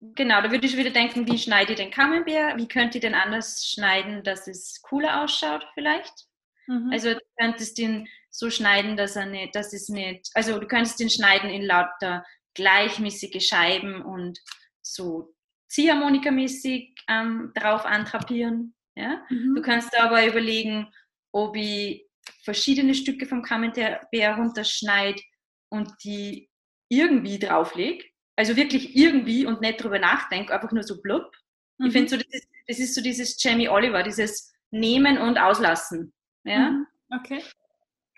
Genau, 0.00 0.40
da 0.40 0.50
würde 0.50 0.66
ich 0.66 0.76
wieder 0.76 0.90
denken, 0.90 1.26
wie 1.30 1.38
schneide 1.38 1.72
ich 1.72 1.78
den 1.78 1.90
Camembert? 1.90 2.56
Wie 2.56 2.68
könnte 2.68 2.98
ich 2.98 3.02
den 3.02 3.14
anders 3.14 3.66
schneiden, 3.66 4.22
dass 4.22 4.46
es 4.48 4.80
cooler 4.82 5.22
ausschaut 5.22 5.66
vielleicht? 5.74 6.26
Mhm. 6.66 6.90
Also 6.90 7.14
du 7.14 7.20
könntest 7.38 7.78
ihn 7.78 8.08
so 8.30 8.48
schneiden, 8.48 8.96
dass 8.96 9.16
er 9.16 9.26
nicht, 9.26 9.54
dass 9.54 9.72
es 9.74 9.88
nicht, 9.88 10.30
also 10.34 10.58
du 10.58 10.66
könntest 10.66 11.00
ihn 11.00 11.10
schneiden 11.10 11.50
in 11.50 11.62
lauter 11.62 12.24
gleichmäßige 12.54 13.46
Scheiben 13.46 14.02
und 14.02 14.38
so 14.80 15.34
Ziehharmonika-mäßig 15.70 16.94
ähm, 17.08 17.52
drauf 17.54 17.84
antrapieren. 17.84 18.74
Ja? 18.96 19.22
Mhm. 19.28 19.54
Du 19.56 19.62
kannst 19.62 19.96
aber 19.98 20.26
überlegen, 20.26 20.92
ob 21.32 21.56
ich 21.56 22.06
verschiedene 22.42 22.94
Stücke 22.94 23.26
vom 23.26 23.42
Camembert 23.42 24.06
runterschneide 24.12 25.20
und 25.68 25.92
die 26.04 26.50
irgendwie 26.88 27.38
drauflege. 27.38 28.04
Also 28.40 28.56
wirklich 28.56 28.96
irgendwie 28.96 29.44
und 29.44 29.60
nicht 29.60 29.82
drüber 29.82 29.98
nachdenke, 29.98 30.54
einfach 30.54 30.72
nur 30.72 30.82
so 30.82 31.02
blub. 31.02 31.30
Mhm. 31.78 31.86
Ich 31.86 31.92
finde 31.92 32.08
so, 32.08 32.16
das 32.16 32.26
ist, 32.30 32.48
das 32.66 32.78
ist, 32.78 32.94
so 32.94 33.02
dieses 33.02 33.42
Jamie 33.42 33.68
Oliver, 33.68 34.02
dieses 34.02 34.52
Nehmen 34.70 35.18
und 35.18 35.38
Auslassen. 35.38 36.14
Ja? 36.44 36.70
Mhm. 36.70 36.86
Okay. 37.10 37.42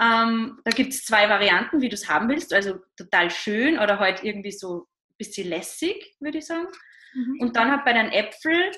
Ähm, 0.00 0.60
da 0.64 0.70
gibt 0.70 0.92
es 0.92 1.04
zwei 1.04 1.28
Varianten, 1.28 1.80
wie 1.80 1.88
du 1.88 1.94
es 1.94 2.08
haben 2.08 2.28
willst. 2.28 2.52
Also 2.52 2.78
total 2.96 3.30
schön 3.30 3.80
oder 3.80 3.98
halt 3.98 4.22
irgendwie 4.22 4.52
so 4.52 4.82
ein 4.82 5.16
bisschen 5.18 5.48
lässig, 5.48 6.14
würde 6.20 6.38
ich 6.38 6.46
sagen. 6.46 6.68
Mhm. 7.14 7.40
Und 7.40 7.56
dann 7.56 7.72
halt 7.72 7.84
bei 7.84 7.92
den 7.92 8.12
Äpfeln 8.12 8.70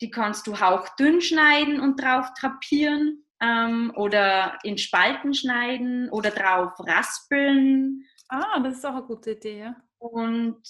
die 0.00 0.10
kannst 0.10 0.46
du 0.46 0.60
hauchdünn 0.60 1.20
schneiden 1.20 1.80
und 1.80 2.00
drauf 2.00 2.28
drapieren 2.38 3.24
ähm, 3.40 3.92
oder 3.96 4.58
in 4.62 4.78
Spalten 4.78 5.34
schneiden 5.34 6.08
oder 6.10 6.30
drauf 6.30 6.72
raspeln. 6.78 8.04
Ah, 8.28 8.60
das 8.60 8.78
ist 8.78 8.86
auch 8.86 8.94
eine 8.94 9.02
gute 9.02 9.32
Idee, 9.32 9.60
ja. 9.60 9.76
Und 9.98 10.62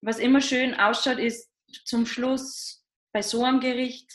was 0.00 0.18
immer 0.18 0.40
schön 0.40 0.74
ausschaut, 0.74 1.18
ist 1.18 1.50
zum 1.84 2.06
Schluss 2.06 2.84
bei 3.12 3.22
so 3.22 3.44
einem 3.44 3.60
Gericht 3.60 4.10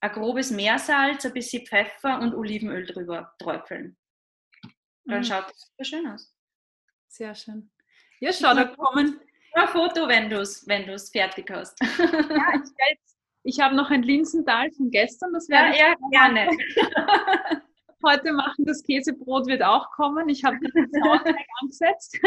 ein 0.00 0.12
grobes 0.12 0.50
Meersalz, 0.50 1.24
ein 1.24 1.32
bisschen 1.32 1.66
Pfeffer 1.66 2.20
und 2.20 2.34
Olivenöl 2.34 2.86
drüber 2.86 3.34
träufeln. 3.38 3.96
Dann 5.04 5.18
mhm. 5.18 5.24
schaut 5.24 5.50
es 5.50 5.66
super 5.66 5.84
schön 5.84 6.06
aus. 6.08 6.34
Sehr 7.08 7.34
schön. 7.34 7.70
Ja, 8.20 8.32
schau, 8.32 8.54
da 8.54 8.64
kommen. 8.64 9.20
Ein 9.52 9.68
Foto, 9.68 10.06
wenn 10.06 10.28
du 10.28 10.40
es 10.40 10.66
wenn 10.66 10.86
fertig 10.98 11.50
hast. 11.50 11.78
Ja, 11.80 12.62
ich 12.62 13.00
ich 13.48 13.60
habe 13.60 13.76
noch 13.76 13.90
ein 13.90 14.02
Linsental 14.02 14.72
von 14.72 14.90
gestern, 14.90 15.32
das 15.32 15.48
werde 15.48 15.78
ja, 15.78 15.88
ja, 15.88 15.94
gerne. 16.10 16.50
heute 18.04 18.32
machen. 18.32 18.64
Das 18.64 18.82
Käsebrot 18.82 19.46
wird 19.46 19.62
auch 19.62 19.90
kommen. 19.90 20.28
Ich 20.28 20.44
habe 20.44 20.58
den 20.58 20.90
Sauerteig 20.92 21.46
angesetzt. 21.60 22.18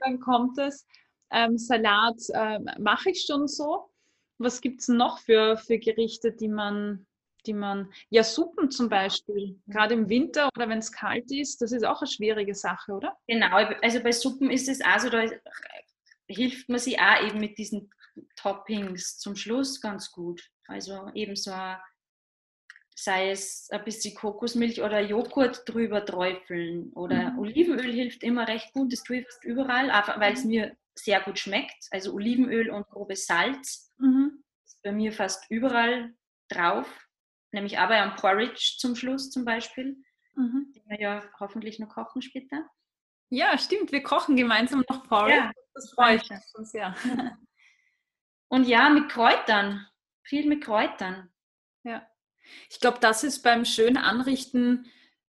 Dann 0.00 0.20
kommt 0.20 0.58
es. 0.58 0.86
Ähm, 1.30 1.56
Salat 1.56 2.20
äh, 2.34 2.58
mache 2.78 3.10
ich 3.10 3.24
schon 3.26 3.48
so. 3.48 3.90
Was 4.38 4.60
gibt 4.60 4.80
es 4.80 4.88
noch 4.88 5.18
für, 5.18 5.56
für 5.56 5.78
Gerichte, 5.78 6.32
die 6.32 6.48
man, 6.48 7.06
die 7.46 7.54
man, 7.54 7.92
ja, 8.10 8.24
Suppen 8.24 8.70
zum 8.70 8.88
Beispiel, 8.88 9.60
gerade 9.66 9.94
im 9.94 10.08
Winter 10.08 10.48
oder 10.56 10.68
wenn 10.68 10.78
es 10.78 10.92
kalt 10.92 11.30
ist, 11.30 11.62
das 11.62 11.72
ist 11.72 11.84
auch 11.84 12.00
eine 12.00 12.10
schwierige 12.10 12.54
Sache, 12.54 12.92
oder? 12.92 13.16
Genau, 13.28 13.54
also 13.82 14.02
bei 14.02 14.12
Suppen 14.12 14.50
ist 14.50 14.68
es 14.68 14.80
auch 14.82 14.98
so, 14.98 15.10
da 15.10 15.24
hilft 16.26 16.68
man 16.68 16.78
sich 16.78 16.98
auch 16.98 17.24
eben 17.24 17.38
mit 17.38 17.56
diesen 17.56 17.90
Toppings 18.36 19.18
zum 19.18 19.36
Schluss 19.36 19.80
ganz 19.80 20.10
gut. 20.10 20.50
Also 20.66 21.10
eben 21.14 21.36
so, 21.36 21.52
sei 22.94 23.30
es 23.30 23.68
ein 23.70 23.84
bisschen 23.84 24.14
Kokosmilch 24.14 24.82
oder 24.82 25.00
Joghurt 25.00 25.62
drüber 25.66 26.04
träufeln 26.04 26.92
oder 26.94 27.32
mhm. 27.32 27.38
Olivenöl 27.38 27.92
hilft 27.92 28.22
immer 28.22 28.46
recht 28.48 28.72
gut. 28.72 28.92
Das 28.92 29.02
tue 29.02 29.18
ich 29.18 29.24
fast 29.24 29.44
überall, 29.44 29.90
einfach 29.90 30.20
weil 30.20 30.34
es 30.34 30.44
mhm. 30.44 30.50
mir 30.50 30.76
sehr 30.94 31.20
gut 31.20 31.38
schmeckt. 31.38 31.88
Also 31.90 32.12
Olivenöl 32.14 32.70
und 32.70 32.86
grobes 32.88 33.26
Salz 33.26 33.90
mhm. 33.98 34.44
ist 34.64 34.82
bei 34.82 34.92
mir 34.92 35.12
fast 35.12 35.50
überall 35.50 36.14
drauf. 36.48 37.08
Nämlich 37.50 37.78
aber 37.78 37.96
am 37.98 38.16
Porridge 38.16 38.76
zum 38.78 38.96
Schluss 38.96 39.30
zum 39.30 39.44
Beispiel, 39.44 39.96
mhm. 40.34 40.72
den 40.74 40.82
wir 40.86 41.00
ja 41.00 41.22
hoffentlich 41.38 41.78
noch 41.78 41.90
kochen 41.90 42.22
später. 42.22 42.66
Ja, 43.30 43.56
stimmt. 43.56 43.92
Wir 43.92 44.02
kochen 44.02 44.36
gemeinsam 44.36 44.84
noch 44.88 45.06
Porridge. 45.08 45.36
Ja, 45.36 45.52
das 45.74 45.90
freut 45.92 46.28
uns, 46.54 46.72
ja. 46.72 46.94
Und 48.48 48.68
ja, 48.68 48.90
mit 48.90 49.08
Kräutern. 49.08 49.86
Viel 50.22 50.46
mit 50.46 50.62
Kräutern. 50.62 51.30
Ja. 51.84 52.06
Ich 52.70 52.80
glaube, 52.80 52.98
das 53.00 53.24
ist 53.24 53.42
beim 53.42 53.64
schön 53.64 53.96
Anrichten 53.96 54.86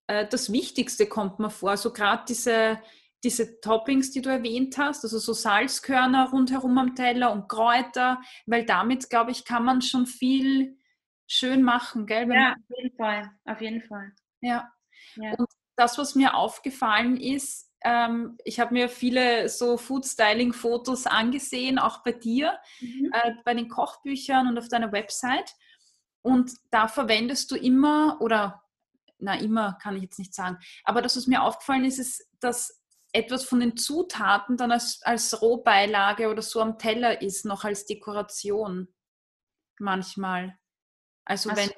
äh, 0.07 0.27
das 0.27 0.51
Wichtigste, 0.51 1.07
kommt 1.07 1.39
mir 1.39 1.49
vor. 1.49 1.77
So 1.77 1.91
gerade 1.93 2.23
diese, 2.27 2.79
diese 3.23 3.59
Toppings, 3.61 4.11
die 4.11 4.21
du 4.21 4.29
erwähnt 4.29 4.77
hast, 4.77 5.03
also 5.03 5.17
so 5.17 5.33
Salzkörner 5.33 6.29
rundherum 6.31 6.77
am 6.77 6.95
Teller 6.95 7.31
und 7.31 7.47
Kräuter, 7.47 8.21
weil 8.45 8.65
damit, 8.65 9.09
glaube 9.09 9.31
ich, 9.31 9.45
kann 9.45 9.63
man 9.63 9.81
schon 9.81 10.05
viel 10.05 10.77
schön 11.27 11.63
machen, 11.63 12.05
gell? 12.05 12.27
Wenn 12.27 12.35
ja, 12.35 12.51
auf 12.51 12.77
jeden 12.77 12.95
Fall, 12.95 13.31
auf 13.45 13.61
jeden 13.61 13.81
Fall. 13.81 14.11
Ja. 14.41 14.71
ja. 15.15 15.33
Und 15.37 15.49
das, 15.75 15.97
was 15.97 16.15
mir 16.15 16.35
aufgefallen 16.35 17.17
ist, 17.17 17.71
ähm, 17.83 18.37
ich 18.45 18.59
habe 18.59 18.73
mir 18.73 18.89
viele 18.89 19.49
so 19.49 19.77
Food-Styling-Fotos 19.77 21.07
angesehen, 21.07 21.79
auch 21.79 22.03
bei 22.03 22.13
dir, 22.13 22.57
mhm. 22.79 23.11
äh, 23.13 23.31
bei 23.43 23.53
den 23.53 23.67
Kochbüchern 23.67 24.47
und 24.47 24.57
auf 24.57 24.69
deiner 24.69 24.91
Website. 24.91 25.53
Und 26.23 26.51
da 26.71 26.87
verwendest 26.87 27.51
du 27.51 27.55
immer, 27.55 28.17
oder 28.21 28.63
na 29.19 29.35
immer 29.35 29.77
kann 29.81 29.95
ich 29.95 30.03
jetzt 30.03 30.19
nicht 30.19 30.33
sagen, 30.33 30.57
aber 30.83 31.01
das, 31.01 31.15
was 31.15 31.27
mir 31.27 31.43
aufgefallen 31.43 31.85
ist, 31.85 31.99
ist, 31.99 32.27
dass 32.39 32.81
etwas 33.11 33.45
von 33.45 33.59
den 33.59 33.77
Zutaten 33.77 34.57
dann 34.57 34.71
als, 34.71 35.01
als 35.03 35.41
Rohbeilage 35.41 36.29
oder 36.29 36.41
so 36.41 36.61
am 36.61 36.79
Teller 36.79 37.21
ist, 37.21 37.45
noch 37.45 37.63
als 37.63 37.85
Dekoration 37.85 38.87
manchmal. 39.79 40.57
Also, 41.25 41.51
wenn 41.51 41.71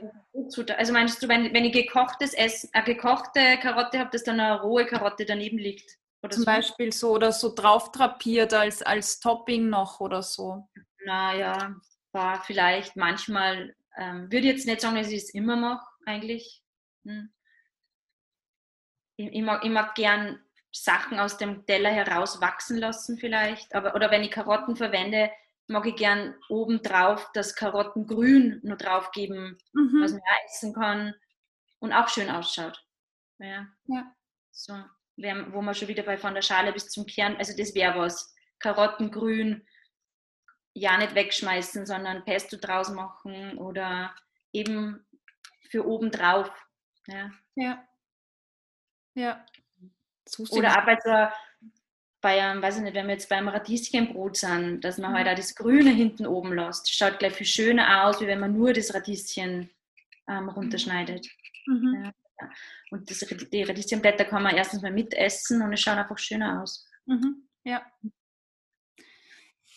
also 0.75 0.93
meinst 0.93 1.21
du, 1.21 1.27
wenn, 1.27 1.53
wenn 1.53 1.65
ich 1.65 1.73
gekochtes 1.73 2.33
Essen, 2.33 2.69
eine 2.73 2.85
gekochte 2.85 3.57
Karotte 3.59 3.99
habe, 3.99 4.09
dass 4.11 4.23
dann 4.23 4.39
eine 4.39 4.61
rohe 4.61 4.85
Karotte 4.85 5.25
daneben 5.25 5.57
liegt? 5.57 5.97
Oder 6.23 6.33
Zum 6.33 6.43
so? 6.43 6.45
Beispiel 6.45 6.91
so 6.91 7.11
oder 7.11 7.31
so 7.31 7.53
drauf 7.53 7.91
drapiert 7.91 8.53
als, 8.53 8.81
als 8.81 9.19
Topping 9.19 9.69
noch 9.69 9.99
oder 9.99 10.23
so. 10.23 10.67
Naja, 11.05 11.75
war 12.11 12.43
vielleicht 12.43 12.95
manchmal, 12.95 13.75
ähm, 13.97 14.31
würde 14.31 14.47
jetzt 14.47 14.65
nicht 14.65 14.81
sagen, 14.81 14.95
dass 14.95 15.09
ich 15.09 15.23
es 15.23 15.33
immer 15.33 15.55
mache, 15.55 15.85
eigentlich. 16.05 16.61
Hm. 17.05 17.31
Ich, 19.17 19.27
ich, 19.31 19.41
mag, 19.41 19.63
ich 19.63 19.71
mag 19.71 19.95
gern 19.95 20.39
Sachen 20.71 21.19
aus 21.19 21.37
dem 21.37 21.65
Teller 21.65 21.89
heraus 21.89 22.41
wachsen 22.41 22.77
lassen 22.77 23.17
vielleicht. 23.17 23.73
Aber, 23.73 23.95
oder 23.95 24.11
wenn 24.11 24.23
ich 24.23 24.31
Karotten 24.31 24.75
verwende, 24.75 25.31
mag 25.67 25.85
ich 25.85 25.95
gern 25.95 26.35
obendrauf 26.49 27.29
das 27.33 27.55
Karottengrün 27.55 28.59
nur 28.63 28.77
draufgeben, 28.77 29.57
mhm. 29.73 30.01
was 30.01 30.11
man 30.11 30.21
essen 30.45 30.73
kann 30.73 31.15
und 31.79 31.93
auch 31.93 32.09
schön 32.09 32.29
ausschaut. 32.29 32.83
Ja. 33.39 33.67
ja. 33.85 34.15
So, 34.51 34.73
wo 35.17 35.61
man 35.61 35.75
schon 35.75 35.87
wieder 35.87 36.03
bei 36.03 36.17
von 36.17 36.33
der 36.33 36.41
Schale 36.41 36.73
bis 36.73 36.89
zum 36.89 37.05
Kern, 37.05 37.37
also 37.37 37.55
das 37.57 37.73
wäre 37.73 37.97
was. 37.97 38.33
Karottengrün, 38.59 39.65
ja 40.76 40.97
nicht 40.97 41.15
wegschmeißen, 41.15 41.86
sondern 41.86 42.26
Pesto 42.26 42.57
draus 42.57 42.89
machen 42.89 43.57
oder 43.57 44.13
eben 44.51 45.03
für 45.69 45.88
obendrauf. 45.88 46.51
Ja. 47.07 47.32
Ja. 47.55 47.88
ja. 49.15 49.45
Oder 50.49 50.71
auch 50.71 50.86
bei 50.86 50.99
so, 51.03 51.69
bei 52.21 52.41
einem, 52.41 52.61
weiß 52.61 52.78
ich 52.78 52.84
nicht, 52.84 52.95
wenn 52.95 53.07
wir 53.07 53.13
jetzt 53.13 53.30
beim 53.30 53.47
Radieschenbrot 53.47 54.38
sind, 54.38 54.82
dass 54.82 54.97
man 54.97 55.11
mhm. 55.11 55.15
halt 55.15 55.28
auch 55.30 55.36
das 55.36 55.55
Grüne 55.55 55.91
hinten 55.91 56.26
oben 56.26 56.53
lässt. 56.53 56.91
Schaut 56.93 57.19
gleich 57.19 57.34
viel 57.34 57.45
schöner 57.45 58.03
aus, 58.03 58.19
wie 58.19 58.28
wenn 58.28 58.39
man 58.39 58.53
nur 58.53 58.73
das 58.73 58.93
Radieschen 58.93 59.69
ähm, 60.28 60.49
runterschneidet. 60.49 61.28
Mhm. 61.67 62.03
Ja. 62.03 62.51
Und 62.91 63.09
das, 63.09 63.19
die 63.19 63.63
Radieschenblätter 63.63 64.26
kann 64.26 64.43
man 64.43 64.55
erstens 64.55 64.82
mal 64.82 64.91
mitessen 64.91 65.61
und 65.61 65.71
es 65.71 65.82
schaut 65.82 65.97
einfach 65.97 66.17
schöner 66.17 66.61
aus. 66.61 66.89
Mhm. 67.05 67.47
Ja. 67.63 67.86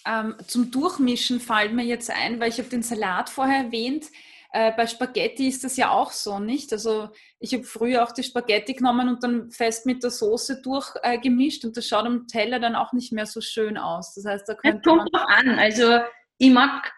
Ähm, 0.06 0.36
zum 0.46 0.70
Durchmischen 0.70 1.40
fällt 1.40 1.72
mir 1.72 1.84
jetzt 1.84 2.10
ein, 2.10 2.40
weil 2.40 2.50
ich 2.50 2.58
habe 2.58 2.68
den 2.68 2.82
Salat 2.82 3.28
vorher 3.30 3.64
erwähnt. 3.64 4.06
Äh, 4.50 4.72
bei 4.72 4.86
Spaghetti 4.86 5.46
ist 5.46 5.62
das 5.64 5.76
ja 5.76 5.90
auch 5.90 6.10
so, 6.10 6.38
nicht? 6.38 6.72
Also 6.72 7.10
ich 7.38 7.52
habe 7.52 7.64
früher 7.64 8.02
auch 8.02 8.12
die 8.12 8.22
Spaghetti 8.22 8.72
genommen 8.72 9.08
und 9.08 9.22
dann 9.22 9.50
fest 9.50 9.84
mit 9.84 10.02
der 10.02 10.10
Soße 10.10 10.62
durchgemischt 10.62 11.64
äh, 11.64 11.66
und 11.66 11.76
das 11.76 11.86
schaut 11.86 12.06
am 12.06 12.26
Teller 12.26 12.58
dann 12.58 12.74
auch 12.74 12.92
nicht 12.94 13.12
mehr 13.12 13.26
so 13.26 13.42
schön 13.42 13.76
aus. 13.76 14.14
Das 14.14 14.24
heißt, 14.24 14.48
da 14.48 14.54
könnte 14.54 14.80
das 14.82 14.84
kommt 14.84 15.12
man 15.12 15.22
auch 15.22 15.28
an. 15.28 15.58
Also 15.58 16.00
ich 16.38 16.50
mag 16.50 16.94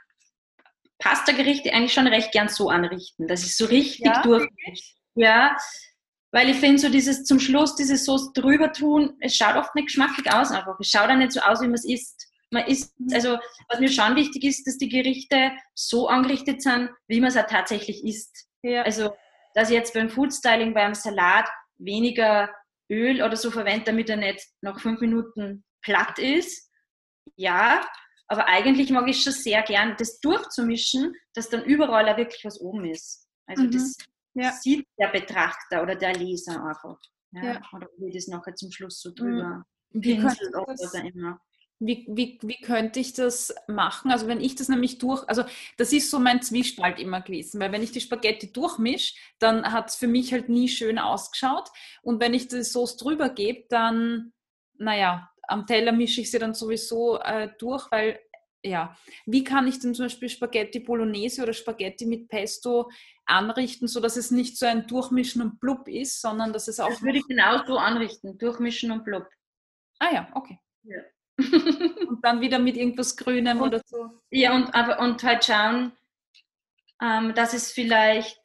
Pasta-Gerichte 1.00 1.72
eigentlich 1.72 1.92
schon 1.92 2.06
recht 2.06 2.30
gern 2.30 2.48
so 2.48 2.68
anrichten, 2.68 3.26
dass 3.26 3.44
ich 3.44 3.56
so 3.56 3.64
richtig 3.64 4.06
ja, 4.06 4.22
durchmische. 4.22 4.94
Ja, 5.16 5.56
weil 6.32 6.50
ich 6.50 6.56
finde, 6.58 6.78
so 6.78 6.88
dieses 6.88 7.24
zum 7.24 7.40
Schluss 7.40 7.74
diese 7.74 7.96
Soße 7.96 8.32
drüber 8.34 8.72
tun, 8.72 9.16
es 9.20 9.34
schaut 9.34 9.56
oft 9.56 9.74
nicht 9.74 9.86
geschmackig 9.86 10.32
aus 10.32 10.52
einfach. 10.52 10.78
Es 10.78 10.88
schaut 10.88 11.10
auch 11.10 11.16
nicht 11.16 11.32
so 11.32 11.40
aus, 11.40 11.60
wie 11.60 11.66
man 11.66 11.74
es 11.74 11.84
isst. 11.84 12.28
Man 12.50 12.64
mhm. 12.66 13.14
also 13.14 13.38
was 13.68 13.80
mir 13.80 13.90
schon 13.90 14.16
wichtig 14.16 14.44
ist, 14.44 14.66
dass 14.66 14.76
die 14.76 14.88
Gerichte 14.88 15.52
so 15.74 16.08
angerichtet 16.08 16.62
sind, 16.62 16.90
wie 17.06 17.20
man 17.20 17.28
es 17.28 17.36
auch 17.36 17.46
tatsächlich 17.46 18.04
isst. 18.04 18.48
Ja. 18.62 18.82
Also, 18.82 19.14
dass 19.54 19.70
ich 19.70 19.76
jetzt 19.76 19.94
beim 19.94 20.10
Foodstyling, 20.10 20.74
beim 20.74 20.94
Salat 20.94 21.48
weniger 21.78 22.50
Öl 22.90 23.22
oder 23.22 23.36
so 23.36 23.50
verwende, 23.50 23.86
damit 23.86 24.10
er 24.10 24.16
nicht 24.16 24.44
nach 24.62 24.80
fünf 24.80 25.00
Minuten 25.00 25.64
platt 25.82 26.18
ist. 26.18 26.70
Ja, 27.36 27.86
aber 28.26 28.46
eigentlich 28.46 28.90
mag 28.90 29.08
ich 29.08 29.22
schon 29.22 29.32
sehr 29.32 29.62
gern, 29.62 29.96
das 29.98 30.20
durchzumischen, 30.20 31.14
dass 31.34 31.48
dann 31.48 31.64
überall 31.64 32.08
auch 32.08 32.16
wirklich 32.16 32.44
was 32.44 32.60
oben 32.60 32.84
ist. 32.84 33.28
Also 33.46 33.62
mhm. 33.64 33.70
das 33.72 33.96
ja. 34.34 34.52
sieht 34.52 34.86
der 34.98 35.08
Betrachter 35.08 35.82
oder 35.82 35.96
der 35.96 36.14
Leser 36.14 36.62
einfach. 36.64 36.98
Ja? 37.32 37.44
ja. 37.44 37.60
Oder 37.72 37.88
wie 37.98 38.12
das 38.12 38.28
nachher 38.28 38.54
zum 38.54 38.70
Schluss 38.70 39.00
so 39.00 39.12
drüber 39.12 39.64
mhm. 39.90 40.00
pinselt 40.00 40.54
oder 40.54 41.04
immer. 41.04 41.40
Wie, 41.82 42.04
wie, 42.08 42.38
wie 42.42 42.60
könnte 42.60 43.00
ich 43.00 43.14
das 43.14 43.54
machen? 43.66 44.10
Also 44.10 44.26
wenn 44.28 44.40
ich 44.40 44.54
das 44.54 44.68
nämlich 44.68 44.98
durch, 44.98 45.26
also 45.28 45.44
das 45.78 45.92
ist 45.94 46.10
so 46.10 46.18
mein 46.18 46.42
Zwiespalt 46.42 46.98
immer 46.98 47.22
gewesen, 47.22 47.58
weil 47.58 47.72
wenn 47.72 47.82
ich 47.82 47.90
die 47.90 48.02
Spaghetti 48.02 48.52
durchmische, 48.52 49.14
dann 49.38 49.72
hat 49.72 49.88
es 49.88 49.96
für 49.96 50.06
mich 50.06 50.32
halt 50.32 50.50
nie 50.50 50.68
schön 50.68 50.98
ausgeschaut 50.98 51.70
und 52.02 52.20
wenn 52.20 52.34
ich 52.34 52.48
die 52.48 52.62
Sauce 52.64 52.98
drüber 52.98 53.30
gebe, 53.30 53.64
dann, 53.70 54.34
naja, 54.74 55.30
am 55.48 55.66
Teller 55.66 55.92
mische 55.92 56.20
ich 56.20 56.30
sie 56.30 56.38
dann 56.38 56.52
sowieso 56.52 57.18
äh, 57.18 57.48
durch, 57.58 57.90
weil 57.90 58.20
ja, 58.62 58.94
wie 59.26 59.42
kann 59.42 59.66
ich 59.66 59.78
denn 59.78 59.94
zum 59.94 60.04
Beispiel 60.06 60.28
Spaghetti 60.28 60.80
Bolognese 60.80 61.42
oder 61.42 61.52
Spaghetti 61.52 62.04
mit 62.04 62.28
Pesto 62.28 62.90
anrichten, 63.24 63.88
sodass 63.88 64.16
es 64.16 64.30
nicht 64.30 64.58
so 64.58 64.66
ein 64.66 64.86
Durchmischen 64.86 65.40
und 65.40 65.60
Blub 65.60 65.88
ist, 65.88 66.20
sondern 66.20 66.52
dass 66.52 66.68
es 66.68 66.78
auch. 66.78 66.90
Das 66.90 67.02
würde 67.02 67.18
ich 67.18 67.26
genau 67.26 67.64
so 67.66 67.78
anrichten, 67.78 68.36
Durchmischen 68.36 68.90
und 68.90 69.04
Blub. 69.04 69.26
Ah 69.98 70.12
ja, 70.12 70.28
okay. 70.34 70.58
Ja. 70.82 71.00
und 72.08 72.24
dann 72.24 72.40
wieder 72.40 72.58
mit 72.58 72.76
irgendwas 72.76 73.16
Grünem 73.16 73.60
und, 73.60 73.68
oder 73.68 73.82
so. 73.84 74.10
Ja, 74.30 74.54
und, 74.54 74.74
aber, 74.74 75.00
und 75.00 75.22
halt 75.22 75.44
schauen, 75.44 75.92
ähm, 77.02 77.34
dass 77.34 77.54
es 77.54 77.72
vielleicht 77.72 78.38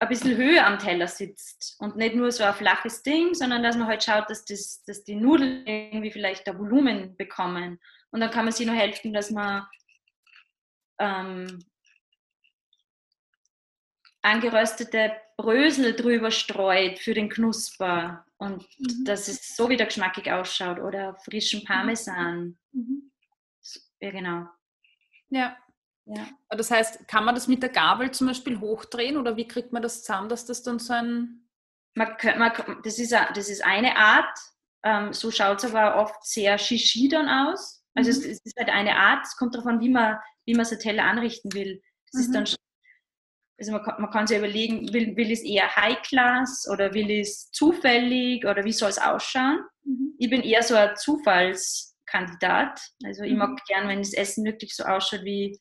ein 0.00 0.08
bisschen 0.08 0.36
höher 0.36 0.66
am 0.66 0.78
Teller 0.78 1.08
sitzt 1.08 1.76
und 1.80 1.96
nicht 1.96 2.14
nur 2.14 2.30
so 2.30 2.44
ein 2.44 2.54
flaches 2.54 3.02
Ding, 3.02 3.34
sondern 3.34 3.62
dass 3.62 3.76
man 3.76 3.88
halt 3.88 4.04
schaut, 4.04 4.30
dass, 4.30 4.44
das, 4.44 4.84
dass 4.84 5.02
die 5.02 5.16
Nudeln 5.16 5.66
irgendwie 5.66 6.12
vielleicht 6.12 6.46
da 6.46 6.56
Volumen 6.56 7.16
bekommen. 7.16 7.80
Und 8.10 8.20
dann 8.20 8.30
kann 8.30 8.44
man 8.44 8.52
sich 8.52 8.66
nur 8.66 8.76
helfen, 8.76 9.12
dass 9.12 9.30
man 9.30 9.66
ähm, 11.00 11.64
angeröstete 14.22 15.12
Brösel 15.36 15.94
drüber 15.94 16.30
streut 16.30 16.98
für 16.98 17.14
den 17.14 17.28
Knusper 17.28 18.24
und 18.38 18.66
mhm. 18.78 19.04
dass 19.04 19.28
es 19.28 19.56
so 19.56 19.68
wieder 19.68 19.86
geschmackig 19.86 20.30
ausschaut 20.30 20.78
oder 20.78 21.16
frischen 21.24 21.64
Parmesan. 21.64 22.58
Mhm. 22.72 23.12
Ja, 24.00 24.10
genau. 24.10 24.46
Ja. 25.30 25.56
ja. 26.06 26.28
Das 26.48 26.70
heißt, 26.70 27.06
kann 27.08 27.24
man 27.24 27.34
das 27.34 27.48
mit 27.48 27.62
der 27.62 27.70
Gabel 27.70 28.10
zum 28.10 28.28
Beispiel 28.28 28.60
hochdrehen 28.60 29.16
oder 29.16 29.36
wie 29.36 29.46
kriegt 29.46 29.72
man 29.72 29.82
das 29.82 30.02
zusammen, 30.02 30.28
dass 30.28 30.46
das 30.46 30.62
dann 30.62 30.78
so 30.78 30.92
ein. 30.92 31.44
Man, 31.94 32.16
man, 32.36 32.52
das, 32.84 32.98
ist, 32.98 33.12
das 33.12 33.48
ist 33.48 33.64
eine 33.64 33.96
Art, 33.96 34.38
ähm, 34.84 35.12
so 35.12 35.32
schaut 35.32 35.58
es 35.58 35.74
aber 35.74 35.96
oft 35.96 36.24
sehr 36.24 36.56
shishi 36.56 37.08
dann 37.08 37.28
aus. 37.28 37.84
Also 37.94 38.10
mhm. 38.10 38.16
es, 38.18 38.24
es, 38.24 38.44
ist 38.44 38.56
halt 38.56 38.68
eine 38.68 38.96
Art, 38.96 39.26
es 39.26 39.36
kommt 39.36 39.54
darauf 39.54 39.66
an, 39.66 39.80
wie 39.80 39.88
man, 39.88 40.18
wie 40.44 40.54
man 40.54 40.64
so 40.64 40.76
Teller 40.76 41.04
anrichten 41.04 41.52
will. 41.54 41.82
Das 42.12 42.22
ist 42.22 42.28
mhm. 42.28 42.34
dann 42.34 42.46
also 43.58 43.72
man 43.72 43.82
kann, 43.82 44.00
man 44.00 44.10
kann 44.10 44.26
sich 44.26 44.38
überlegen, 44.38 44.92
will, 44.92 45.16
will 45.16 45.32
es 45.32 45.42
eher 45.42 45.74
High-Class 45.74 46.68
oder 46.72 46.94
will 46.94 47.10
es 47.10 47.50
zufällig 47.50 48.44
oder 48.44 48.64
wie 48.64 48.72
soll 48.72 48.90
es 48.90 48.98
ausschauen? 48.98 49.60
Mhm. 49.84 50.14
Ich 50.18 50.30
bin 50.30 50.42
eher 50.42 50.62
so 50.62 50.76
ein 50.76 50.94
Zufallskandidat. 50.96 52.80
Also 53.04 53.24
ich 53.24 53.34
mag 53.34 53.50
mhm. 53.50 53.58
gern, 53.66 53.88
wenn 53.88 53.98
das 53.98 54.12
Essen 54.12 54.44
wirklich 54.44 54.76
so 54.76 54.84
ausschaut, 54.84 55.24
wie, 55.24 55.58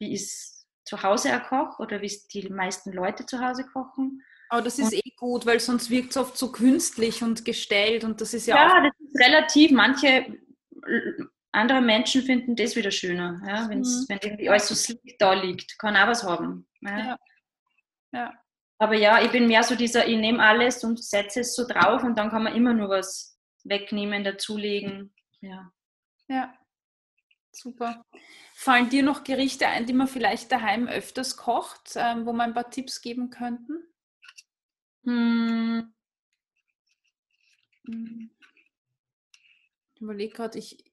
wie 0.00 0.14
es 0.14 0.66
zu 0.84 1.02
Hause 1.02 1.28
erkocht 1.28 1.78
oder 1.78 2.00
wie 2.02 2.06
es 2.06 2.26
die 2.26 2.48
meisten 2.48 2.92
Leute 2.92 3.24
zu 3.24 3.38
Hause 3.38 3.64
kochen. 3.72 4.20
Aber 4.48 4.62
das 4.62 4.78
ist 4.78 4.92
und, 4.92 4.94
eh 4.94 5.12
gut, 5.16 5.46
weil 5.46 5.60
sonst 5.60 5.90
wirkt 5.90 6.10
es 6.10 6.16
oft 6.16 6.36
so 6.36 6.50
künstlich 6.50 7.22
und 7.22 7.44
gestellt 7.44 8.04
und 8.04 8.20
das 8.20 8.34
ist 8.34 8.46
ja, 8.46 8.56
ja 8.56 8.66
auch... 8.66 8.74
Ja, 8.74 8.82
das 8.82 9.00
ist 9.00 9.24
relativ. 9.24 9.70
Manche 9.70 10.26
andere 11.52 11.80
Menschen 11.80 12.22
finden 12.22 12.56
das 12.56 12.76
wieder 12.76 12.90
schöner, 12.90 13.40
ja, 13.46 13.68
mhm. 13.68 14.06
wenn 14.08 14.18
irgendwie 14.22 14.48
alles 14.48 14.68
so 14.68 14.74
slick 14.74 15.18
da 15.18 15.34
liegt. 15.34 15.78
Kann 15.78 15.96
auch 15.96 16.08
was 16.08 16.24
haben. 16.24 16.66
Ja. 16.80 16.98
ja. 16.98 17.18
ja. 18.12 18.42
Aber 18.78 18.94
ja, 18.94 19.22
ich 19.22 19.30
bin 19.30 19.46
mehr 19.46 19.62
so 19.62 19.76
dieser, 19.76 20.08
ich 20.08 20.16
nehme 20.16 20.42
alles 20.42 20.82
und 20.82 21.02
setze 21.02 21.40
es 21.40 21.54
so 21.54 21.66
drauf 21.68 22.02
und 22.02 22.18
dann 22.18 22.30
kann 22.30 22.42
man 22.42 22.56
immer 22.56 22.74
nur 22.74 22.88
was 22.88 23.38
wegnehmen, 23.64 24.24
dazulegen. 24.24 25.14
Ja. 25.40 25.70
Ja. 26.26 26.54
Super. 27.52 28.04
Fallen 28.54 28.88
dir 28.88 29.02
noch 29.02 29.24
Gerichte 29.24 29.68
ein, 29.68 29.86
die 29.86 29.92
man 29.92 30.08
vielleicht 30.08 30.50
daheim 30.50 30.88
öfters 30.88 31.36
kocht, 31.36 31.92
ähm, 31.96 32.24
wo 32.26 32.32
man 32.32 32.50
ein 32.50 32.54
paar 32.54 32.70
Tipps 32.70 33.02
geben 33.02 33.30
könnten? 33.30 33.84
Hm. 35.04 35.92
hm. 37.86 38.30
Ich 39.94 40.00
überlege 40.00 40.34
gerade, 40.34 40.58
ich, 40.58 40.84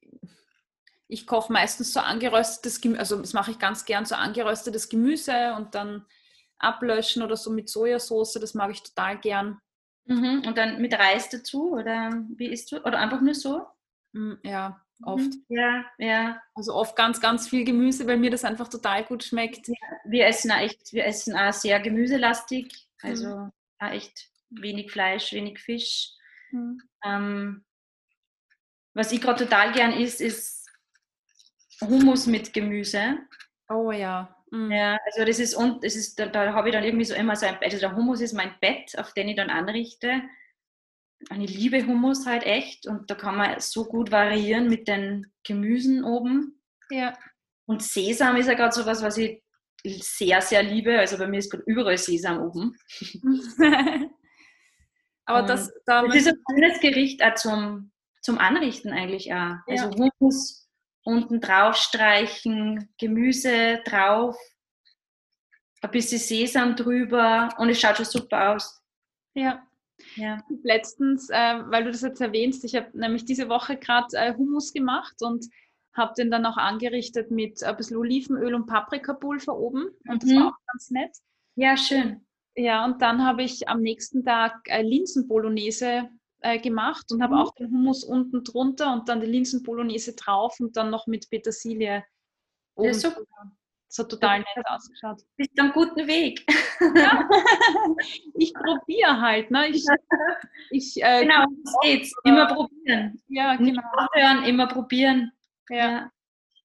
ich 1.10 1.26
koche 1.26 1.52
meistens 1.52 1.92
so 1.92 2.00
angeröstetes 2.00 2.80
Gemüse, 2.80 3.00
also 3.00 3.20
das 3.20 3.32
mache 3.32 3.50
ich 3.50 3.58
ganz 3.58 3.84
gern, 3.84 4.06
so 4.06 4.14
angeröstetes 4.14 4.88
Gemüse 4.88 5.54
und 5.56 5.74
dann 5.74 6.06
ablöschen 6.58 7.22
oder 7.22 7.36
so 7.36 7.50
mit 7.50 7.68
Sojasauce, 7.68 8.34
das 8.34 8.54
mag 8.54 8.70
ich 8.70 8.82
total 8.82 9.18
gern. 9.18 9.60
Mhm. 10.04 10.44
Und 10.46 10.56
dann 10.56 10.80
mit 10.80 10.94
Reis 10.94 11.28
dazu 11.28 11.72
oder 11.72 12.10
wie 12.36 12.46
isst 12.46 12.70
du? 12.72 12.78
Oder 12.84 12.98
einfach 12.98 13.20
nur 13.20 13.34
so? 13.34 13.66
Hm, 14.14 14.38
ja, 14.44 14.80
oft. 15.04 15.24
Mhm. 15.24 15.44
Ja, 15.48 15.84
ja. 15.98 16.42
Also 16.54 16.74
oft 16.74 16.94
ganz, 16.96 17.20
ganz 17.20 17.48
viel 17.48 17.64
Gemüse, 17.64 18.06
weil 18.06 18.16
mir 18.16 18.30
das 18.30 18.44
einfach 18.44 18.68
total 18.68 19.04
gut 19.04 19.24
schmeckt. 19.24 19.66
Ja, 19.68 19.74
wir 20.04 20.26
essen 20.26 20.52
auch 20.52 20.58
echt, 20.58 20.92
wir 20.92 21.06
essen 21.06 21.36
auch 21.36 21.52
sehr 21.52 21.80
gemüselastig, 21.80 22.88
also 23.02 23.36
mhm. 23.36 23.52
auch 23.80 23.90
echt 23.90 24.28
wenig 24.50 24.92
Fleisch, 24.92 25.32
wenig 25.32 25.58
Fisch. 25.58 26.12
Mhm. 26.52 26.80
Ähm, 27.04 27.64
was 28.94 29.12
ich 29.12 29.20
gerade 29.20 29.44
total 29.44 29.72
gern 29.72 29.92
isst, 29.92 30.20
ist 30.20 30.59
Hummus 31.80 32.26
mit 32.26 32.52
Gemüse. 32.52 33.18
Oh 33.68 33.90
ja. 33.92 34.34
Mhm. 34.50 34.72
Ja, 34.72 34.98
also 35.06 35.24
das 35.24 35.38
ist, 35.38 35.54
und 35.54 35.84
das 35.84 35.94
ist, 35.94 36.18
da, 36.18 36.26
da 36.26 36.52
habe 36.52 36.68
ich 36.68 36.74
dann 36.74 36.84
irgendwie 36.84 37.04
so 37.04 37.14
immer 37.14 37.36
so 37.36 37.46
ein, 37.46 37.56
also 37.62 37.78
der 37.78 37.94
Hummus 37.94 38.20
ist 38.20 38.32
mein 38.32 38.54
Bett, 38.60 38.98
auf 38.98 39.12
den 39.12 39.28
ich 39.28 39.36
dann 39.36 39.50
anrichte. 39.50 40.22
Und 41.30 41.40
ich 41.42 41.54
liebe 41.54 41.86
Hummus 41.86 42.26
halt 42.26 42.44
echt 42.44 42.86
und 42.86 43.10
da 43.10 43.14
kann 43.14 43.36
man 43.36 43.60
so 43.60 43.84
gut 43.84 44.10
variieren 44.10 44.68
mit 44.68 44.88
den 44.88 45.30
Gemüsen 45.44 46.02
oben. 46.02 46.60
Ja. 46.90 47.16
Und 47.66 47.82
Sesam 47.82 48.36
ist 48.36 48.48
ja 48.48 48.54
gerade 48.54 48.74
so 48.74 48.86
was, 48.86 49.02
was 49.02 49.18
ich 49.18 49.42
sehr, 49.84 50.40
sehr 50.40 50.62
liebe. 50.62 50.98
Also 50.98 51.18
bei 51.18 51.26
mir 51.26 51.38
ist 51.38 51.50
gerade 51.50 51.64
überall 51.66 51.98
Sesam 51.98 52.40
oben. 52.40 52.76
Aber 55.26 55.46
das, 55.46 55.72
da 55.86 56.04
das 56.06 56.16
ist 56.16 56.28
ein 56.28 56.38
schönes 56.50 56.80
Gericht 56.80 57.22
auch 57.22 57.34
zum, 57.34 57.92
zum 58.22 58.38
Anrichten 58.38 58.92
eigentlich 58.92 59.32
auch. 59.32 59.56
Also 59.68 59.90
ja. 59.90 60.10
Hummus 60.18 60.59
unten 61.04 61.40
drauf 61.40 61.76
streichen, 61.76 62.88
Gemüse 62.98 63.80
drauf, 63.84 64.36
ein 65.82 65.90
bisschen 65.90 66.18
Sesam 66.18 66.76
drüber 66.76 67.48
und 67.58 67.70
es 67.70 67.80
schaut 67.80 67.96
schon 67.96 68.04
super 68.04 68.54
aus. 68.54 68.82
Ja. 69.34 69.66
ja. 70.16 70.42
Letztens, 70.62 71.30
äh, 71.30 71.62
weil 71.66 71.84
du 71.84 71.90
das 71.90 72.02
jetzt 72.02 72.20
erwähnst, 72.20 72.64
ich 72.64 72.74
habe 72.74 72.96
nämlich 72.98 73.24
diese 73.24 73.48
Woche 73.48 73.76
gerade 73.76 74.16
äh, 74.16 74.34
Hummus 74.36 74.72
gemacht 74.72 75.16
und 75.20 75.46
habe 75.94 76.12
den 76.16 76.30
dann 76.30 76.46
auch 76.46 76.56
angerichtet 76.56 77.30
mit 77.30 77.62
ein 77.62 77.76
bisschen 77.76 77.96
Olivenöl 77.96 78.54
und 78.54 78.66
Paprikapulver 78.66 79.56
oben 79.56 79.88
und 80.06 80.22
das 80.22 80.30
mhm. 80.30 80.36
war 80.36 80.48
auch 80.48 80.66
ganz 80.72 80.90
nett. 80.90 81.16
Ja, 81.56 81.76
schön. 81.76 82.26
Ja, 82.56 82.84
und 82.84 83.00
dann 83.00 83.24
habe 83.24 83.42
ich 83.42 83.68
am 83.68 83.80
nächsten 83.80 84.24
Tag 84.24 84.60
äh, 84.66 84.82
Linsenbolognese 84.82 86.10
äh, 86.40 86.58
gemacht 86.58 87.10
und 87.12 87.22
habe 87.22 87.34
mhm. 87.34 87.40
auch 87.40 87.54
den 87.54 87.70
Hummus 87.70 88.04
unten 88.04 88.44
drunter 88.44 88.92
und 88.92 89.08
dann 89.08 89.20
die 89.20 89.26
Linsenbolognese 89.26 90.14
drauf 90.14 90.58
und 90.60 90.76
dann 90.76 90.90
noch 90.90 91.06
mit 91.06 91.30
Petersilie. 91.30 92.04
Ja, 92.76 92.94
so, 92.94 93.10
das 93.90 93.98
hat 93.98 94.08
total 94.08 94.38
nett 94.38 94.66
ausgeschaut. 94.66 95.20
Bist 95.36 95.50
am 95.58 95.72
guten 95.72 96.06
Weg. 96.06 96.46
Ja. 96.94 97.28
ich 98.34 98.54
probiere 98.54 99.20
halt. 99.20 99.50
Ne? 99.50 99.68
Ich, 99.68 99.84
ich, 100.70 101.02
äh, 101.02 101.22
genau, 101.22 101.44
das 101.64 101.74
geht's. 101.82 102.14
Immer 102.24 102.46
probieren. 102.46 103.20
Ja, 103.26 103.56
genau. 103.56 103.70
Nicht 103.70 103.80
aufhören, 103.96 104.44
immer 104.44 104.68
probieren. 104.68 105.32
Ja. 105.68 105.76
ja. 105.76 106.10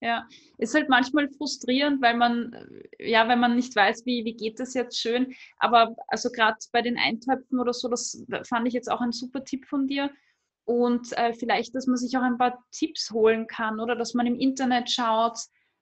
Ja, 0.05 0.27
ist 0.59 0.75
halt 0.75 0.87
manchmal 0.87 1.29
frustrierend, 1.29 1.99
weil 1.99 2.15
man, 2.15 2.55
ja, 2.99 3.27
wenn 3.27 3.39
man 3.39 3.55
nicht 3.55 3.75
weiß, 3.75 4.05
wie, 4.05 4.23
wie 4.23 4.35
geht 4.35 4.59
das 4.59 4.75
jetzt 4.75 5.01
schön. 5.01 5.33
Aber 5.57 5.95
also 6.07 6.29
gerade 6.29 6.57
bei 6.71 6.83
den 6.83 6.99
Eintöpfen 6.99 7.59
oder 7.59 7.73
so, 7.73 7.89
das 7.89 8.23
fand 8.47 8.67
ich 8.67 8.75
jetzt 8.75 8.91
auch 8.91 9.01
ein 9.01 9.11
super 9.11 9.43
Tipp 9.43 9.65
von 9.65 9.87
dir. 9.87 10.11
Und 10.63 11.11
äh, 11.17 11.33
vielleicht, 11.33 11.73
dass 11.73 11.87
man 11.87 11.97
sich 11.97 12.15
auch 12.15 12.21
ein 12.21 12.37
paar 12.37 12.63
Tipps 12.71 13.09
holen 13.09 13.47
kann 13.47 13.79
oder 13.79 13.95
dass 13.95 14.13
man 14.13 14.27
im 14.27 14.35
Internet 14.35 14.91
schaut, 14.91 15.39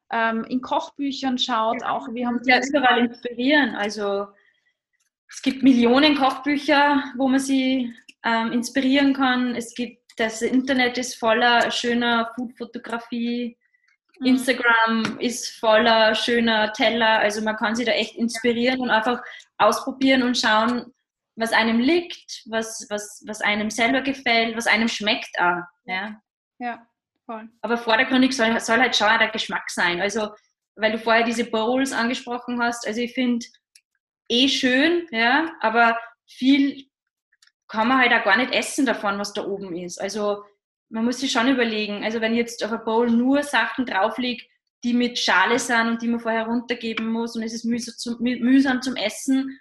ähm, 0.10 0.46
in 0.46 0.62
Kochbüchern 0.62 1.38
schaut. 1.38 1.82
Ja, 1.82 1.92
auch 1.92 2.08
wir 2.14 2.26
haben 2.26 2.40
ja 2.46 2.62
überall 2.66 3.00
inspirieren. 3.00 3.76
Also 3.76 4.28
es 5.28 5.42
gibt 5.42 5.64
Millionen 5.64 6.16
Kochbücher, 6.16 7.04
wo 7.18 7.28
man 7.28 7.42
sie 7.42 7.94
ähm, 8.24 8.54
inspirieren 8.54 9.14
kann. 9.14 9.54
Es 9.54 9.76
gibt 9.76 10.02
das 10.16 10.42
Internet 10.42 10.98
ist 10.98 11.16
voller 11.16 11.72
schöner 11.72 12.32
Foodfotografie. 12.36 13.58
Mhm. 14.24 14.30
Instagram 14.30 15.20
ist 15.20 15.60
voller 15.60 16.16
schöner 16.16 16.74
Teller, 16.74 17.20
also 17.20 17.42
man 17.42 17.56
kann 17.56 17.76
sich 17.76 17.86
da 17.86 17.92
echt 17.92 18.16
inspirieren 18.16 18.82
und 18.82 18.90
einfach 18.90 19.22
ausprobieren 19.58 20.24
und 20.24 20.38
schauen, 20.38 20.94
was 21.36 21.52
einem 21.52 21.80
liegt, 21.80 22.44
was, 22.46 22.86
was, 22.90 23.24
was 23.28 23.42
einem 23.42 23.70
selber 23.70 24.02
gefällt, 24.02 24.56
was 24.56 24.68
einem 24.68 24.88
schmeckt 24.88 25.40
auch. 25.40 25.64
Ja, 25.86 26.22
ja 26.60 26.86
voll. 27.26 27.50
Aber 27.62 27.78
vordergründig 27.78 28.36
soll, 28.36 28.60
soll 28.60 28.80
halt 28.80 28.96
schon 28.96 29.20
der 29.20 29.30
Geschmack 29.30 29.70
sein. 29.70 30.02
Also, 30.02 30.30
weil 30.76 30.92
du 30.92 31.00
vorher 31.00 31.24
diese 31.24 31.46
Bowls 31.46 31.92
angesprochen 31.92 32.62
hast, 32.62 32.86
also 32.88 33.02
ich 33.02 33.14
finde 33.14 33.46
eh 34.30 34.48
schön, 34.48 35.08
ja, 35.12 35.52
aber 35.62 35.98
viel 36.28 36.88
kann 37.68 37.88
man 37.88 38.00
halt 38.00 38.14
auch 38.14 38.24
gar 38.24 38.38
nicht 38.38 38.54
essen 38.54 38.86
davon, 38.86 39.18
was 39.18 39.34
da 39.34 39.44
oben 39.46 39.76
ist. 39.76 40.00
Also 40.00 40.44
man 40.94 41.06
muss 41.06 41.20
sich 41.20 41.32
schon 41.32 41.48
überlegen, 41.48 42.04
also 42.04 42.22
wenn 42.22 42.36
jetzt 42.36 42.64
auf 42.64 42.72
ein 42.72 42.84
Bowl 42.86 43.10
nur 43.10 43.42
Sachen 43.42 43.86
drauf 43.88 44.20
liegt, 44.20 44.48
die 44.84 44.94
mit 44.94 45.18
Schale 45.18 45.58
sind 45.58 45.88
und 45.88 46.02
die 46.04 46.08
man 46.08 46.20
vorher 46.20 46.46
runtergeben 46.46 47.08
muss 47.08 47.36
und 47.36 47.42
es 47.42 47.54
ist 47.54 47.66
mühsam 47.66 47.96
zum, 47.98 48.18
mühsam 48.22 48.82
zum 48.82 48.96
Essen, 48.96 49.60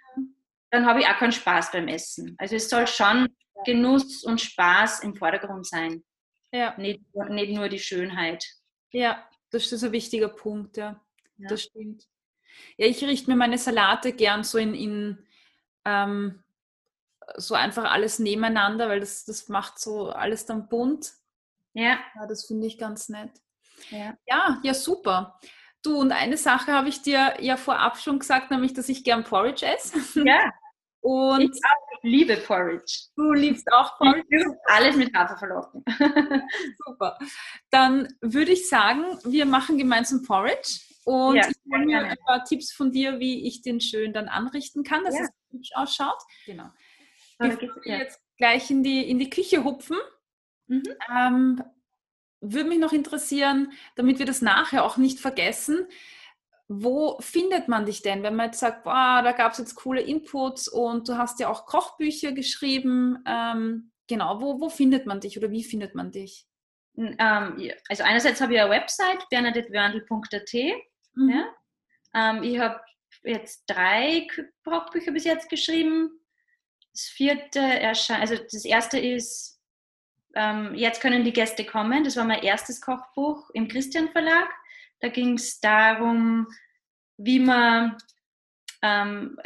dann 0.69 0.85
habe 0.85 0.99
ich 0.99 1.07
auch 1.07 1.17
keinen 1.17 1.31
Spaß 1.31 1.71
beim 1.71 1.87
Essen. 1.87 2.35
Also 2.37 2.55
es 2.55 2.69
soll 2.69 2.85
schon 2.85 3.29
Genuss 3.65 4.23
und 4.23 4.41
Spaß 4.41 4.99
im 4.99 5.15
Vordergrund 5.15 5.65
sein. 5.65 6.03
Ja. 6.51 6.75
Nicht, 6.77 7.01
nicht 7.29 7.53
nur 7.53 7.67
die 7.67 7.79
Schönheit. 7.79 8.45
Ja, 8.91 9.27
das 9.49 9.71
ist 9.71 9.83
ein 9.83 9.91
wichtiger 9.91 10.29
Punkt, 10.29 10.77
ja. 10.77 11.01
ja. 11.37 11.49
Das 11.49 11.63
stimmt. 11.63 12.03
Ja, 12.77 12.85
ich 12.85 13.03
richte 13.03 13.31
mir 13.31 13.37
meine 13.37 13.57
Salate 13.57 14.13
gern 14.13 14.43
so 14.43 14.59
in, 14.59 14.75
in 14.75 15.17
ähm, 15.83 16.43
so 17.37 17.55
einfach 17.55 17.85
alles 17.85 18.19
nebeneinander, 18.19 18.87
weil 18.87 18.99
das, 18.99 19.25
das 19.25 19.49
macht 19.49 19.79
so 19.79 20.09
alles 20.09 20.45
dann 20.45 20.69
bunt. 20.69 21.13
Ja. 21.73 21.99
ja 22.15 22.27
das 22.27 22.45
finde 22.45 22.67
ich 22.67 22.77
ganz 22.77 23.09
nett. 23.09 23.31
Ja. 23.89 24.15
ja, 24.27 24.59
ja, 24.63 24.73
super. 24.73 25.39
Du, 25.81 25.99
und 25.99 26.11
eine 26.11 26.37
Sache 26.37 26.71
habe 26.71 26.89
ich 26.89 27.01
dir 27.01 27.35
ja 27.41 27.57
vorab 27.57 27.97
schon 27.97 28.19
gesagt, 28.19 28.51
nämlich, 28.51 28.73
dass 28.73 28.87
ich 28.87 29.03
gern 29.03 29.23
Porridge 29.23 29.65
esse. 29.65 30.23
Ja. 30.23 30.51
Und 31.01 31.41
ich 31.41 31.61
liebe 32.01 32.37
Porridge. 32.37 33.09
Du 33.17 33.33
liebst 33.33 33.67
auch 33.73 33.97
Porridge? 33.97 34.25
Ich 34.29 34.45
alles 34.67 34.95
mit 34.95 35.13
Hafer 35.13 35.35
verlocken. 35.35 35.83
Super. 36.85 37.19
Dann 37.71 38.07
würde 38.21 38.53
ich 38.53 38.69
sagen, 38.69 39.03
wir 39.25 39.45
machen 39.45 39.77
gemeinsam 39.77 40.23
Porridge. 40.23 40.79
Und 41.03 41.35
ja, 41.35 41.49
ich 41.49 41.57
hole 41.69 41.85
mir 41.85 42.05
ein 42.05 42.17
paar 42.25 42.45
Tipps 42.45 42.71
von 42.71 42.93
dir, 42.93 43.19
wie 43.19 43.45
ich 43.45 43.61
den 43.61 43.81
schön 43.81 44.13
dann 44.13 44.29
anrichten 44.29 44.83
kann, 44.83 45.03
dass 45.03 45.15
ja. 45.15 45.23
es 45.23 45.29
hübsch 45.51 45.71
ausschaut. 45.75 46.21
Genau. 46.45 46.69
Bevor 47.37 47.83
wir 47.83 47.97
jetzt 47.97 48.21
gleich 48.37 48.71
in 48.71 48.83
die, 48.83 49.09
in 49.09 49.19
die 49.19 49.29
Küche 49.29 49.65
hupfen, 49.65 49.97
mhm. 50.67 50.83
ähm, 51.09 51.63
würde 52.41 52.69
mich 52.69 52.79
noch 52.79 52.93
interessieren, 52.93 53.71
damit 53.95 54.19
wir 54.19 54.25
das 54.25 54.41
nachher 54.41 54.83
auch 54.83 54.97
nicht 54.97 55.19
vergessen, 55.19 55.87
wo 56.67 57.17
findet 57.19 57.67
man 57.67 57.85
dich 57.85 58.01
denn, 58.01 58.23
wenn 58.23 58.35
man 58.35 58.47
jetzt 58.47 58.59
sagt, 58.59 58.83
boah, 58.83 59.21
da 59.23 59.31
gab 59.31 59.51
es 59.51 59.59
jetzt 59.59 59.75
coole 59.75 60.01
Inputs 60.01 60.67
und 60.67 61.07
du 61.07 61.17
hast 61.17 61.39
ja 61.39 61.49
auch 61.49 61.65
Kochbücher 61.65 62.31
geschrieben, 62.31 63.23
ähm, 63.25 63.91
genau, 64.07 64.41
wo, 64.41 64.59
wo 64.59 64.69
findet 64.69 65.05
man 65.05 65.19
dich 65.19 65.37
oder 65.37 65.51
wie 65.51 65.63
findet 65.63 65.95
man 65.95 66.11
dich? 66.11 66.47
Ähm, 66.97 67.71
also 67.89 68.03
einerseits 68.03 68.41
habe 68.41 68.53
ich 68.53 68.61
eine 68.61 68.69
Website, 68.69 69.27
bernadettewörndl.at. 69.29 70.53
Mhm. 71.15 71.29
Ja. 71.29 71.45
Ähm, 72.15 72.43
ich 72.43 72.59
habe 72.59 72.79
jetzt 73.23 73.63
drei 73.67 74.27
Kochbücher 74.63 75.11
bis 75.11 75.23
jetzt 75.23 75.49
geschrieben 75.49 76.19
das 76.93 77.05
vierte 77.07 77.59
erscheint, 77.59 78.21
also 78.21 78.35
das 78.35 78.65
erste 78.65 78.99
ist, 78.99 79.52
ähm, 80.35 80.73
jetzt 80.75 81.01
können 81.01 81.23
die 81.23 81.33
Gäste 81.33 81.65
kommen. 81.65 82.03
Das 82.03 82.17
war 82.17 82.25
mein 82.25 82.43
erstes 82.43 82.81
Kochbuch 82.81 83.49
im 83.53 83.67
Christian 83.67 84.09
Verlag. 84.09 84.49
Da 84.99 85.09
ging 85.09 85.35
es 85.35 85.59
darum, 85.59 86.47
wie 87.17 87.39
man 87.39 87.97
ähm, 88.81 89.37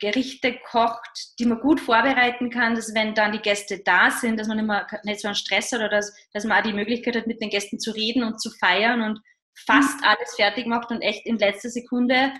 Gerichte 0.00 0.58
kocht, 0.70 1.38
die 1.38 1.46
man 1.46 1.60
gut 1.60 1.80
vorbereiten 1.80 2.50
kann, 2.50 2.74
dass 2.74 2.94
wenn 2.94 3.14
dann 3.14 3.32
die 3.32 3.40
Gäste 3.40 3.80
da 3.84 4.10
sind, 4.10 4.40
dass 4.40 4.48
man 4.48 4.58
immer 4.58 4.86
nicht 5.04 5.20
so 5.20 5.28
einen 5.28 5.36
Stress 5.36 5.70
hat 5.72 5.80
oder 5.80 5.88
dass, 5.88 6.12
dass 6.32 6.44
man 6.44 6.58
auch 6.58 6.62
die 6.62 6.72
Möglichkeit 6.72 7.16
hat, 7.16 7.26
mit 7.26 7.40
den 7.40 7.50
Gästen 7.50 7.78
zu 7.78 7.92
reden 7.92 8.24
und 8.24 8.40
zu 8.40 8.50
feiern 8.50 9.02
und 9.02 9.20
fast 9.54 10.00
mhm. 10.00 10.04
alles 10.04 10.34
fertig 10.34 10.66
macht 10.66 10.90
und 10.90 11.00
echt 11.00 11.26
in 11.26 11.38
letzter 11.38 11.70
Sekunde 11.70 12.32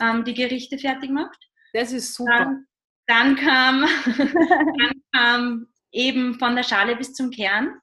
ähm, 0.00 0.24
die 0.24 0.34
Gerichte 0.34 0.78
fertig 0.78 1.10
macht. 1.10 1.38
Das 1.74 1.92
ist 1.92 2.14
super. 2.14 2.38
Dann, 2.38 2.66
dann 3.06 3.36
kam, 3.36 3.86
dann 4.16 5.02
kam 5.12 5.66
eben 5.94 6.38
von 6.38 6.56
der 6.56 6.64
Schale 6.64 6.96
bis 6.96 7.14
zum 7.14 7.30
Kern. 7.30 7.80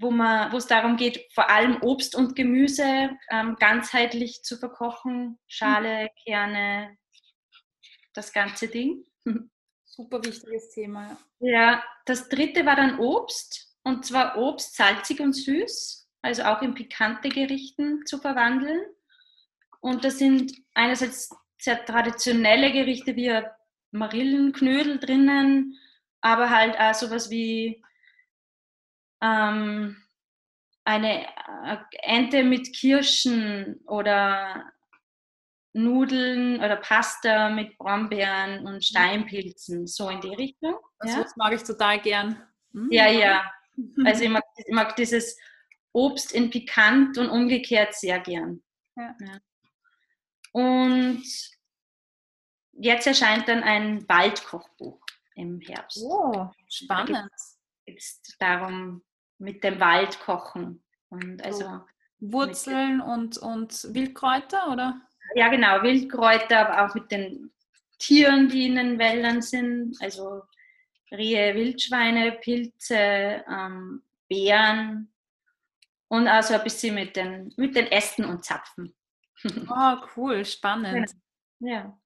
wo, 0.00 0.10
man, 0.10 0.50
wo 0.50 0.56
es 0.56 0.66
darum 0.66 0.96
geht, 0.96 1.26
vor 1.34 1.50
allem 1.50 1.82
Obst 1.82 2.14
und 2.14 2.34
Gemüse 2.34 3.10
ähm, 3.30 3.56
ganzheitlich 3.56 4.42
zu 4.42 4.56
verkochen. 4.56 5.38
Schale, 5.46 6.08
Kerne, 6.24 6.96
das 8.14 8.32
ganze 8.32 8.68
Ding. 8.68 9.04
Super 9.84 10.24
wichtiges 10.24 10.70
Thema. 10.70 11.18
Ja, 11.40 11.84
das 12.06 12.28
dritte 12.28 12.64
war 12.64 12.76
dann 12.76 12.98
Obst. 12.98 13.76
Und 13.82 14.06
zwar 14.06 14.38
Obst 14.38 14.76
salzig 14.76 15.20
und 15.20 15.34
süß, 15.34 16.08
also 16.22 16.44
auch 16.44 16.62
in 16.62 16.74
pikante 16.74 17.28
Gerichten 17.28 18.04
zu 18.06 18.18
verwandeln. 18.18 18.80
Und 19.80 20.04
das 20.04 20.18
sind 20.18 20.52
einerseits 20.74 21.30
sehr 21.58 21.84
traditionelle 21.84 22.72
Gerichte 22.72 23.16
wie 23.16 23.38
Marillenknödel 23.90 24.98
drinnen, 24.98 25.78
aber 26.20 26.50
halt 26.50 26.78
auch 26.78 26.94
sowas 26.94 27.30
wie 27.30 27.82
ähm, 29.22 29.96
eine 30.84 31.26
äh, 31.26 31.76
Ente 32.02 32.42
mit 32.42 32.74
Kirschen 32.74 33.80
oder 33.86 34.72
Nudeln 35.72 36.56
oder 36.56 36.76
Pasta 36.76 37.50
mit 37.50 37.78
Brombeeren 37.78 38.66
und 38.66 38.84
Steinpilzen, 38.84 39.86
so 39.86 40.08
in 40.08 40.20
die 40.20 40.34
Richtung. 40.34 40.74
Also 40.98 41.16
ja? 41.16 41.22
Das 41.22 41.36
mag 41.36 41.52
ich 41.52 41.62
total 41.62 42.00
gern. 42.00 42.42
Mhm. 42.72 42.88
Ja, 42.90 43.08
ja. 43.08 43.50
Also 44.04 44.24
ich 44.24 44.28
mag, 44.28 44.44
ich 44.56 44.74
mag, 44.74 44.94
dieses 44.96 45.38
Obst 45.92 46.32
in 46.32 46.50
pikant 46.50 47.16
und 47.16 47.30
umgekehrt 47.30 47.94
sehr 47.94 48.18
gern. 48.18 48.62
Ja. 48.94 49.16
ja. 49.20 49.38
Und 50.52 51.22
jetzt 52.72 53.06
erscheint 53.06 53.48
dann 53.48 53.62
ein 53.62 54.06
Waldkochbuch 54.06 55.00
im 55.34 55.60
Herbst. 55.60 56.02
Oh, 56.02 56.48
spannend. 56.68 57.30
Jetzt 57.86 58.36
darum 58.38 59.02
mit 59.38 59.64
dem 59.64 59.80
Wald 59.80 60.20
kochen 60.20 60.82
und 61.08 61.44
also 61.44 61.80
Wurzeln 62.20 63.00
und, 63.00 63.38
und 63.38 63.94
Wildkräuter 63.94 64.70
oder? 64.70 65.00
Ja, 65.34 65.48
genau, 65.48 65.82
Wildkräuter, 65.82 66.68
aber 66.68 66.84
auch 66.84 66.94
mit 66.94 67.10
den 67.10 67.52
Tieren, 67.98 68.48
die 68.48 68.66
in 68.66 68.76
den 68.76 68.98
Wäldern 68.98 69.42
sind, 69.42 69.96
also 70.00 70.42
Rehe, 71.10 71.54
Wildschweine, 71.54 72.32
Pilze, 72.32 73.44
ähm, 73.48 74.02
Beeren 74.28 75.12
und 76.08 76.28
also 76.28 76.54
ein 76.54 76.64
bisschen 76.64 76.94
mit 76.94 77.16
den, 77.16 77.52
mit 77.56 77.74
den 77.74 77.86
Ästen 77.86 78.24
und 78.24 78.44
Zapfen. 78.44 78.94
Oh, 79.68 79.96
cool, 80.16 80.44
spannend. 80.44 81.10
Ja. 81.60 81.98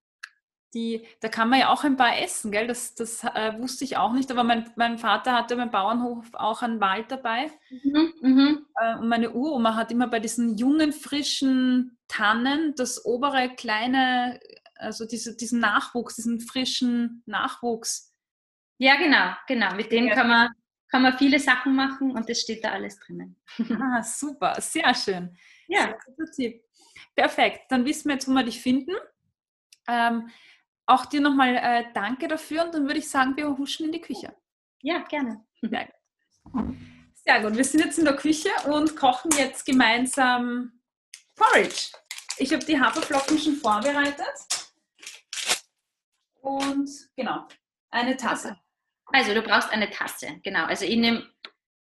Die, 0.74 1.06
da 1.20 1.28
kann 1.28 1.48
man 1.48 1.60
ja 1.60 1.68
auch 1.68 1.84
ein 1.84 1.96
paar 1.96 2.18
essen, 2.18 2.50
gell? 2.50 2.66
Das, 2.66 2.96
das 2.96 3.22
äh, 3.22 3.56
wusste 3.58 3.84
ich 3.84 3.96
auch 3.96 4.12
nicht, 4.12 4.30
aber 4.32 4.42
mein, 4.42 4.68
mein 4.74 4.98
Vater 4.98 5.32
hatte 5.32 5.54
beim 5.56 5.70
Bauernhof 5.70 6.26
auch 6.34 6.62
einen 6.62 6.80
Wald 6.80 7.12
dabei. 7.12 7.50
Mhm, 7.70 8.12
mhm. 8.20 8.66
Äh, 8.80 8.96
und 8.96 9.08
meine 9.08 9.30
Uroma 9.30 9.76
hat 9.76 9.92
immer 9.92 10.08
bei 10.08 10.18
diesen 10.18 10.58
jungen, 10.58 10.92
frischen 10.92 11.96
Tannen 12.08 12.74
das 12.76 13.04
obere 13.04 13.54
kleine, 13.54 14.40
also 14.74 15.06
diese, 15.06 15.36
diesen 15.36 15.60
Nachwuchs, 15.60 16.16
diesen 16.16 16.40
frischen 16.40 17.22
Nachwuchs. 17.24 18.12
Ja, 18.78 18.96
genau, 18.96 19.32
genau. 19.46 19.74
Mit 19.76 19.92
dem 19.92 20.08
ja. 20.08 20.14
kann, 20.14 20.28
man, 20.28 20.48
kann 20.90 21.02
man 21.02 21.16
viele 21.16 21.38
Sachen 21.38 21.76
machen 21.76 22.10
und 22.10 22.28
das 22.28 22.40
steht 22.40 22.64
da 22.64 22.72
alles 22.72 22.98
drinnen. 22.98 23.36
Ah, 23.80 24.02
super, 24.02 24.60
sehr 24.60 24.92
schön. 24.94 25.36
Ja. 25.68 25.94
Sehr 26.32 26.54
Perfekt, 27.14 27.70
dann 27.70 27.84
wissen 27.84 28.08
wir 28.08 28.14
jetzt, 28.14 28.28
wo 28.28 28.32
wir 28.32 28.42
dich 28.42 28.60
finden. 28.60 28.92
Ähm, 29.86 30.30
auch 30.86 31.06
dir 31.06 31.20
nochmal 31.20 31.56
äh, 31.56 31.84
danke 31.94 32.28
dafür 32.28 32.64
und 32.64 32.74
dann 32.74 32.86
würde 32.86 32.98
ich 32.98 33.08
sagen, 33.08 33.36
wir 33.36 33.48
huschen 33.56 33.86
in 33.86 33.92
die 33.92 34.00
Küche. 34.00 34.34
Ja, 34.82 34.98
gerne. 34.98 35.44
Sehr 35.62 35.86
gut. 35.86 36.74
Sehr 37.14 37.40
gut. 37.40 37.56
Wir 37.56 37.64
sind 37.64 37.80
jetzt 37.80 37.98
in 37.98 38.04
der 38.04 38.16
Küche 38.16 38.50
und 38.66 38.96
kochen 38.96 39.30
jetzt 39.38 39.64
gemeinsam 39.64 40.80
Porridge. 41.34 41.92
Ich 42.36 42.52
habe 42.52 42.64
die 42.64 42.78
Haferflocken 42.78 43.38
schon 43.38 43.56
vorbereitet. 43.56 44.26
Und 46.42 46.90
genau, 47.16 47.46
eine 47.90 48.16
Tasse. 48.16 48.58
Also 49.06 49.32
du 49.32 49.42
brauchst 49.42 49.70
eine 49.70 49.90
Tasse, 49.90 50.40
genau. 50.42 50.64
Also 50.66 50.84
ich 50.84 50.96
nehme, 50.96 51.26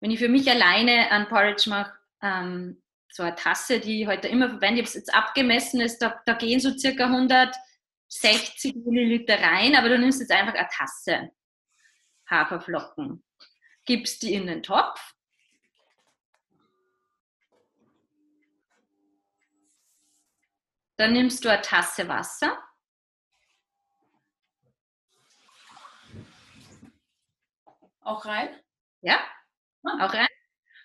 wenn 0.00 0.10
ich 0.10 0.18
für 0.18 0.28
mich 0.28 0.50
alleine 0.50 1.10
ein 1.12 1.28
Porridge 1.28 1.70
mache, 1.70 1.92
ähm, 2.22 2.82
so 3.10 3.22
eine 3.22 3.36
Tasse, 3.36 3.78
die 3.78 4.02
ich 4.02 4.08
heute 4.08 4.28
immer 4.28 4.48
verwende, 4.48 4.80
ich 4.80 4.86
habe 4.86 4.88
es 4.88 4.94
jetzt 4.94 5.14
abgemessen, 5.14 5.80
ist, 5.80 5.98
da, 5.98 6.20
da 6.26 6.34
gehen 6.34 6.60
so 6.60 6.76
circa 6.76 7.04
100 7.06 7.54
60 8.08 8.74
Milliliter 8.76 9.40
rein, 9.40 9.76
aber 9.76 9.90
du 9.90 9.98
nimmst 9.98 10.20
jetzt 10.20 10.32
einfach 10.32 10.54
eine 10.54 10.68
Tasse 10.68 11.30
Haferflocken, 12.28 13.24
gibst 13.84 14.22
die 14.22 14.34
in 14.34 14.46
den 14.46 14.62
Topf. 14.62 15.14
Dann 20.96 21.12
nimmst 21.12 21.44
du 21.44 21.48
eine 21.48 21.62
Tasse 21.62 22.08
Wasser. 22.08 22.58
Auch 28.00 28.24
rein? 28.24 28.48
Ja, 29.02 29.20
ah. 29.84 30.06
auch 30.06 30.12
rein. 30.12 30.26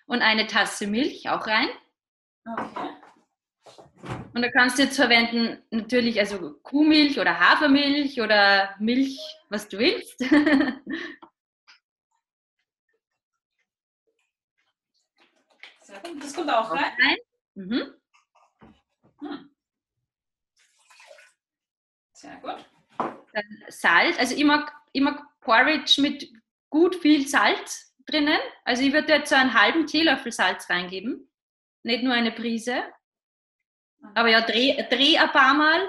Und 0.06 0.22
eine 0.22 0.46
Tasse 0.46 0.86
Milch 0.86 1.28
auch 1.30 1.46
rein. 1.46 1.68
Okay. 2.46 3.03
Und 4.34 4.42
da 4.42 4.50
kannst 4.50 4.78
du 4.78 4.82
jetzt 4.82 4.96
verwenden, 4.96 5.62
natürlich 5.70 6.18
also 6.20 6.54
Kuhmilch 6.62 7.18
oder 7.18 7.38
Hafermilch 7.38 8.20
oder 8.20 8.74
Milch, 8.78 9.18
was 9.48 9.68
du 9.68 9.78
willst. 9.78 10.20
Das 16.20 16.34
kommt 16.34 16.50
auch 16.50 16.70
rein. 16.70 16.84
rein. 16.84 17.16
Mhm. 17.54 17.94
Hm. 19.20 19.50
Sehr 22.12 22.36
gut. 22.36 22.64
Dann 22.98 23.64
Salz, 23.68 24.18
also 24.18 24.34
ich 24.34 24.44
mag, 24.44 24.72
ich 24.92 25.02
mag 25.02 25.22
Porridge 25.40 26.00
mit 26.00 26.30
gut 26.70 26.96
viel 26.96 27.26
Salz 27.26 27.94
drinnen. 28.06 28.38
Also 28.64 28.82
ich 28.82 28.92
würde 28.92 29.12
jetzt 29.12 29.30
so 29.30 29.36
einen 29.36 29.54
halben 29.54 29.86
Teelöffel 29.86 30.32
Salz 30.32 30.68
reingeben, 30.68 31.30
nicht 31.82 32.02
nur 32.02 32.14
eine 32.14 32.32
Prise. 32.32 32.82
Aber 34.12 34.28
ja, 34.28 34.40
dreh, 34.42 34.76
dreh 34.90 35.16
ein 35.18 35.32
paar 35.32 35.54
Mal. 35.54 35.88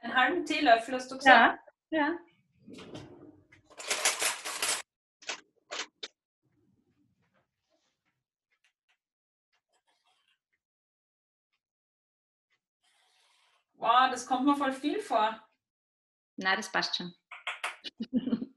Einen 0.00 0.14
halben 0.14 0.46
Teelöffel 0.46 0.94
hast 0.94 1.10
du 1.10 1.16
gesagt? 1.18 1.60
Ja. 1.90 1.98
ja. 1.98 2.18
Wow, 13.74 14.10
das 14.10 14.26
kommt 14.26 14.44
mir 14.44 14.56
voll 14.56 14.72
viel 14.72 15.00
vor. 15.00 15.40
Na, 16.36 16.56
das 16.56 16.70
passt 16.70 16.96
schon. 16.96 17.14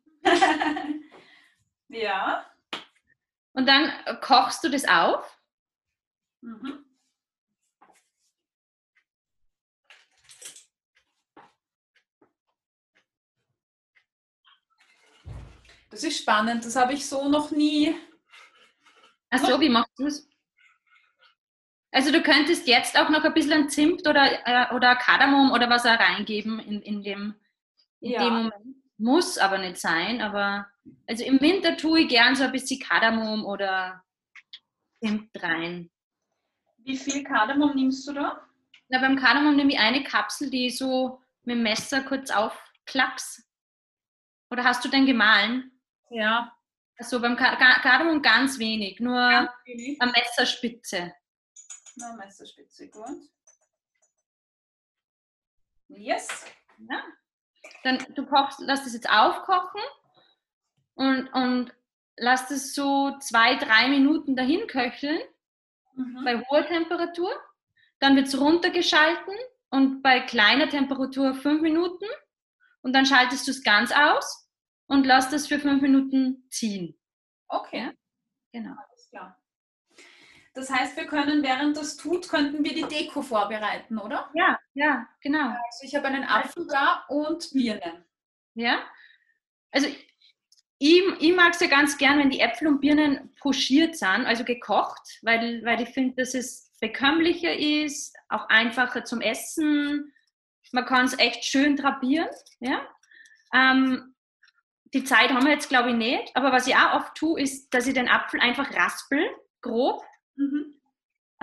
ja. 1.89 2.50
Und 3.53 3.67
dann 3.67 3.91
kochst 4.21 4.63
du 4.63 4.69
das 4.69 4.87
auf. 4.87 5.39
Mhm. 6.41 6.85
Das 15.89 16.05
ist 16.05 16.19
spannend, 16.19 16.63
das 16.63 16.77
habe 16.77 16.93
ich 16.93 17.07
so 17.07 17.27
noch 17.27 17.51
nie. 17.51 17.93
Achso, 19.29 19.59
wie 19.59 19.69
machst 19.69 19.91
du 19.97 20.05
es? 20.05 20.27
Also 21.91 22.11
du 22.11 22.23
könntest 22.23 22.67
jetzt 22.67 22.97
auch 22.97 23.09
noch 23.09 23.25
ein 23.25 23.33
bisschen 23.33 23.69
Zimt 23.69 24.07
oder, 24.07 24.47
äh, 24.47 24.73
oder 24.73 24.95
Kardamom 24.95 25.51
oder 25.51 25.69
was 25.69 25.85
auch 25.85 25.99
reingeben 25.99 26.59
in, 26.59 26.81
in, 26.81 27.03
dem, 27.03 27.35
in 27.99 28.11
ja. 28.11 28.23
dem 28.23 28.33
Moment. 28.33 28.75
Muss 28.97 29.37
aber 29.37 29.57
nicht 29.57 29.77
sein, 29.77 30.21
aber 30.21 30.70
also 31.07 31.23
im 31.23 31.39
Winter 31.41 31.77
tue 31.77 32.01
ich 32.01 32.09
gern 32.09 32.35
so 32.35 32.43
ein 32.43 32.51
bisschen 32.51 32.79
Kardamom 32.79 33.45
oder 33.45 34.03
Zimt 34.99 35.31
rein. 35.41 35.89
Wie 36.77 36.97
viel 36.97 37.23
Kardamom 37.23 37.75
nimmst 37.75 38.07
du 38.07 38.13
da? 38.13 38.47
Na, 38.89 38.99
beim 38.99 39.15
Kardamom 39.15 39.55
nehme 39.55 39.71
ich 39.71 39.79
eine 39.79 40.03
Kapsel, 40.03 40.49
die 40.49 40.67
ich 40.67 40.77
so 40.77 41.21
mit 41.43 41.55
dem 41.55 41.63
Messer 41.63 42.01
kurz 42.01 42.29
aufklaps. 42.29 43.47
Oder 44.49 44.63
hast 44.63 44.83
du 44.83 44.89
den 44.89 45.05
gemahlen? 45.05 45.71
Ja. 46.09 46.55
Also 46.97 47.19
beim 47.19 47.35
Kardamom 47.35 48.21
ganz 48.21 48.59
wenig, 48.59 48.99
nur 48.99 49.15
ganz 49.15 49.51
wenig. 49.65 49.99
eine 50.01 50.11
Messerspitze. 50.11 51.13
Eine 52.01 52.17
Messerspitze, 52.17 52.89
gut. 52.89 53.17
Yes. 55.87 56.45
Ja 56.89 57.03
dann 57.83 57.97
du 58.15 58.25
kochst, 58.25 58.59
lass 58.59 58.83
das 58.83 58.93
jetzt 58.93 59.09
aufkochen 59.09 59.81
und, 61.01 61.27
und 61.33 61.73
lass 62.15 62.47
das 62.47 62.75
so 62.75 63.17
zwei, 63.19 63.55
drei 63.55 63.89
Minuten 63.89 64.35
dahin 64.35 64.67
köcheln 64.67 65.19
mhm. 65.95 66.23
bei 66.23 66.39
hoher 66.39 66.65
Temperatur. 66.67 67.31
Dann 67.99 68.15
wird 68.15 68.27
es 68.27 68.39
runtergeschalten 68.39 69.33
und 69.71 70.03
bei 70.03 70.19
kleiner 70.19 70.69
Temperatur 70.69 71.33
fünf 71.33 71.61
Minuten 71.61 72.05
und 72.81 72.93
dann 72.93 73.07
schaltest 73.07 73.47
du 73.47 73.51
es 73.51 73.63
ganz 73.63 73.91
aus 73.91 74.47
und 74.85 75.07
lass 75.07 75.29
das 75.29 75.47
für 75.47 75.59
fünf 75.59 75.81
Minuten 75.81 76.45
ziehen. 76.49 76.99
Okay. 77.47 77.91
Genau. 78.51 78.71
Alles 78.71 79.09
klar. 79.09 79.41
Das 80.53 80.69
heißt, 80.69 80.97
wir 80.97 81.07
können, 81.07 81.41
während 81.41 81.77
das 81.77 81.97
tut, 81.97 82.29
könnten 82.29 82.63
wir 82.63 82.75
die 82.75 82.83
Deko 82.83 83.23
vorbereiten, 83.23 83.97
oder? 83.97 84.29
Ja, 84.35 84.59
ja, 84.73 85.07
genau. 85.21 85.47
Also 85.47 85.83
ich 85.83 85.95
habe 85.95 86.07
einen 86.07 86.25
Apfel 86.25 86.67
da 86.67 87.05
und 87.07 87.49
Birnen. 87.53 88.05
Ja. 88.53 88.83
Also 89.71 89.87
ich, 90.83 91.03
ich 91.19 91.35
mag 91.35 91.53
es 91.53 91.59
ja 91.59 91.67
ganz 91.67 91.95
gern, 91.99 92.17
wenn 92.17 92.31
die 92.31 92.39
Äpfel 92.39 92.67
und 92.67 92.81
Birnen 92.81 93.31
pochiert 93.39 93.95
sind, 93.95 94.25
also 94.25 94.43
gekocht, 94.43 95.19
weil, 95.21 95.63
weil 95.63 95.79
ich 95.79 95.89
finde, 95.89 96.15
dass 96.15 96.33
es 96.33 96.71
bekömmlicher 96.81 97.55
ist, 97.55 98.15
auch 98.29 98.49
einfacher 98.49 99.05
zum 99.05 99.21
Essen. 99.21 100.11
Man 100.71 100.85
kann 100.85 101.05
es 101.05 101.19
echt 101.19 101.45
schön 101.45 101.75
drapieren. 101.75 102.29
Ja? 102.61 102.81
Ähm, 103.53 104.15
die 104.91 105.03
Zeit 105.03 105.29
haben 105.29 105.45
wir 105.45 105.53
jetzt, 105.53 105.69
glaube 105.69 105.91
ich, 105.91 105.95
nicht. 105.95 106.35
Aber 106.35 106.51
was 106.51 106.65
ich 106.65 106.75
auch 106.75 106.95
oft 106.95 107.13
tue, 107.13 107.39
ist, 107.39 107.71
dass 107.71 107.85
ich 107.85 107.93
den 107.93 108.09
Apfel 108.09 108.39
einfach 108.39 108.73
raspel, 108.73 109.29
grob. 109.61 110.03
Mhm. 110.35 110.81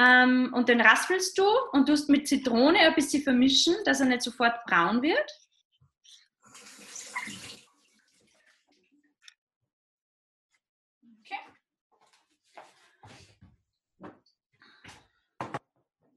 Ähm, 0.01 0.53
und 0.53 0.69
den 0.69 0.81
raspelst 0.81 1.39
du 1.39 1.47
und 1.71 1.87
tust 1.87 2.09
mit 2.09 2.27
Zitrone 2.27 2.81
ein 2.81 2.95
bisschen 2.97 3.23
vermischen, 3.23 3.77
dass 3.85 4.01
er 4.01 4.07
nicht 4.07 4.23
sofort 4.23 4.65
braun 4.67 5.01
wird. 5.01 5.31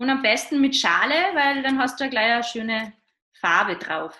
Und 0.01 0.09
am 0.09 0.23
besten 0.23 0.59
mit 0.59 0.75
Schale, 0.75 1.13
weil 1.35 1.61
dann 1.61 1.77
hast 1.77 1.99
du 1.99 2.05
ja 2.05 2.09
gleich 2.09 2.31
eine 2.33 2.43
schöne 2.43 2.93
Farbe 3.33 3.75
drauf. 3.75 4.17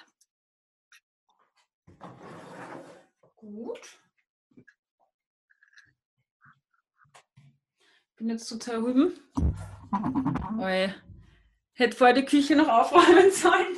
Gut. 3.35 3.97
Bin 8.17 8.29
jetzt 8.29 8.47
total 8.47 8.75
rüben. 8.83 9.19
Oi. 10.59 10.93
Hätte 11.73 11.97
vorher 11.97 12.13
die 12.13 12.25
Küche 12.25 12.55
noch 12.55 12.67
aufräumen 12.67 13.31
sollen. 13.31 13.75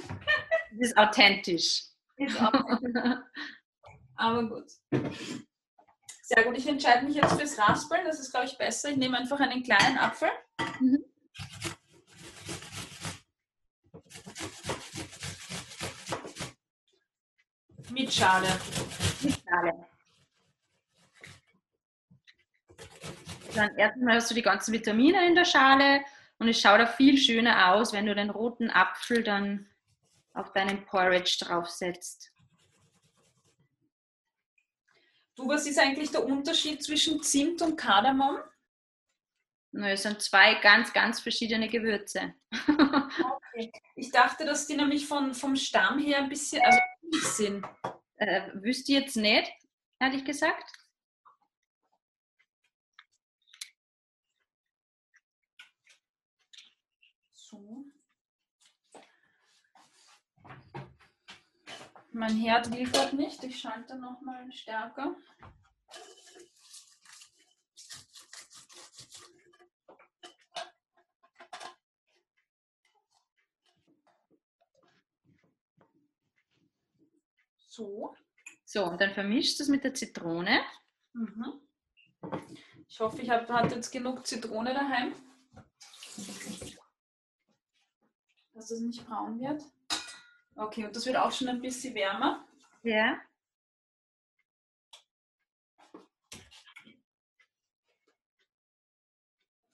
Das 0.71 0.89
ist 0.89 0.97
authentisch. 0.97 1.83
Ist 2.17 2.41
auch- 2.41 2.51
Aber 4.17 4.49
gut. 4.49 4.69
Sehr 6.23 6.43
gut, 6.43 6.57
ich 6.57 6.67
entscheide 6.67 7.05
mich 7.05 7.15
jetzt 7.15 7.39
fürs 7.39 7.57
Raspeln. 7.57 8.03
Das 8.03 8.19
ist, 8.19 8.31
glaube 8.31 8.47
ich, 8.47 8.57
besser. 8.57 8.89
Ich 8.89 8.97
nehme 8.97 9.17
einfach 9.17 9.39
einen 9.39 9.63
kleinen 9.63 9.97
Apfel. 9.97 10.31
Mhm. 10.81 11.05
Mit 18.13 18.21
Schale. 18.21 18.59
Mit 19.21 19.43
Schale. 19.43 19.85
Dann 23.55 23.75
erstmal 23.75 24.15
hast 24.15 24.29
du 24.29 24.35
die 24.35 24.43
ganzen 24.43 24.71
Vitamine 24.71 25.25
in 25.25 25.33
der 25.33 25.45
Schale 25.45 26.03
und 26.37 26.47
es 26.47 26.61
schaut 26.61 26.79
auch 26.79 26.93
viel 26.95 27.17
schöner 27.17 27.73
aus, 27.73 27.91
wenn 27.91 28.05
du 28.05 28.13
den 28.13 28.29
roten 28.29 28.69
Apfel 28.69 29.23
dann 29.23 29.67
auf 30.35 30.53
deinen 30.53 30.85
Porridge 30.85 31.37
draufsetzt. 31.39 32.31
Du, 35.35 35.47
was 35.47 35.65
ist 35.65 35.79
eigentlich 35.79 36.11
der 36.11 36.23
Unterschied 36.23 36.83
zwischen 36.83 37.23
Zimt 37.23 37.63
und 37.63 37.77
Kardamom? 37.77 38.37
Na, 39.71 39.89
Es 39.89 40.03
sind 40.03 40.21
zwei 40.21 40.53
ganz, 40.61 40.93
ganz 40.93 41.19
verschiedene 41.19 41.67
Gewürze. 41.67 42.35
Ich 43.95 44.09
dachte, 44.09 44.45
dass 44.45 44.65
die 44.65 44.75
nämlich 44.75 45.05
von, 45.05 45.35
vom 45.35 45.55
Stamm 45.55 45.99
her 45.99 46.17
ein 46.17 46.29
bisschen 46.29 46.59
also 46.63 46.79
sind. 47.21 47.63
Äh, 48.17 48.49
wüsste 48.53 48.91
ich 48.91 48.99
jetzt 48.99 49.15
nicht, 49.15 49.51
ehrlich 49.99 50.23
gesagt. 50.25 50.71
So. 57.33 57.85
Mein 62.11 62.37
Herd 62.37 62.71
gerade 62.93 63.15
nicht. 63.15 63.43
Ich 63.43 63.59
schalte 63.59 63.97
nochmal 63.97 64.51
stärker. 64.51 65.15
So. 77.73 78.15
So, 78.65 78.85
und 78.85 79.01
dann 79.01 79.15
vermischst 79.15 79.57
du 79.57 79.63
es 79.63 79.69
mit 79.69 79.83
der 79.83 79.95
Zitrone. 79.95 80.61
Mhm. 81.13 81.59
Ich 82.87 82.99
hoffe, 82.99 83.19
ich 83.19 83.31
habe 83.31 83.51
jetzt 83.73 83.91
genug 83.91 84.27
Zitrone 84.27 84.75
daheim. 84.75 85.15
Dass 88.53 88.69
es 88.69 88.79
nicht 88.79 89.03
braun 89.07 89.39
wird. 89.39 89.63
Okay, 90.55 90.85
und 90.85 90.95
das 90.95 91.07
wird 91.07 91.15
auch 91.15 91.31
schon 91.31 91.49
ein 91.49 91.61
bisschen 91.61 91.95
wärmer. 91.95 92.47
Ja. 92.83 93.19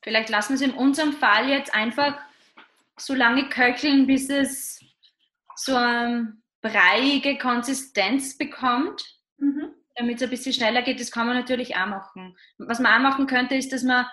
Vielleicht 0.02 0.30
lassen 0.30 0.52
wir 0.52 0.56
es 0.56 0.62
in 0.62 0.78
unserem 0.78 1.12
Fall 1.12 1.50
jetzt 1.50 1.74
einfach 1.74 2.18
so 2.98 3.14
lange 3.14 3.50
köcheln, 3.50 4.08
bis 4.08 4.30
es 4.30 4.80
so 5.58 5.76
eine 5.76 6.42
breiige 6.62 7.38
Konsistenz 7.38 8.38
bekommt, 8.38 9.04
Mhm. 9.38 9.74
damit 9.96 10.18
es 10.18 10.24
ein 10.24 10.30
bisschen 10.30 10.54
schneller 10.54 10.82
geht. 10.82 11.00
Das 11.00 11.12
kann 11.12 11.28
man 11.28 11.38
natürlich 11.38 11.76
auch 11.78 11.86
machen. 11.88 12.38
Was 12.58 12.80
man 12.80 12.94
auch 12.94 13.10
machen 13.10 13.28
könnte, 13.28 13.56
ist, 13.56 13.72
dass 13.72 13.84
man 13.84 14.06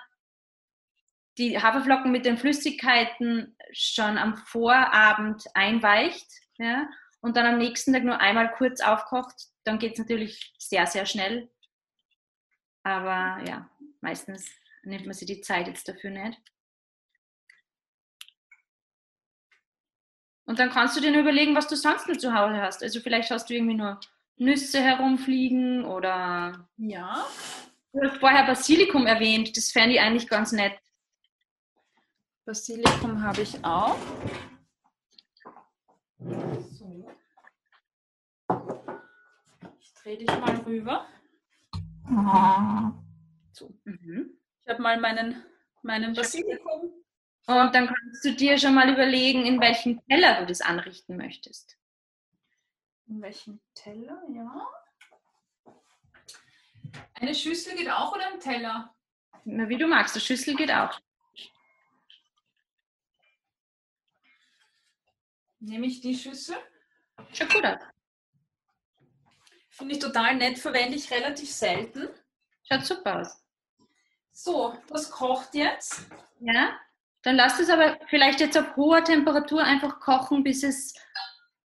die 1.39 1.61
Haferflocken 1.61 2.11
mit 2.13 2.25
den 2.25 2.39
Flüssigkeiten 2.39 3.57
schon 3.73 4.17
am 4.17 4.37
Vorabend 4.37 5.45
einweicht 5.55 6.27
ja, 6.59 6.89
und 7.21 7.37
dann 7.37 7.47
am 7.47 7.59
nächsten 7.59 7.93
Tag 7.93 8.05
nur 8.05 8.21
einmal 8.21 8.53
kurz 8.53 8.81
aufkocht. 8.81 9.35
Dann 9.65 9.79
geht 9.79 9.93
es 9.95 9.99
natürlich 9.99 10.55
sehr, 10.59 10.87
sehr 10.87 11.05
schnell. 11.07 11.51
Aber 12.85 13.43
ja, 13.47 13.69
meistens 14.01 14.49
nimmt 14.85 15.05
man 15.07 15.15
sich 15.15 15.27
die 15.27 15.41
Zeit 15.41 15.67
jetzt 15.67 15.89
dafür 15.89 16.11
nicht. 16.11 16.41
Und 20.47 20.59
dann 20.59 20.71
kannst 20.71 20.97
du 20.97 21.01
dir 21.01 21.11
nur 21.11 21.21
überlegen, 21.23 21.55
was 21.57 21.67
du 21.69 21.77
sonst 21.77 22.09
noch 22.09 22.17
zu 22.17 22.33
Hause 22.33 22.63
hast. 22.63 22.83
Also 22.83 23.01
vielleicht 23.01 23.31
hast 23.31 23.51
du 23.51 23.55
irgendwie 23.55 23.75
nur 23.77 23.99
Nüsse 24.37 24.81
herumfliegen 24.81 25.85
oder 25.85 26.69
Ja. 26.77 27.27
du 27.93 28.01
hast 28.03 28.19
vorher 28.19 28.47
Basilikum 28.47 29.07
erwähnt. 29.07 29.57
Das 29.57 29.73
fände 29.73 29.97
ich 29.97 30.01
eigentlich 30.01 30.29
ganz 30.29 30.53
nett. 30.53 30.79
Basilikum 32.45 33.23
habe 33.23 33.43
ich 33.43 33.65
auch. 33.65 33.97
So. 36.19 37.09
Ich 39.81 39.93
drehe 39.95 40.19
dich 40.19 40.29
mal 40.29 40.57
rüber. 40.65 41.07
So. 43.53 43.75
Mhm. 43.85 44.39
Ich 44.65 44.71
habe 44.71 44.81
mal 44.83 45.01
meinen, 45.01 45.43
meinen 45.83 46.15
Basilikum. 46.15 46.93
Und 47.47 47.75
dann 47.75 47.87
kannst 47.87 48.25
du 48.25 48.35
dir 48.35 48.59
schon 48.59 48.75
mal 48.75 48.93
überlegen, 48.93 49.47
in 49.47 49.61
welchem 49.61 50.05
Teller 50.09 50.41
du 50.41 50.47
das 50.47 50.61
anrichten 50.61 51.17
möchtest. 51.17 51.79
In 53.07 53.23
welchem 53.23 53.61
Teller? 53.73 54.21
Ja. 54.35 54.69
Eine 57.15 57.35
Schüssel 57.35 57.77
geht 57.77 57.89
auch 57.89 58.13
oder 58.13 58.27
ein 58.27 58.41
Teller? 58.41 58.93
Na, 59.45 59.69
wie 59.69 59.79
du 59.79 59.87
magst. 59.87 60.17
Der 60.17 60.21
Schüssel 60.21 60.57
geht 60.57 60.73
auch. 60.73 61.01
Nehme 65.61 65.87
ich 65.87 66.01
die 66.01 66.17
Schüssel. 66.17 66.57
Schaut 67.33 67.53
gut 67.53 67.65
aus. 67.65 67.81
Finde 69.71 69.95
ich 69.95 70.01
total 70.01 70.35
nett, 70.35 70.59
verwende 70.59 70.97
ich 70.97 71.11
relativ 71.11 71.51
selten. 71.51 72.09
Schaut 72.65 72.85
super 72.85 73.21
aus. 73.21 73.45
So, 74.33 74.77
das 74.89 75.11
kocht 75.11 75.55
jetzt. 75.55 76.07
Ja? 76.41 76.79
Dann 77.27 77.35
lass 77.35 77.59
es 77.59 77.69
aber 77.69 77.99
vielleicht 78.07 78.39
jetzt 78.39 78.57
auf 78.57 78.77
hoher 78.77 79.03
Temperatur 79.03 79.61
einfach 79.61 79.99
kochen, 79.99 80.45
bis 80.45 80.63
es 80.63 80.95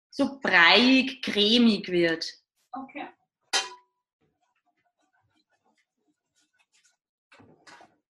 so 0.09 0.41
breiig, 0.41 1.21
cremig 1.21 1.91
wird. 1.91 2.25
Okay. 2.73 3.07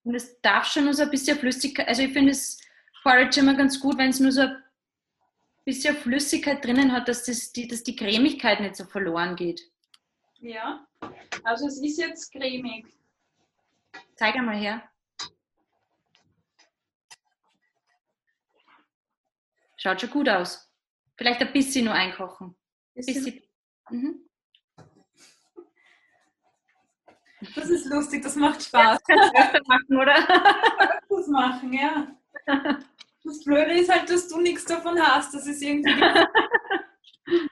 Und 0.05 0.15
es 0.15 0.41
darf 0.41 0.67
schon 0.67 0.85
nur 0.85 0.95
so 0.95 1.03
ein 1.03 1.11
bisschen 1.11 1.37
Flüssigkeit, 1.37 1.89
also 1.89 2.03
ich 2.03 2.13
finde 2.13 2.31
es 2.31 2.61
Porridge 3.03 3.41
immer 3.41 3.55
ganz 3.55 3.81
gut, 3.81 3.99
wenn 3.99 4.11
es 4.11 4.21
nur 4.21 4.31
so 4.31 4.43
ein 4.43 4.63
bisschen 5.65 5.97
Flüssigkeit 5.97 6.65
drinnen 6.65 6.93
hat, 6.93 7.09
dass, 7.09 7.25
das, 7.25 7.53
die, 7.53 7.67
dass 7.67 7.83
die 7.83 7.97
Cremigkeit 7.97 8.61
nicht 8.61 8.77
so 8.77 8.85
verloren 8.85 9.35
geht. 9.35 9.69
Ja. 10.39 10.87
Also 11.43 11.67
es 11.67 11.83
ist 11.83 11.99
jetzt 11.99 12.31
cremig. 12.31 12.87
Zeig 14.15 14.37
einmal 14.37 14.59
her. 14.59 14.92
Schaut 19.83 20.01
schon 20.01 20.11
gut 20.11 20.29
aus. 20.29 20.71
Vielleicht 21.17 21.41
ein 21.41 21.53
bisschen 21.53 21.87
nur 21.87 21.95
einkochen. 21.95 22.57
Bisschen. 22.95 23.43
Mhm. 23.91 24.29
Das 27.57 27.69
ist 27.69 27.87
lustig, 27.87 28.23
das 28.23 28.37
macht 28.37 28.63
Spaß. 28.63 29.01
Ja, 29.09 29.17
das 29.17 29.33
kannst 29.35 29.55
du 29.55 29.61
machen, 29.67 29.97
oder? 30.01 30.15
Das 31.09 31.27
machen, 31.27 31.73
ja. 31.73 32.17
Das 33.25 33.43
Blöde 33.45 33.73
ist 33.73 33.91
halt, 33.91 34.09
dass 34.09 34.29
du 34.29 34.41
nichts 34.41 34.65
davon 34.67 35.01
hast. 35.01 35.35
Das 35.35 35.49
ist 35.49 35.61
irgendwie. 35.61 35.91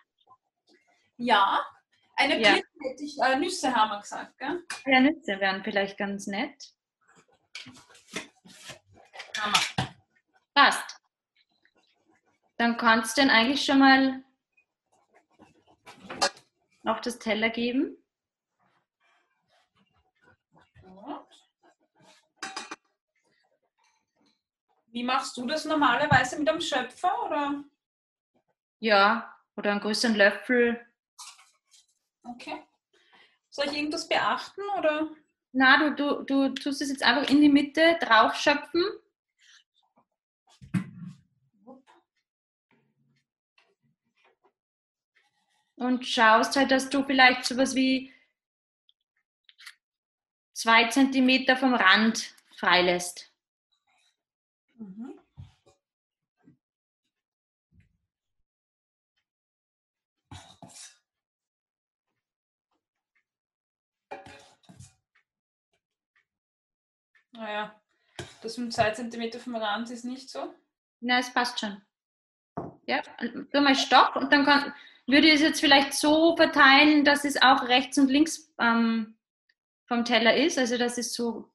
ja, 1.17 1.67
eine 2.15 2.41
Ja. 2.41 2.53
Birne 2.53 2.63
hätte 2.91 3.03
ich, 3.03 3.19
äh, 3.21 3.37
Nüsse 3.37 3.75
haben 3.75 3.91
wir 3.91 4.01
gesagt, 4.01 4.39
gell? 4.39 4.65
Ja, 4.87 5.01
Nüsse 5.01 5.41
wären 5.41 5.65
vielleicht 5.65 5.99
ganz 5.99 6.29
nett. 6.29 6.75
Haben 9.37 9.53
wir. 9.53 9.95
Passt. 10.55 11.01
Dann 12.61 12.77
kannst 12.77 13.17
du 13.17 13.23
den 13.23 13.31
eigentlich 13.31 13.65
schon 13.65 13.79
mal 13.79 14.23
auf 16.85 17.01
das 17.01 17.19
Teller 17.19 17.49
geben. 17.49 17.97
Wie 24.89 25.03
machst 25.03 25.39
du 25.39 25.47
das 25.47 25.65
normalerweise 25.65 26.39
mit 26.39 26.51
einem 26.51 26.61
Schöpfer? 26.61 27.25
Oder? 27.25 27.65
Ja, 28.79 29.35
oder 29.57 29.71
einen 29.71 29.81
größeren 29.81 30.17
Löffel. 30.17 30.87
Okay. 32.25 32.63
Soll 33.49 33.69
ich 33.69 33.77
irgendwas 33.79 34.07
beachten? 34.07 34.61
Oder? 34.77 35.09
Na, 35.53 35.79
du, 35.79 35.95
du, 35.95 36.23
du 36.25 36.49
tust 36.51 36.83
es 36.83 36.91
jetzt 36.91 37.05
einfach 37.05 37.31
in 37.31 37.41
die 37.41 37.49
Mitte 37.49 37.97
drauf 38.03 38.35
Und 45.81 46.07
schaust 46.07 46.57
halt, 46.57 46.71
dass 46.73 46.91
du 46.91 47.03
vielleicht 47.05 47.47
sowas 47.47 47.75
wie 47.75 48.13
zwei 50.53 50.89
Zentimeter 50.89 51.57
vom 51.57 51.73
Rand 51.73 52.35
freilässt. 52.55 53.33
Mhm. 54.75 55.19
Naja, 67.33 67.81
das 68.43 68.59
mit 68.59 68.75
2 68.75 68.91
cm 68.91 69.41
vom 69.41 69.57
Rand 69.57 69.89
ist 69.89 70.05
nicht 70.05 70.29
so. 70.29 70.55
Na, 71.01 71.21
es 71.21 71.33
passt 71.33 71.59
schon. 71.59 71.81
Ja, 72.85 73.01
tu 73.01 73.61
mal 73.63 73.75
Stopp 73.75 74.17
und 74.17 74.31
dann 74.31 74.45
kann, 74.45 74.75
würde 75.11 75.29
ich 75.29 75.35
es 75.35 75.41
jetzt 75.41 75.61
vielleicht 75.61 75.95
so 75.95 76.37
verteilen, 76.37 77.05
dass 77.05 77.25
es 77.25 77.41
auch 77.41 77.69
rechts 77.69 77.99
und 77.99 78.09
links 78.11 78.53
ähm, 78.61 79.17
vom 79.87 80.05
Teller 80.05 80.37
ist, 80.37 80.59
also 80.59 80.79
dass 80.79 80.99
es 80.99 81.15
so 81.15 81.51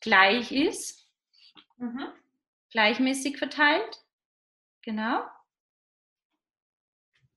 gleich 0.00 0.52
ist, 0.52 1.00
Mhm. 1.80 2.08
gleichmäßig 2.70 3.38
verteilt. 3.38 4.04
Genau. 4.82 5.24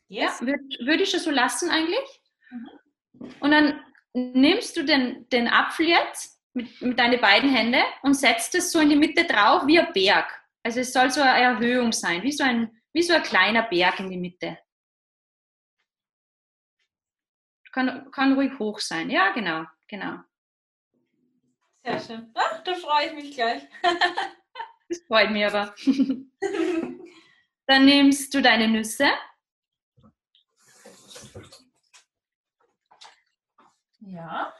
Yes. 0.10 0.42
Ja, 0.42 0.48
würde 0.48 0.64
würd 0.82 1.02
ich 1.02 1.10
schon 1.10 1.22
so 1.22 1.32
lassen 1.32 1.70
eigentlich. 1.70 2.22
Und 3.40 3.52
dann 3.52 3.82
nimmst 4.14 4.76
du 4.76 4.84
den, 4.84 5.28
den 5.30 5.48
Apfel 5.48 5.88
jetzt 5.88 6.42
mit, 6.54 6.82
mit 6.82 7.00
deinen 7.00 7.20
beiden 7.20 7.50
Händen 7.50 7.82
und 8.04 8.16
setzt 8.16 8.54
es 8.56 8.72
so 8.72 8.80
in 8.80 8.90
die 8.90 8.96
Mitte 8.96 9.24
drauf 9.26 9.66
wie 9.66 9.80
ein 9.80 9.94
Berg. 9.94 10.28
Also 10.62 10.82
es 10.82 10.94
soll 10.94 11.10
so 11.10 11.22
eine 11.22 11.42
Erhöhung 11.42 11.92
sein, 11.94 12.22
wie 12.24 12.32
so 12.32 12.44
ein, 12.44 12.70
wie 12.92 13.02
so 13.02 13.14
ein 13.14 13.24
kleiner 13.24 13.64
Berg 13.64 14.00
in 14.02 14.10
die 14.10 14.18
Mitte. 14.18 14.58
Kann, 17.74 18.10
kann 18.12 18.34
ruhig 18.34 18.58
hoch 18.60 18.80
sein. 18.80 19.10
Ja, 19.10 19.32
genau, 19.32 19.66
genau. 19.88 20.20
Sehr 21.84 22.00
schön. 22.00 22.32
Ah, 22.36 22.60
da 22.64 22.76
freue 22.76 23.08
ich 23.08 23.14
mich 23.14 23.36
gleich. 23.36 23.64
Das 24.90 25.00
freut 25.08 25.32
mich 25.32 25.44
aber. 25.44 25.74
Dann 27.66 27.86
nimmst 27.86 28.32
du 28.34 28.42
deine 28.44 28.68
Nüsse 28.68 29.08
Ja. 34.02 34.54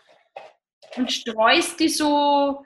und 0.96 1.12
streust 1.12 1.80
die 1.80 1.90
so 1.90 2.66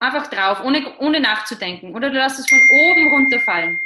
einfach 0.00 0.26
drauf, 0.26 0.60
ohne, 0.64 0.98
ohne 0.98 1.20
nachzudenken. 1.20 1.94
Oder 1.94 2.10
du 2.10 2.16
lässt 2.18 2.40
es 2.40 2.48
von 2.48 2.58
oben 2.58 3.08
runterfallen. 3.14 3.80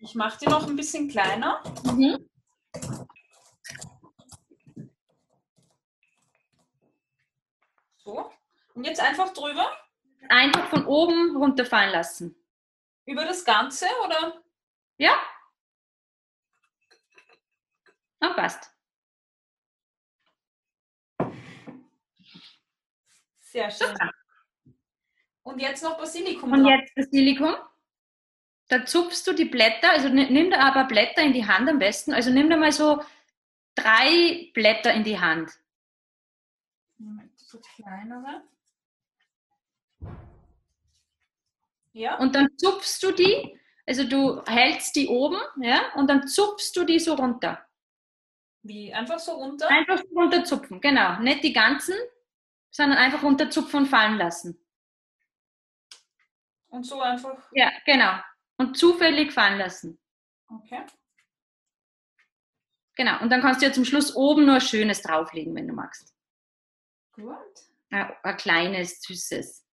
Ich 0.00 0.14
mache 0.16 0.38
die 0.40 0.46
noch 0.46 0.66
ein 0.66 0.74
bisschen 0.74 1.08
kleiner. 1.08 1.62
Mhm. 1.84 2.28
So. 8.04 8.30
Und 8.74 8.84
jetzt 8.84 9.00
einfach 9.00 9.32
drüber. 9.32 9.70
Einfach 10.28 10.68
von 10.68 10.86
oben 10.86 11.36
runterfallen 11.36 11.92
lassen. 11.92 12.36
Über 13.06 13.24
das 13.24 13.44
Ganze, 13.44 13.86
oder? 14.04 14.42
Ja? 14.98 15.14
Ah, 18.20 18.32
passt. 18.34 18.70
Sehr 23.40 23.70
schön. 23.70 23.88
Super. 23.88 24.10
Und 25.42 25.60
jetzt 25.60 25.82
noch 25.82 25.98
Basilikum 25.98 26.52
Und 26.52 26.62
drauf. 26.64 26.72
jetzt 26.72 26.94
Basilikum. 26.94 27.54
Da 28.68 28.86
zupfst 28.86 29.26
du 29.26 29.34
die 29.34 29.44
Blätter, 29.44 29.90
also 29.90 30.08
ni- 30.08 30.30
nimm 30.30 30.50
da 30.50 30.60
aber 30.60 30.84
Blätter 30.84 31.22
in 31.22 31.34
die 31.34 31.46
Hand 31.46 31.68
am 31.68 31.78
besten. 31.78 32.14
Also 32.14 32.30
nimm 32.30 32.48
da 32.48 32.56
mal 32.56 32.72
so 32.72 33.04
drei 33.74 34.50
Blätter 34.54 34.92
in 34.94 35.04
die 35.04 35.20
Hand. 35.20 35.52
So 37.54 37.60
kleinere. 37.76 38.42
Ja. 41.92 42.18
Und 42.18 42.34
dann 42.34 42.48
zupfst 42.58 43.00
du 43.00 43.12
die, 43.12 43.60
also 43.86 44.02
du 44.02 44.42
hältst 44.46 44.96
die 44.96 45.06
oben, 45.06 45.38
ja, 45.60 45.94
und 45.94 46.08
dann 46.10 46.26
zupfst 46.26 46.72
du 46.74 46.84
die 46.84 46.98
so 46.98 47.14
runter. 47.14 47.64
Wie? 48.62 48.92
Einfach 48.92 49.20
so 49.20 49.32
runter? 49.32 49.68
Einfach 49.68 49.98
so 49.98 50.18
runterzupfen, 50.18 50.80
genau. 50.80 51.20
Nicht 51.20 51.44
die 51.44 51.52
ganzen, 51.52 51.94
sondern 52.72 52.98
einfach 52.98 53.22
runterzupfen 53.22 53.80
und 53.80 53.86
fallen 53.86 54.18
lassen. 54.18 54.58
Und 56.66 56.84
so 56.84 57.00
einfach. 57.00 57.38
Ja, 57.52 57.70
genau. 57.86 58.18
Und 58.56 58.76
zufällig 58.76 59.32
fallen 59.32 59.58
lassen. 59.58 60.00
Okay. 60.48 60.84
Genau. 62.96 63.20
Und 63.20 63.30
dann 63.30 63.42
kannst 63.42 63.62
du 63.62 63.66
ja 63.66 63.72
zum 63.72 63.84
Schluss 63.84 64.16
oben 64.16 64.44
nur 64.44 64.60
schönes 64.60 65.02
drauflegen, 65.02 65.54
wenn 65.54 65.68
du 65.68 65.74
magst. 65.74 66.13
Gut. 67.14 67.36
Ein, 67.90 68.12
ein 68.22 68.36
kleines, 68.36 69.00
süßes. 69.02 69.64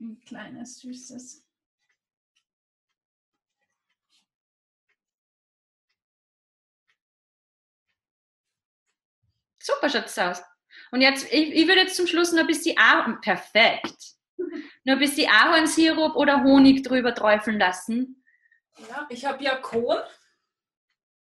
Ein 0.00 0.20
kleines, 0.26 0.80
süßes. 0.80 1.44
Super 9.62 9.88
schaut 9.88 10.06
es 10.06 10.18
aus. 10.18 10.42
Und 10.90 11.00
jetzt, 11.00 11.32
ich, 11.32 11.52
ich 11.54 11.66
würde 11.66 11.82
jetzt 11.82 11.96
zum 11.96 12.06
Schluss 12.06 12.32
noch 12.32 12.40
ein 12.40 12.46
bisschen 12.46 12.76
Ahorn, 12.76 13.20
perfekt. 13.22 14.14
Nur 14.36 14.96
ein 14.96 14.98
bisschen 14.98 15.30
Ahornsirup 15.30 16.16
oder 16.16 16.42
Honig 16.42 16.82
drüber 16.82 17.14
träufeln 17.14 17.58
lassen. 17.58 18.22
Ja, 18.76 19.06
ich 19.08 19.24
habe 19.24 19.42
ja 19.42 19.56
Kohn. 19.56 19.98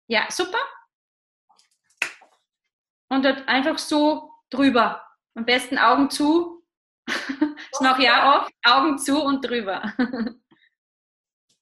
Ja, 0.07 0.31
super. 0.31 0.61
Und 3.09 3.25
dort 3.25 3.49
einfach 3.49 3.79
so 3.79 4.31
drüber. 4.51 5.08
Am 5.39 5.45
besten 5.45 5.79
Augen 5.79 6.11
zu. 6.11 6.65
Mache 7.81 8.03
ich 8.03 8.11
auch 8.11 8.43
oft. 8.43 8.53
Augen 8.65 8.99
zu 8.99 9.23
und 9.23 9.41
drüber. 9.41 9.95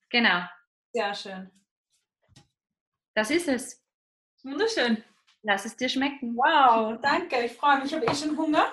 Genau. 0.08 0.44
Sehr 0.92 1.12
schön. 1.14 1.50
Das 3.12 3.28
ist 3.28 3.48
es. 3.48 3.84
Wunderschön. 4.44 5.02
Lass 5.42 5.64
es 5.64 5.76
dir 5.76 5.88
schmecken. 5.88 6.36
Wow, 6.36 6.98
danke. 7.02 7.44
Ich 7.44 7.52
freue 7.52 7.78
mich. 7.78 7.86
Ich 7.86 7.94
habe 7.94 8.06
eh 8.06 8.14
schon 8.14 8.38
Hunger. 8.38 8.66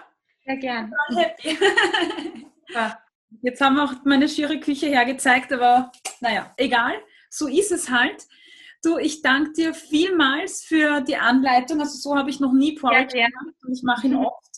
Sehr 0.45 0.57
gern. 0.57 0.93
Bin 1.09 1.17
happy. 1.17 1.57
Ja. 2.69 2.99
Jetzt 3.41 3.59
haben 3.61 3.75
wir 3.75 3.83
auch 3.83 3.93
meine 4.05 4.29
schiere 4.29 4.59
Küche 4.59 4.85
hergezeigt, 4.85 5.51
aber 5.51 5.91
naja, 6.21 6.53
egal. 6.57 6.93
So 7.31 7.47
ist 7.47 7.71
es 7.71 7.89
halt. 7.89 8.27
Du, 8.83 8.99
ich 8.99 9.23
danke 9.23 9.53
dir 9.53 9.73
vielmals 9.73 10.63
für 10.63 11.01
die 11.01 11.17
Anleitung. 11.17 11.81
Also 11.81 11.97
so 11.97 12.15
habe 12.15 12.29
ich 12.29 12.39
noch 12.39 12.53
nie 12.53 12.75
Ja, 12.75 12.79
Porridge 12.79 13.17
ja. 13.17 13.27
gemacht 13.27 13.55
und 13.63 13.73
ich 13.73 13.81
mache 13.81 14.05
ihn 14.05 14.15
oft. 14.15 14.52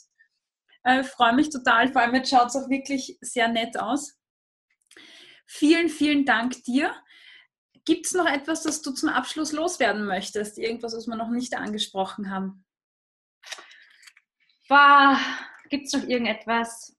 Äh, 0.86 1.04
freue 1.04 1.34
mich 1.34 1.50
total. 1.50 1.92
Vor 1.92 2.02
allem 2.02 2.14
jetzt 2.14 2.30
schaut 2.30 2.48
es 2.48 2.56
auch 2.56 2.70
wirklich 2.70 3.18
sehr 3.20 3.48
nett 3.48 3.78
aus. 3.78 4.18
Vielen, 5.48 5.90
vielen 5.90 6.26
Dank 6.26 6.64
dir. 6.64 6.96
Gibt 7.86 8.06
es 8.06 8.14
noch 8.14 8.28
etwas, 8.28 8.62
das 8.62 8.84
du 8.84 8.92
zum 8.92 9.10
Abschluss 9.10 9.52
loswerden 9.52 10.06
möchtest? 10.06 10.60
Irgendwas, 10.60 10.96
was 10.96 11.08
wir 11.08 11.16
noch 11.16 11.30
nicht 11.30 11.56
angesprochen 11.56 12.30
haben? 12.30 12.66
Gibt 15.70 15.88
es 15.88 15.94
noch 15.94 16.08
irgendetwas? 16.08 16.96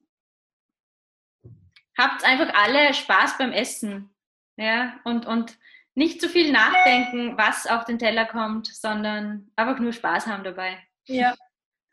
Habt 1.97 2.25
einfach 2.25 2.53
alle 2.55 2.93
Spaß 2.93 3.37
beim 3.37 3.53
Essen. 3.53 4.13
Ja, 4.57 4.99
und, 5.05 5.25
und 5.25 5.57
nicht 5.95 6.19
zu 6.19 6.27
viel 6.27 6.51
nachdenken, 6.51 7.37
was 7.37 7.67
auf 7.67 7.85
den 7.85 7.99
Teller 7.99 8.25
kommt, 8.25 8.67
sondern 8.67 9.49
einfach 9.55 9.79
nur 9.79 9.93
Spaß 9.93 10.27
haben 10.27 10.43
dabei. 10.43 10.77
Ja, 11.05 11.35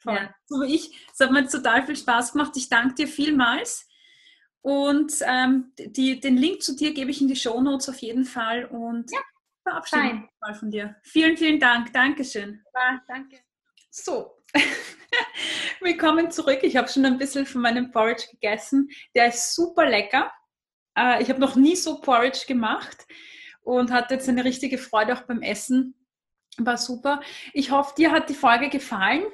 Voll. 0.04 0.14
Ja. 0.14 0.34
So 0.46 0.60
wie 0.60 0.74
ich. 0.74 1.08
Es 1.12 1.20
hat 1.20 1.32
mir 1.32 1.48
total 1.48 1.84
viel 1.84 1.96
Spaß 1.96 2.32
gemacht. 2.32 2.52
Ich 2.56 2.68
danke 2.68 2.94
dir 2.94 3.08
vielmals. 3.08 3.88
Und 4.60 5.12
ähm, 5.26 5.72
die, 5.78 6.20
den 6.20 6.36
Link 6.36 6.62
zu 6.62 6.76
dir 6.76 6.94
gebe 6.94 7.10
ich 7.10 7.20
in 7.20 7.28
die 7.28 7.36
Show 7.36 7.60
Notes 7.60 7.88
auf 7.88 7.98
jeden 7.98 8.24
Fall. 8.24 8.66
Und 8.66 9.10
ja, 9.10 9.20
verabschiede 9.62 10.14
mich 10.14 10.30
mal 10.40 10.54
von 10.54 10.70
dir. 10.70 10.96
Vielen, 11.02 11.36
vielen 11.36 11.58
Dank. 11.58 11.92
Dankeschön. 11.92 12.62
Ja, 12.74 13.00
danke. 13.08 13.40
So, 13.90 14.36
willkommen 15.80 16.30
zurück. 16.30 16.60
Ich 16.62 16.76
habe 16.76 16.88
schon 16.88 17.04
ein 17.04 17.18
bisschen 17.18 17.46
von 17.46 17.62
meinem 17.62 17.90
Porridge 17.90 18.26
gegessen. 18.30 18.88
Der 19.14 19.28
ist 19.28 19.54
super 19.54 19.88
lecker. 19.88 20.32
Äh, 20.96 21.22
ich 21.22 21.28
habe 21.28 21.40
noch 21.40 21.56
nie 21.56 21.76
so 21.76 22.00
Porridge 22.00 22.44
gemacht 22.46 23.06
und 23.62 23.90
hatte 23.90 24.14
jetzt 24.14 24.28
eine 24.28 24.44
richtige 24.44 24.78
Freude 24.78 25.14
auch 25.14 25.22
beim 25.22 25.42
Essen. 25.42 25.94
War 26.58 26.76
super. 26.76 27.20
Ich 27.52 27.70
hoffe, 27.70 27.94
dir 27.96 28.12
hat 28.12 28.28
die 28.28 28.34
Folge 28.34 28.68
gefallen. 28.68 29.24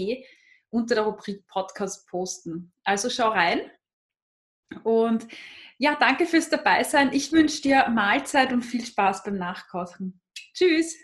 unter 0.69 0.95
der 0.95 1.03
Rubrik 1.03 1.45
Podcast 1.47 2.07
posten. 2.07 2.71
Also 2.83 3.09
schau 3.09 3.29
rein. 3.29 3.61
Und 4.83 5.27
ja, 5.77 5.95
danke 5.95 6.25
fürs 6.25 6.49
Dabeisein. 6.49 7.13
Ich 7.13 7.31
wünsche 7.31 7.61
dir 7.61 7.87
Mahlzeit 7.89 8.51
und 8.51 8.63
viel 8.63 8.85
Spaß 8.85 9.23
beim 9.23 9.37
Nachkochen. 9.37 10.19
Tschüss. 10.53 10.97